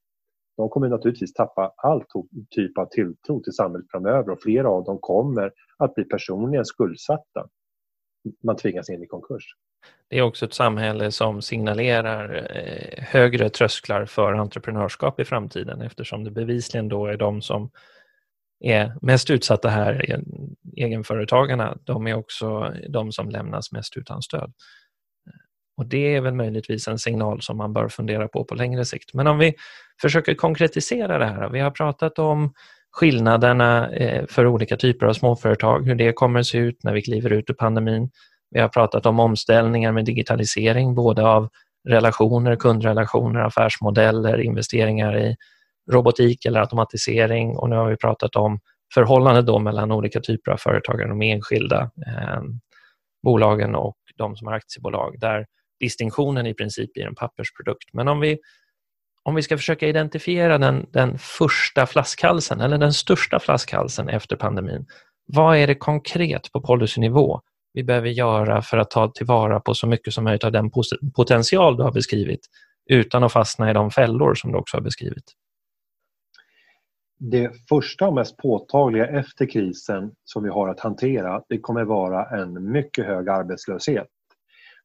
De 0.57 0.69
kommer 0.69 0.87
naturligtvis 0.87 1.33
tappa 1.33 1.73
all 1.77 2.03
typ 2.49 2.77
av 2.77 2.85
tilltro 2.85 3.39
till 3.39 3.53
samhället 3.53 3.87
framöver 3.91 4.29
och 4.29 4.41
flera 4.41 4.69
av 4.69 4.83
dem 4.83 4.97
kommer 5.01 5.51
att 5.77 5.95
bli 5.95 6.03
personligen 6.03 6.65
skuldsatta. 6.65 7.47
Man 8.43 8.55
tvingas 8.55 8.89
in 8.89 9.03
i 9.03 9.07
konkurs. 9.07 9.55
Det 10.09 10.17
är 10.17 10.21
också 10.21 10.45
ett 10.45 10.53
samhälle 10.53 11.11
som 11.11 11.41
signalerar 11.41 12.49
eh, 12.55 13.03
högre 13.03 13.49
trösklar 13.49 14.05
för 14.05 14.33
entreprenörskap 14.33 15.19
i 15.19 15.25
framtiden 15.25 15.81
eftersom 15.81 16.23
det 16.23 16.31
bevisligen 16.31 16.89
då 16.89 17.05
är 17.05 17.17
de 17.17 17.41
som 17.41 17.71
är 18.61 18.93
mest 19.01 19.29
utsatta 19.29 19.69
här, 19.69 20.21
egenföretagarna, 20.77 21.77
de 21.83 22.07
är 22.07 22.13
också 22.13 22.73
de 22.89 23.11
som 23.11 23.29
lämnas 23.29 23.71
mest 23.71 23.97
utan 23.97 24.21
stöd. 24.21 24.53
Och 25.77 25.85
Det 25.85 26.15
är 26.15 26.21
väl 26.21 26.33
möjligtvis 26.33 26.87
en 26.87 26.99
signal 26.99 27.41
som 27.41 27.57
man 27.57 27.73
bör 27.73 27.87
fundera 27.87 28.27
på 28.27 28.43
på 28.43 28.55
längre 28.55 28.85
sikt. 28.85 29.13
Men 29.13 29.27
om 29.27 29.37
vi 29.37 29.53
försöker 30.01 30.35
konkretisera 30.35 31.17
det 31.17 31.25
här. 31.25 31.49
Vi 31.49 31.59
har 31.59 31.71
pratat 31.71 32.19
om 32.19 32.53
skillnaderna 32.91 33.89
eh, 33.91 34.25
för 34.29 34.47
olika 34.47 34.77
typer 34.77 35.05
av 35.05 35.13
småföretag, 35.13 35.87
hur 35.87 35.95
det 35.95 36.13
kommer 36.13 36.39
att 36.39 36.45
se 36.45 36.57
ut 36.57 36.83
när 36.83 36.93
vi 36.93 37.01
kliver 37.01 37.29
ut 37.29 37.49
ur 37.49 37.53
pandemin. 37.53 38.09
Vi 38.51 38.59
har 38.59 38.67
pratat 38.69 39.05
om 39.05 39.19
omställningar 39.19 39.91
med 39.91 40.05
digitalisering, 40.05 40.95
både 40.95 41.27
av 41.27 41.49
relationer, 41.89 42.55
kundrelationer, 42.55 43.39
affärsmodeller, 43.39 44.41
investeringar 44.41 45.17
i 45.17 45.35
robotik 45.91 46.45
eller 46.45 46.59
automatisering 46.59 47.57
och 47.57 47.69
nu 47.69 47.75
har 47.75 47.89
vi 47.89 47.97
pratat 47.97 48.35
om 48.35 48.59
förhållandet 48.93 49.45
då 49.45 49.59
mellan 49.59 49.91
olika 49.91 50.19
typer 50.19 50.51
av 50.51 50.57
företagare, 50.57 51.09
de 51.09 51.21
enskilda 51.21 51.81
eh, 52.07 52.41
bolagen 53.23 53.75
och 53.75 53.97
de 54.15 54.35
som 54.35 54.47
har 54.47 54.53
aktiebolag, 54.53 55.19
där 55.19 55.45
distinktionen 55.79 56.45
i 56.45 56.53
princip 56.53 56.93
blir 56.93 57.05
en 57.05 57.15
pappersprodukt. 57.15 57.93
Men 57.93 58.07
om 58.07 58.19
vi, 58.19 58.37
om 59.23 59.35
vi 59.35 59.41
ska 59.41 59.57
försöka 59.57 59.87
identifiera 59.87 60.57
den, 60.57 60.85
den 60.91 61.17
första 61.17 61.85
flaskhalsen 61.85 62.61
eller 62.61 62.77
den 62.77 62.93
största 62.93 63.39
flaskhalsen 63.39 64.09
efter 64.09 64.35
pandemin, 64.35 64.85
vad 65.25 65.57
är 65.57 65.67
det 65.67 65.75
konkret 65.75 66.51
på 66.51 66.61
policynivå 66.61 67.41
vi 67.73 67.83
behöver 67.83 68.09
göra 68.09 68.61
för 68.61 68.77
att 68.77 68.91
ta 68.91 69.11
tillvara 69.11 69.59
på 69.59 69.73
så 69.73 69.87
mycket 69.87 70.13
som 70.13 70.23
möjligt 70.23 70.43
av 70.43 70.51
den 70.51 70.71
potential 71.15 71.77
du 71.77 71.83
har 71.83 71.91
beskrivit 71.91 72.39
utan 72.89 73.23
att 73.23 73.31
fastna 73.31 73.69
i 73.69 73.73
de 73.73 73.91
fällor 73.91 74.35
som 74.35 74.51
du 74.51 74.57
också 74.57 74.77
har 74.77 74.81
beskrivit? 74.81 75.23
Det 77.23 77.51
första 77.69 78.07
och 78.07 78.13
mest 78.13 78.37
påtagliga 78.37 79.07
efter 79.07 79.45
krisen 79.45 80.11
som 80.23 80.43
vi 80.43 80.49
har 80.49 80.69
att 80.69 80.79
hantera 80.79 81.43
det 81.49 81.59
kommer 81.59 81.83
vara 81.83 82.25
en 82.25 82.71
mycket 82.71 83.05
hög 83.05 83.29
arbetslöshet. 83.29 84.07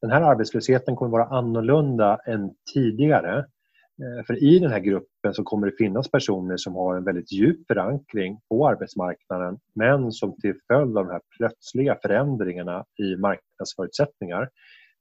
Den 0.00 0.10
här 0.10 0.20
arbetslösheten 0.20 0.96
kommer 0.96 1.10
vara 1.10 1.24
annorlunda 1.24 2.18
än 2.26 2.50
tidigare. 2.74 3.38
Eh, 3.38 4.24
för 4.26 4.42
i 4.44 4.58
den 4.58 4.70
här 4.70 4.78
gruppen 4.78 5.34
så 5.34 5.44
kommer 5.44 5.66
det 5.66 5.76
finnas 5.76 6.10
personer 6.10 6.56
som 6.56 6.74
har 6.74 6.96
en 6.96 7.04
väldigt 7.04 7.32
djup 7.32 7.66
förankring 7.66 8.40
på 8.48 8.68
arbetsmarknaden 8.68 9.58
men 9.74 10.12
som 10.12 10.40
till 10.40 10.54
följd 10.66 10.98
av 10.98 11.04
de 11.04 11.12
här 11.12 11.22
plötsliga 11.36 11.98
förändringarna 12.02 12.84
i 12.98 13.16
marknadsförutsättningar 13.16 14.50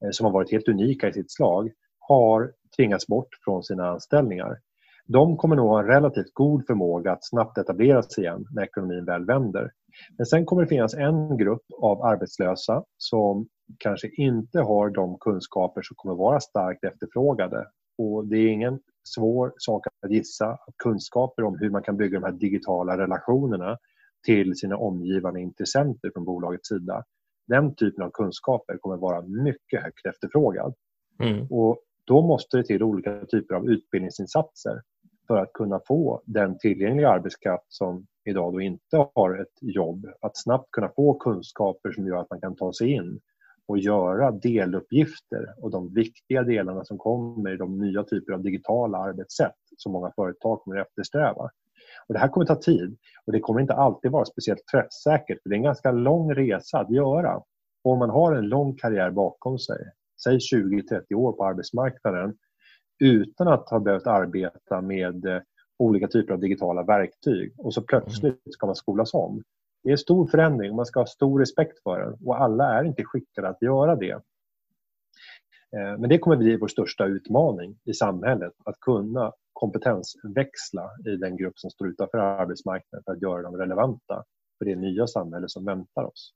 eh, 0.05 0.09
som 0.11 0.25
har 0.25 0.33
varit 0.33 0.51
helt 0.51 0.67
unika 0.67 1.09
i 1.09 1.13
sitt 1.13 1.31
slag 1.31 1.71
har 1.99 2.51
tvingats 2.77 3.07
bort 3.07 3.29
från 3.45 3.63
sina 3.63 3.89
anställningar. 3.89 4.57
De 5.07 5.37
kommer 5.37 5.55
nog 5.55 5.69
ha 5.69 5.79
en 5.79 5.87
relativt 5.87 6.33
god 6.33 6.65
förmåga 6.67 7.11
att 7.11 7.25
snabbt 7.25 7.57
etablera 7.57 8.03
sig 8.03 8.23
igen 8.23 8.45
när 8.51 8.63
ekonomin 8.63 9.05
väl 9.05 9.25
vänder. 9.25 9.71
Men 10.17 10.25
sen 10.25 10.45
kommer 10.45 10.61
det 10.61 10.67
finnas 10.67 10.93
en 10.93 11.37
grupp 11.37 11.63
av 11.81 12.01
arbetslösa 12.03 12.83
som 12.97 13.47
kanske 13.79 14.07
inte 14.07 14.59
har 14.59 14.89
de 14.89 15.17
kunskaper 15.19 15.81
som 15.81 15.95
kommer 15.95 16.15
vara 16.15 16.39
starkt 16.39 16.83
efterfrågade. 16.83 17.67
Och 17.97 18.27
det 18.27 18.37
är 18.37 18.47
ingen 18.47 18.79
svår 19.15 19.53
sak 19.57 19.87
att 19.87 20.11
gissa 20.11 20.47
att 20.49 20.77
kunskaper 20.83 21.43
om 21.43 21.57
hur 21.59 21.69
man 21.69 21.83
kan 21.83 21.97
bygga 21.97 22.19
de 22.19 22.25
här 22.25 22.31
digitala 22.31 22.97
relationerna 22.97 23.77
till 24.25 24.55
sina 24.55 24.77
omgivande 24.77 25.41
intressenter 25.41 26.11
från 26.13 26.25
bolagets 26.25 26.67
sida. 26.67 27.03
Den 27.47 27.75
typen 27.75 28.03
av 28.03 28.09
kunskaper 28.09 28.77
kommer 28.77 28.97
vara 28.97 29.21
mycket 29.21 29.83
högt 29.83 30.05
efterfrågad. 30.05 30.73
Mm. 31.23 31.47
Och 31.49 31.79
då 32.05 32.27
måste 32.27 32.57
det 32.57 32.63
till 32.63 32.83
olika 32.83 33.25
typer 33.25 33.55
av 33.55 33.69
utbildningsinsatser 33.69 34.81
för 35.27 35.37
att 35.37 35.53
kunna 35.53 35.79
få 35.87 36.21
den 36.25 36.57
tillgängliga 36.57 37.09
arbetskraft 37.09 37.65
som 37.67 38.05
idag 38.25 38.53
då 38.53 38.61
inte 38.61 39.07
har 39.15 39.41
ett 39.41 39.57
jobb 39.61 40.07
att 40.21 40.37
snabbt 40.37 40.71
kunna 40.71 40.89
få 40.89 41.13
kunskaper 41.13 41.91
som 41.91 42.07
gör 42.07 42.17
att 42.17 42.29
man 42.29 42.41
kan 42.41 42.55
ta 42.55 42.73
sig 42.73 42.91
in 42.91 43.19
och 43.67 43.77
göra 43.77 44.31
deluppgifter 44.31 45.55
och 45.57 45.71
de 45.71 45.93
viktiga 45.93 46.43
delarna 46.43 46.85
som 46.85 46.97
kommer 46.97 47.53
i 47.53 47.57
de 47.57 47.77
nya 47.77 48.03
typer 48.03 48.33
av 48.33 48.41
digitala 48.41 48.97
arbetssätt 48.97 49.55
som 49.77 49.91
många 49.91 50.11
företag 50.15 50.61
kommer 50.61 50.77
att 50.77 50.87
eftersträva. 50.87 51.49
Och 52.07 52.13
det 52.13 52.19
här 52.19 52.27
kommer 52.27 52.45
ta 52.45 52.55
tid 52.55 52.97
och 53.25 53.33
det 53.33 53.39
kommer 53.39 53.61
inte 53.61 53.73
alltid 53.73 54.11
vara 54.11 54.25
speciellt 54.25 54.67
träffsäkert 54.71 55.41
för 55.43 55.49
det 55.49 55.55
är 55.55 55.57
en 55.57 55.63
ganska 55.63 55.91
lång 55.91 56.33
resa 56.33 56.79
att 56.79 56.91
göra. 56.91 57.35
Och 57.83 57.91
om 57.91 57.99
man 57.99 58.09
har 58.09 58.33
en 58.35 58.49
lång 58.49 58.75
karriär 58.75 59.11
bakom 59.11 59.59
sig, 59.59 59.77
säg 60.23 60.37
20-30 60.37 61.13
år 61.13 61.31
på 61.31 61.45
arbetsmarknaden 61.45 62.37
utan 62.99 63.47
att 63.47 63.69
ha 63.69 63.79
behövt 63.79 64.07
arbeta 64.07 64.81
med 64.81 65.25
eh, 65.25 65.41
olika 65.77 66.07
typer 66.07 66.33
av 66.33 66.39
digitala 66.39 66.83
verktyg 66.83 67.53
och 67.57 67.73
så 67.73 67.81
plötsligt 67.81 68.53
ska 68.53 68.65
man 68.65 68.75
skolas 68.75 69.13
om. 69.13 69.43
Det 69.83 69.89
är 69.89 69.91
en 69.91 69.97
stor 69.97 70.27
förändring 70.27 70.69
och 70.69 70.75
man 70.75 70.85
ska 70.85 70.99
ha 70.99 71.07
stor 71.07 71.39
respekt 71.39 71.83
för 71.83 71.99
den 71.99 72.17
och 72.25 72.41
alla 72.41 72.79
är 72.79 72.83
inte 72.83 73.03
skickade 73.03 73.49
att 73.49 73.61
göra 73.61 73.95
det. 73.95 74.11
Eh, 75.75 75.97
men 75.99 76.09
det 76.09 76.19
kommer 76.19 76.35
bli 76.35 76.57
vår 76.57 76.67
största 76.67 77.05
utmaning 77.05 77.77
i 77.85 77.93
samhället, 77.93 78.53
att 78.65 78.79
kunna 78.79 79.33
kompetensväxla 79.53 80.91
i 81.05 81.15
den 81.15 81.37
grupp 81.37 81.59
som 81.59 81.69
står 81.71 81.87
utanför 81.87 82.17
arbetsmarknaden 82.17 83.03
för 83.05 83.11
att 83.11 83.21
göra 83.21 83.41
dem 83.41 83.57
relevanta 83.57 84.23
för 84.57 84.65
det 84.65 84.75
nya 84.75 85.07
samhälle 85.07 85.49
som 85.49 85.65
väntar 85.65 86.03
oss. 86.03 86.33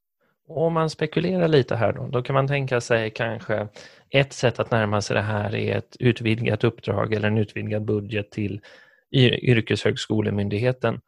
Om 0.50 0.74
man 0.74 0.90
spekulerar 0.90 1.48
lite 1.48 1.76
här 1.76 1.94
då, 1.94 2.08
då 2.08 2.22
kan 2.22 2.34
man 2.34 2.48
tänka 2.48 2.82
sig 2.82 3.12
kanske 3.12 3.68
ett 4.10 4.34
sätt 4.34 4.60
att 4.60 4.72
närma 4.72 5.02
sig 5.02 5.16
det 5.16 5.22
här 5.22 5.56
är 5.56 5.78
ett 5.78 5.96
utvidgat 6.00 6.64
uppdrag 6.64 7.14
eller 7.14 7.28
en 7.28 7.38
utvidgad 7.38 7.86
budget 7.86 8.32
till 8.32 8.62
yrkeshögskolemyndigheten. 9.16 11.00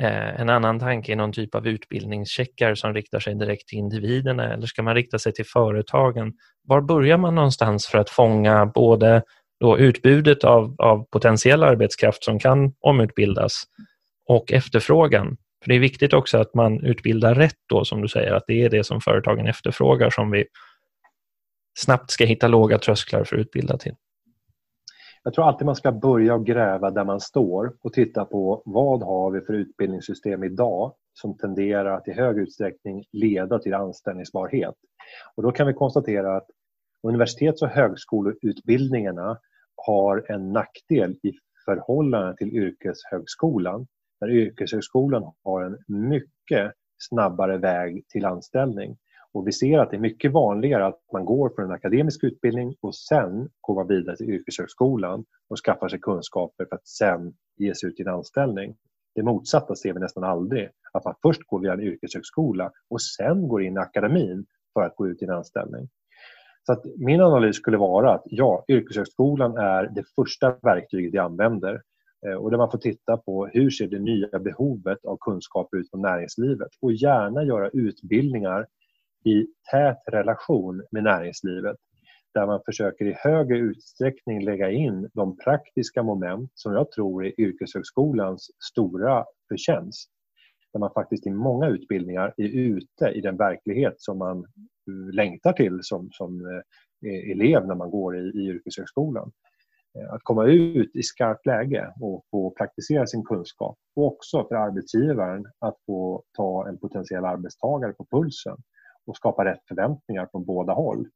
Eh, 0.00 0.40
en 0.40 0.48
annan 0.50 0.78
tanke 0.78 1.12
är 1.12 1.16
någon 1.16 1.32
typ 1.32 1.54
av 1.54 1.66
utbildningscheckar 1.66 2.74
som 2.74 2.94
riktar 2.94 3.20
sig 3.20 3.34
direkt 3.34 3.68
till 3.68 3.78
individerna 3.78 4.52
eller 4.52 4.66
ska 4.66 4.82
man 4.82 4.94
rikta 4.94 5.18
sig 5.18 5.32
till 5.32 5.46
företagen? 5.46 6.32
Var 6.62 6.80
börjar 6.80 7.18
man 7.18 7.34
någonstans 7.34 7.86
för 7.86 7.98
att 7.98 8.10
fånga 8.10 8.66
både 8.66 9.22
då 9.60 9.78
utbudet 9.78 10.44
av, 10.44 10.74
av 10.78 11.04
potentiell 11.10 11.62
arbetskraft 11.62 12.24
som 12.24 12.38
kan 12.38 12.72
omutbildas 12.80 13.62
och 14.28 14.52
efterfrågan 14.52 15.36
för 15.62 15.68
Det 15.68 15.74
är 15.74 15.80
viktigt 15.80 16.12
också 16.12 16.38
att 16.38 16.54
man 16.54 16.84
utbildar 16.84 17.34
rätt 17.34 17.58
då, 17.68 17.84
som 17.84 18.02
du 18.02 18.08
säger, 18.08 18.32
att 18.32 18.44
det 18.46 18.62
är 18.62 18.70
det 18.70 18.84
som 18.84 19.00
företagen 19.00 19.46
efterfrågar 19.46 20.10
som 20.10 20.30
vi 20.30 20.44
snabbt 21.78 22.10
ska 22.10 22.24
hitta 22.24 22.48
låga 22.48 22.78
trösklar 22.78 23.24
för 23.24 23.36
att 23.36 23.40
utbilda 23.40 23.78
till. 23.78 23.94
Jag 25.22 25.34
tror 25.34 25.44
alltid 25.44 25.66
man 25.66 25.76
ska 25.76 25.92
börja 25.92 26.38
gräva 26.38 26.90
där 26.90 27.04
man 27.04 27.20
står 27.20 27.76
och 27.80 27.92
titta 27.92 28.24
på 28.24 28.62
vad 28.64 29.02
har 29.02 29.30
vi 29.30 29.40
för 29.40 29.52
utbildningssystem 29.52 30.44
idag 30.44 30.94
som 31.12 31.36
tenderar 31.38 31.96
att 31.96 32.08
i 32.08 32.12
hög 32.12 32.38
utsträckning 32.38 33.04
leda 33.12 33.58
till 33.58 33.74
anställningsbarhet. 33.74 34.74
Och 35.34 35.42
då 35.42 35.52
kan 35.52 35.66
vi 35.66 35.72
konstatera 35.72 36.36
att 36.36 36.46
universitets 37.02 37.62
och 37.62 37.68
högskoleutbildningarna 37.68 39.38
har 39.86 40.24
en 40.28 40.52
nackdel 40.52 41.12
i 41.22 41.32
förhållande 41.64 42.36
till 42.36 42.48
yrkeshögskolan 42.48 43.86
där 44.20 44.30
yrkeshögskolan 44.30 45.32
har 45.44 45.62
en 45.62 45.78
mycket 46.10 46.72
snabbare 46.98 47.58
väg 47.58 48.08
till 48.08 48.24
anställning. 48.24 48.96
Och 49.32 49.46
vi 49.46 49.52
ser 49.52 49.78
att 49.78 49.90
det 49.90 49.96
är 49.96 50.00
mycket 50.00 50.32
vanligare 50.32 50.86
att 50.86 51.00
man 51.12 51.24
går 51.24 51.52
från 51.54 51.64
en 51.64 51.72
akademisk 51.72 52.24
utbildning 52.24 52.74
och 52.80 52.94
sen 52.94 53.48
går 53.60 53.74
man 53.74 53.86
vidare 53.86 54.16
till 54.16 54.30
yrkeshögskolan 54.30 55.24
och 55.48 55.58
skaffar 55.58 55.88
sig 55.88 56.00
kunskaper 56.00 56.64
för 56.64 56.76
att 56.76 56.88
sen 56.88 57.34
ge 57.56 57.74
sig 57.74 57.88
ut 57.88 58.00
i 58.00 58.02
en 58.02 58.08
anställning. 58.08 58.76
Det 59.14 59.22
motsatta 59.22 59.74
ser 59.74 59.92
vi 59.92 60.00
nästan 60.00 60.24
aldrig. 60.24 60.68
Att 60.92 61.04
man 61.04 61.14
först 61.22 61.46
går 61.46 61.60
via 61.60 61.72
en 61.72 61.80
yrkeshögskola 61.80 62.72
och 62.90 63.02
sen 63.02 63.48
går 63.48 63.62
in 63.62 63.74
i 63.74 63.78
akademin 63.78 64.46
för 64.74 64.82
att 64.82 64.96
gå 64.96 65.08
ut 65.08 65.22
i 65.22 65.24
en 65.24 65.30
anställning. 65.30 65.88
Så 66.62 66.72
att 66.72 66.84
min 66.96 67.20
analys 67.20 67.56
skulle 67.56 67.76
vara 67.76 68.14
att 68.14 68.22
ja, 68.24 68.64
yrkeshögskolan 68.68 69.56
är 69.56 69.82
det 69.94 70.04
första 70.16 70.56
verktyget 70.62 71.14
vi 71.14 71.18
använder. 71.18 71.82
Eh, 72.26 72.34
och 72.34 72.50
där 72.50 72.58
man 72.58 72.70
får 72.70 72.78
titta 72.78 73.16
på 73.16 73.46
hur 73.46 73.70
ser 73.70 73.88
det 73.88 73.98
nya 73.98 74.38
behovet 74.38 75.04
av 75.04 75.16
kunskaper 75.20 75.76
ut 75.76 75.90
på 75.90 75.98
näringslivet 75.98 76.68
och 76.80 76.92
gärna 76.92 77.44
göra 77.44 77.68
utbildningar 77.68 78.66
i 79.24 79.46
tät 79.70 79.98
relation 80.06 80.82
med 80.90 81.02
näringslivet 81.02 81.76
där 82.34 82.46
man 82.46 82.60
försöker 82.66 83.04
i 83.04 83.12
högre 83.18 83.58
utsträckning 83.58 84.44
lägga 84.44 84.70
in 84.70 85.10
de 85.14 85.36
praktiska 85.36 86.02
moment 86.02 86.50
som 86.54 86.72
jag 86.72 86.90
tror 86.90 87.26
är 87.26 87.40
yrkeshögskolans 87.40 88.50
stora 88.70 89.24
förtjänst. 89.48 90.10
Där 90.72 90.80
man 90.80 90.92
faktiskt 90.92 91.26
i 91.26 91.30
många 91.30 91.68
utbildningar 91.68 92.34
är 92.36 92.48
ute 92.48 93.06
i 93.14 93.20
den 93.20 93.36
verklighet 93.36 93.94
som 93.96 94.18
man 94.18 94.38
eh, 94.38 95.14
längtar 95.14 95.52
till 95.52 95.78
som, 95.82 96.08
som 96.12 96.46
eh, 96.46 97.30
elev 97.30 97.66
när 97.66 97.74
man 97.74 97.90
går 97.90 98.16
i, 98.16 98.20
i 98.20 98.48
yrkeshögskolan. 98.48 99.32
Eh, 99.94 100.12
att 100.12 100.20
komma 100.22 100.44
ut 100.44 100.96
i 100.96 101.02
skarpt 101.02 101.46
läge 101.46 101.94
och 102.00 102.24
få 102.30 102.50
praktisera 102.50 103.06
sin 103.06 103.24
kunskap 103.24 103.78
och 103.96 104.06
också 104.06 104.48
för 104.48 104.54
arbetsgivaren 104.54 105.46
att 105.58 105.76
få 105.86 106.22
ta 106.36 106.68
en 106.68 106.78
potentiell 106.78 107.24
arbetstagare 107.24 107.92
på 107.92 108.06
pulsen 108.10 108.56
och 109.06 109.16
skapa 109.16 109.44
rätt 109.44 109.60
förväntningar 109.68 110.28
från 110.30 110.44
båda 110.44 110.72
håll. 110.72 111.08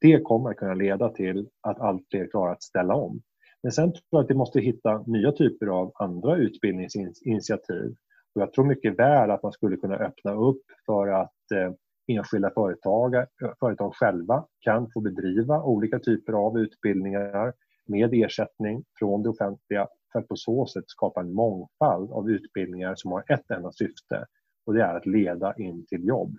Det 0.00 0.20
kommer 0.22 0.50
att 0.50 0.56
kunna 0.56 0.74
leda 0.74 1.08
till 1.08 1.48
att 1.60 1.80
allt 1.80 2.06
fler 2.10 2.26
klarar 2.26 2.52
att 2.52 2.62
ställa 2.62 2.94
om. 2.94 3.22
Men 3.62 3.72
sen 3.72 3.92
tror 3.92 4.02
jag 4.10 4.24
att 4.24 4.30
vi 4.30 4.34
måste 4.34 4.60
hitta 4.60 5.04
nya 5.06 5.32
typer 5.32 5.66
av 5.66 5.92
andra 5.94 6.36
utbildningsinitiativ. 6.36 7.94
Och 8.34 8.42
jag 8.42 8.52
tror 8.52 8.64
mycket 8.64 8.98
väl 8.98 9.30
att 9.30 9.42
man 9.42 9.52
skulle 9.52 9.76
kunna 9.76 9.96
öppna 9.96 10.32
upp 10.32 10.62
för 10.86 11.08
att 11.08 11.50
eh, 11.54 11.72
enskilda 12.16 12.50
företag, 12.50 13.14
företag 13.60 13.94
själva 13.94 14.46
kan 14.60 14.90
få 14.90 15.00
bedriva 15.00 15.62
olika 15.62 15.98
typer 15.98 16.32
av 16.32 16.58
utbildningar 16.58 17.52
med 17.90 18.14
ersättning 18.14 18.84
från 18.98 19.22
det 19.22 19.28
offentliga 19.28 19.88
för 20.12 20.18
att 20.18 20.28
på 20.28 20.36
så 20.36 20.66
sätt 20.66 20.84
skapa 20.86 21.20
en 21.20 21.32
mångfald 21.32 22.12
av 22.12 22.30
utbildningar 22.30 22.94
som 22.94 23.12
har 23.12 23.24
ett 23.32 23.50
enda 23.50 23.72
syfte 23.72 24.26
och 24.66 24.74
det 24.74 24.82
är 24.82 24.96
att 24.96 25.06
leda 25.06 25.54
in 25.56 25.86
till 25.86 26.04
jobb. 26.04 26.36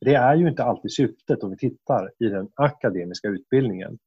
Det 0.00 0.14
är 0.14 0.34
ju 0.34 0.48
inte 0.48 0.64
alltid 0.64 0.92
syftet 0.92 1.42
om 1.42 1.50
vi 1.50 1.56
tittar 1.56 2.12
i 2.18 2.24
den 2.24 2.48
akademiska 2.54 3.28
utbildningen. 3.28 3.98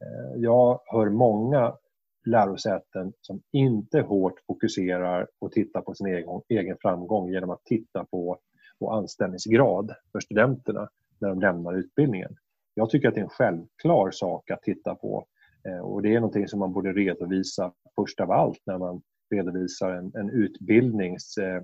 Eh, 0.00 0.42
jag 0.42 0.80
hör 0.86 1.10
många 1.10 1.76
lärosäten 2.24 3.12
som 3.20 3.42
inte 3.52 4.00
hårt 4.00 4.40
fokuserar 4.46 5.28
och 5.38 5.52
tittar 5.52 5.80
på 5.80 5.94
sin 5.94 6.06
egen, 6.06 6.40
egen 6.48 6.76
framgång 6.80 7.30
genom 7.30 7.50
att 7.50 7.64
titta 7.64 8.04
på, 8.04 8.38
på 8.78 8.90
anställningsgrad 8.90 9.94
för 10.12 10.20
studenterna 10.20 10.88
när 11.18 11.28
de 11.28 11.40
lämnar 11.40 11.74
utbildningen. 11.74 12.36
Jag 12.74 12.90
tycker 12.90 13.08
att 13.08 13.14
det 13.14 13.20
är 13.20 13.24
en 13.24 13.28
självklar 13.28 14.10
sak 14.10 14.50
att 14.50 14.62
titta 14.62 14.94
på 14.94 15.26
Eh, 15.68 15.78
och 15.78 16.02
det 16.02 16.14
är 16.14 16.20
någonting 16.20 16.48
som 16.48 16.60
man 16.60 16.72
borde 16.72 16.92
redovisa 16.92 17.72
först 17.96 18.20
av 18.20 18.30
allt 18.30 18.60
när 18.66 18.78
man 18.78 19.02
redovisar 19.30 19.90
en, 19.90 20.12
en 20.14 20.30
utbildnings 20.30 21.38
eh, 21.38 21.56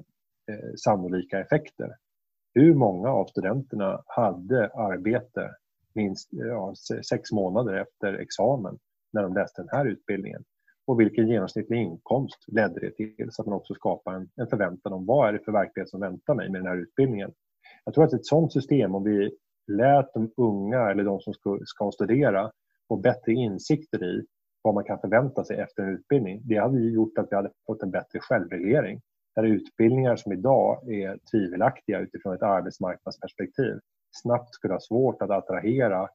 eh 0.51 0.75
sannolika 0.85 1.41
effekter. 1.41 1.91
Hur 2.55 2.75
många 2.75 3.09
av 3.09 3.27
studenterna 3.27 4.03
hade 4.07 4.69
arbete 4.69 5.51
minst 5.95 6.33
eh, 6.33 6.47
ja, 6.47 6.75
sex 7.09 7.33
månader 7.33 7.75
efter 7.75 8.15
examen 8.15 8.79
när 9.13 9.23
de 9.23 9.35
läste 9.35 9.63
den 9.63 9.69
här 9.73 9.87
utbildningen? 9.87 10.45
Och 10.87 11.01
vilken 11.01 11.29
genomsnittlig 11.29 11.79
inkomst 11.79 12.45
ledde 12.47 12.81
det 12.81 12.91
till? 12.91 13.29
Så 13.31 13.43
att 13.43 13.49
man 13.49 13.57
också 13.57 13.75
skapar 13.75 14.15
en, 14.15 14.31
en 14.37 14.47
förväntan 14.47 14.93
om 14.93 15.07
vad 15.07 15.29
är 15.29 15.33
det 15.33 15.45
för 15.45 15.53
verklighet 15.53 15.91
som 15.91 16.01
väntar 16.01 16.35
mig 16.35 16.51
med 16.51 16.61
den 16.61 16.69
här 16.69 16.77
utbildningen. 16.77 17.33
Jag 17.85 17.95
tror 17.95 18.05
att 18.05 18.13
ett 18.13 18.27
sådant 18.27 18.53
system, 18.53 18.95
om 18.95 19.05
vi 19.05 19.31
lät 19.67 20.15
de 20.15 20.33
unga 20.37 20.91
eller 20.91 21.05
de 21.05 21.21
som 21.21 21.35
ska, 21.35 21.59
ska 21.65 21.91
studera 21.91 22.51
få 22.91 22.97
bättre 22.97 23.33
insikter 23.33 24.05
i 24.05 24.27
vad 24.63 24.75
man 24.75 24.85
kan 24.85 25.01
förvänta 25.01 25.45
sig 25.45 25.57
efter 25.61 25.83
en 25.83 25.89
utbildning. 25.89 26.43
Det 26.45 26.57
hade 26.57 26.81
ju 26.81 26.91
gjort 26.91 27.19
att 27.19 27.27
vi 27.31 27.37
hade 27.37 27.51
fått 27.67 27.83
en 27.83 27.91
bättre 27.91 28.21
självreglering. 28.21 29.01
Där 29.35 29.43
utbildningar 29.43 30.17
som 30.17 30.33
idag 30.33 30.93
är 30.93 31.19
tvivelaktiga 31.31 32.01
utifrån 32.01 32.35
ett 32.35 32.43
arbetsmarknadsperspektiv 32.43 33.81
snabbt 34.23 34.55
skulle 34.55 34.75
ha 34.75 34.81
svårt 34.81 35.23
att 35.23 35.31
attrahera 35.31 36.09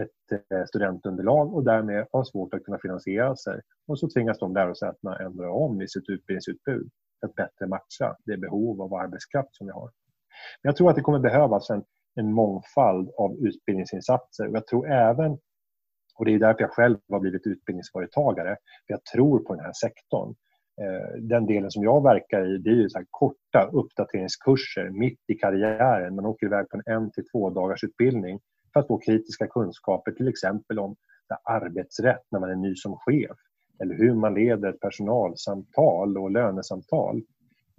ett 0.00 0.40
eh, 0.50 0.64
studentunderlag 0.64 1.54
och 1.54 1.64
därmed 1.64 2.06
ha 2.12 2.24
svårt 2.24 2.54
att 2.54 2.64
kunna 2.64 2.78
finansiera 2.78 3.36
sig. 3.36 3.60
Och 3.86 3.98
så 3.98 4.08
tvingas 4.08 4.38
de 4.38 4.54
lärosätena 4.54 5.18
ändra 5.18 5.52
om 5.52 5.82
i 5.82 5.88
sitt 5.88 6.08
utbildningsutbud 6.08 6.90
för 7.20 7.26
att 7.28 7.34
bättre 7.34 7.66
matcha 7.66 8.16
det 8.24 8.36
behov 8.36 8.82
av 8.82 8.94
arbetskraft 8.94 9.56
som 9.56 9.66
vi 9.66 9.72
har. 9.72 9.90
Men 10.62 10.68
jag 10.68 10.76
tror 10.76 10.90
att 10.90 10.96
det 10.96 11.02
kommer 11.02 11.18
behövas 11.18 11.70
en, 11.70 11.84
en 12.14 12.32
mångfald 12.32 13.10
av 13.18 13.36
utbildningsinsatser. 13.36 14.48
och 14.48 14.56
Jag 14.56 14.66
tror 14.66 14.90
även, 14.90 15.38
och 16.14 16.24
det 16.24 16.34
är 16.34 16.38
därför 16.38 16.60
jag 16.60 16.70
själv 16.70 16.96
har 17.08 17.20
blivit 17.20 17.46
utbildningsföretagare, 17.46 18.56
för 18.86 18.94
jag 18.94 19.04
tror 19.04 19.38
på 19.38 19.54
den 19.54 19.64
här 19.64 19.72
sektorn. 19.72 20.34
Eh, 20.80 21.20
den 21.20 21.46
delen 21.46 21.70
som 21.70 21.82
jag 21.82 22.02
verkar 22.02 22.54
i 22.54 22.58
det 22.58 22.70
är 22.70 22.74
ju 22.74 22.88
så 22.90 23.02
korta 23.10 23.70
uppdateringskurser 23.72 24.90
mitt 24.90 25.20
i 25.26 25.34
karriären. 25.34 26.14
Man 26.14 26.26
åker 26.26 26.46
iväg 26.46 26.68
på 26.68 26.76
en 26.76 26.94
en 26.94 27.10
till 27.10 27.24
två 27.28 27.50
dagars 27.50 27.84
utbildning 27.84 28.40
för 28.72 28.80
att 28.80 28.86
få 28.86 28.98
kritiska 28.98 29.46
kunskaper 29.46 30.12
till 30.12 30.28
exempel 30.28 30.78
om 30.78 30.96
arbetsrätt 31.44 32.22
när 32.30 32.40
man 32.40 32.50
är 32.50 32.56
ny 32.56 32.74
som 32.74 32.96
chef 32.96 33.36
eller 33.82 33.94
hur 33.94 34.14
man 34.14 34.34
leder 34.34 34.68
ett 34.68 34.80
personalsamtal 34.80 36.18
och 36.18 36.30
lönesamtal. 36.30 37.22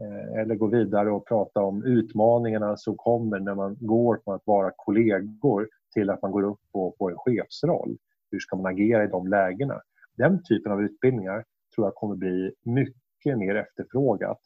Eh, 0.01 0.41
eller 0.41 0.55
gå 0.55 0.67
vidare 0.67 1.11
och 1.11 1.27
prata 1.27 1.61
om 1.61 1.83
utmaningarna 1.83 2.77
som 2.77 2.97
kommer 2.97 3.39
när 3.39 3.55
man 3.55 3.77
går 3.79 4.19
från 4.23 4.35
att 4.35 4.45
vara 4.45 4.71
kollegor 4.75 5.67
till 5.93 6.09
att 6.09 6.21
man 6.21 6.31
går 6.31 6.43
upp 6.43 6.59
och 6.71 6.95
får 6.97 7.11
en 7.11 7.17
chefsroll. 7.17 7.97
Hur 8.35 8.39
ska 8.39 8.55
man 8.55 8.65
agera 8.65 9.03
i 9.03 9.07
de 9.07 9.27
lägena? 9.27 9.81
Den 10.17 10.43
typen 10.43 10.71
av 10.71 10.81
utbildningar 10.81 11.43
tror 11.75 11.87
jag 11.87 11.95
kommer 11.95 12.15
bli 12.15 12.53
mycket 12.63 13.37
mer 13.37 13.55
efterfrågat. 13.55 14.39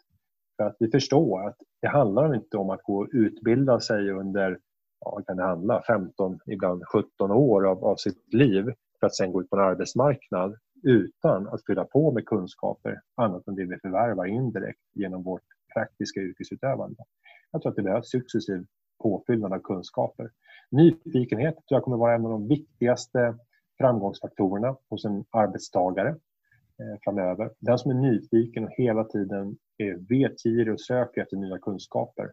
För 0.57 0.63
att 0.63 0.75
vi 0.79 0.91
förstår 0.91 1.47
att 1.47 1.55
det 1.81 1.87
handlar 1.87 2.35
inte 2.35 2.57
om 2.57 2.69
att 2.69 2.83
gå 2.83 2.99
och 2.99 3.09
utbilda 3.11 3.79
sig 3.79 4.11
under 4.11 4.59
ja, 4.99 5.21
kan 5.27 5.37
det 5.37 5.43
handla, 5.43 5.81
15, 5.87 6.39
ibland 6.45 6.83
17 6.87 7.31
år 7.31 7.67
av, 7.67 7.85
av 7.85 7.95
sitt 7.95 8.33
liv 8.33 8.65
för 8.99 9.07
att 9.07 9.15
sen 9.15 9.31
gå 9.31 9.41
ut 9.41 9.49
på 9.49 9.55
en 9.55 9.63
arbetsmarknad 9.63 10.55
utan 10.83 11.47
att 11.47 11.65
fylla 11.65 11.85
på 11.85 12.11
med 12.11 12.25
kunskaper 12.25 13.01
annat 13.15 13.47
än 13.47 13.55
det 13.55 13.65
vi 13.65 13.77
förvärvar 13.77 14.25
indirekt 14.25 14.81
genom 14.93 15.23
vårt 15.23 15.45
praktiska 15.73 16.19
yrkesutövande. 16.19 17.03
Jag 17.51 17.61
tror 17.61 17.69
att 17.69 17.75
det 17.75 17.83
behövs 17.83 18.09
successiv 18.09 18.65
påfyllnad 19.03 19.53
av 19.53 19.59
kunskaper. 19.59 20.29
Nyfikenhet 20.71 21.55
tror 21.55 21.77
jag 21.77 21.83
kommer 21.83 21.97
vara 21.97 22.15
en 22.15 22.25
av 22.25 22.31
de 22.31 22.47
viktigaste 22.47 23.35
framgångsfaktorerna 23.81 24.75
hos 24.89 25.05
en 25.05 25.25
arbetstagare 25.31 26.09
eh, 26.09 26.99
framöver. 27.03 27.49
Den 27.59 27.77
som 27.77 27.91
är 27.91 27.95
nyfiken 27.95 28.63
och 28.63 28.71
hela 28.77 29.03
tiden 29.03 29.57
är 29.77 29.93
vetgirig 30.09 30.73
och 30.73 30.81
söker 30.81 31.21
efter 31.21 31.37
nya 31.37 31.57
kunskaper 31.57 32.31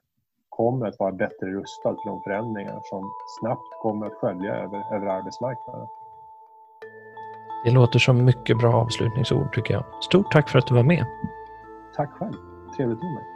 kommer 0.49 0.87
att 0.87 0.99
vara 0.99 1.13
bättre 1.13 1.47
rustad 1.47 1.97
för 2.03 2.11
de 2.11 2.23
förändringar 2.23 2.81
som 2.85 3.11
snabbt 3.41 3.83
kommer 3.83 4.07
att 4.07 4.15
skölja 4.15 4.55
över, 4.55 4.95
över 4.97 5.07
arbetsmarknaden. 5.07 5.87
Det 7.65 7.71
låter 7.71 7.99
som 7.99 8.25
mycket 8.25 8.59
bra 8.59 8.75
avslutningsord 8.75 9.53
tycker 9.53 9.75
jag. 9.75 9.85
Stort 10.03 10.33
tack 10.33 10.49
för 10.49 10.59
att 10.59 10.67
du 10.67 10.75
var 10.75 10.83
med. 10.83 11.05
Tack 11.97 12.11
själv. 12.11 12.33
Trevligt 12.77 13.03
med 13.03 13.15
mig. 13.15 13.36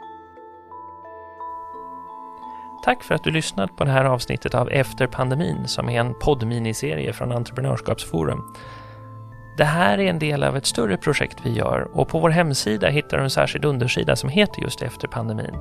Tack 2.83 3.03
för 3.03 3.15
att 3.15 3.23
du 3.23 3.31
lyssnat 3.31 3.75
på 3.75 3.83
det 3.83 3.91
här 3.91 4.05
avsnittet 4.05 4.55
av 4.55 4.69
Efter 4.69 5.07
pandemin 5.07 5.67
som 5.67 5.89
är 5.89 5.99
en 5.99 6.13
poddminiserie 6.13 7.13
från 7.13 7.31
Entreprenörskapsforum. 7.31 8.55
Det 9.57 9.63
här 9.63 9.97
är 9.97 10.09
en 10.09 10.19
del 10.19 10.43
av 10.43 10.57
ett 10.57 10.65
större 10.65 10.97
projekt 10.97 11.37
vi 11.43 11.51
gör 11.53 11.87
och 11.93 12.07
på 12.07 12.19
vår 12.19 12.29
hemsida 12.29 12.87
hittar 12.87 13.17
du 13.17 13.23
en 13.23 13.29
särskild 13.29 13.65
undersida 13.65 14.15
som 14.15 14.29
heter 14.29 14.61
just 14.61 14.81
Efter 14.81 15.07
pandemin. 15.07 15.55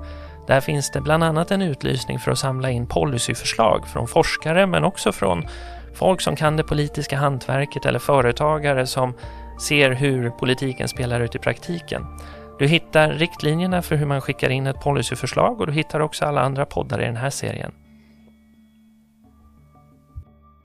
Där 0.46 0.60
finns 0.60 0.90
det 0.90 1.00
bland 1.00 1.24
annat 1.24 1.50
en 1.50 1.62
utlysning 1.62 2.18
för 2.18 2.30
att 2.30 2.38
samla 2.38 2.70
in 2.70 2.86
policyförslag 2.86 3.88
från 3.88 4.08
forskare 4.08 4.66
men 4.66 4.84
också 4.84 5.12
från 5.12 5.46
folk 5.94 6.20
som 6.20 6.36
kan 6.36 6.56
det 6.56 6.64
politiska 6.64 7.16
hantverket 7.16 7.86
eller 7.86 7.98
företagare 7.98 8.86
som 8.86 9.14
ser 9.60 9.90
hur 9.90 10.30
politiken 10.30 10.88
spelar 10.88 11.20
ut 11.20 11.34
i 11.34 11.38
praktiken. 11.38 12.06
Du 12.60 12.66
hittar 12.66 13.12
riktlinjerna 13.12 13.82
för 13.82 13.96
hur 13.96 14.06
man 14.06 14.20
skickar 14.20 14.50
in 14.50 14.66
ett 14.66 14.80
policyförslag 14.80 15.60
och 15.60 15.66
du 15.66 15.72
hittar 15.72 16.00
också 16.00 16.24
alla 16.24 16.40
andra 16.40 16.66
poddar 16.66 17.02
i 17.02 17.04
den 17.04 17.16
här 17.16 17.30
serien. 17.30 17.72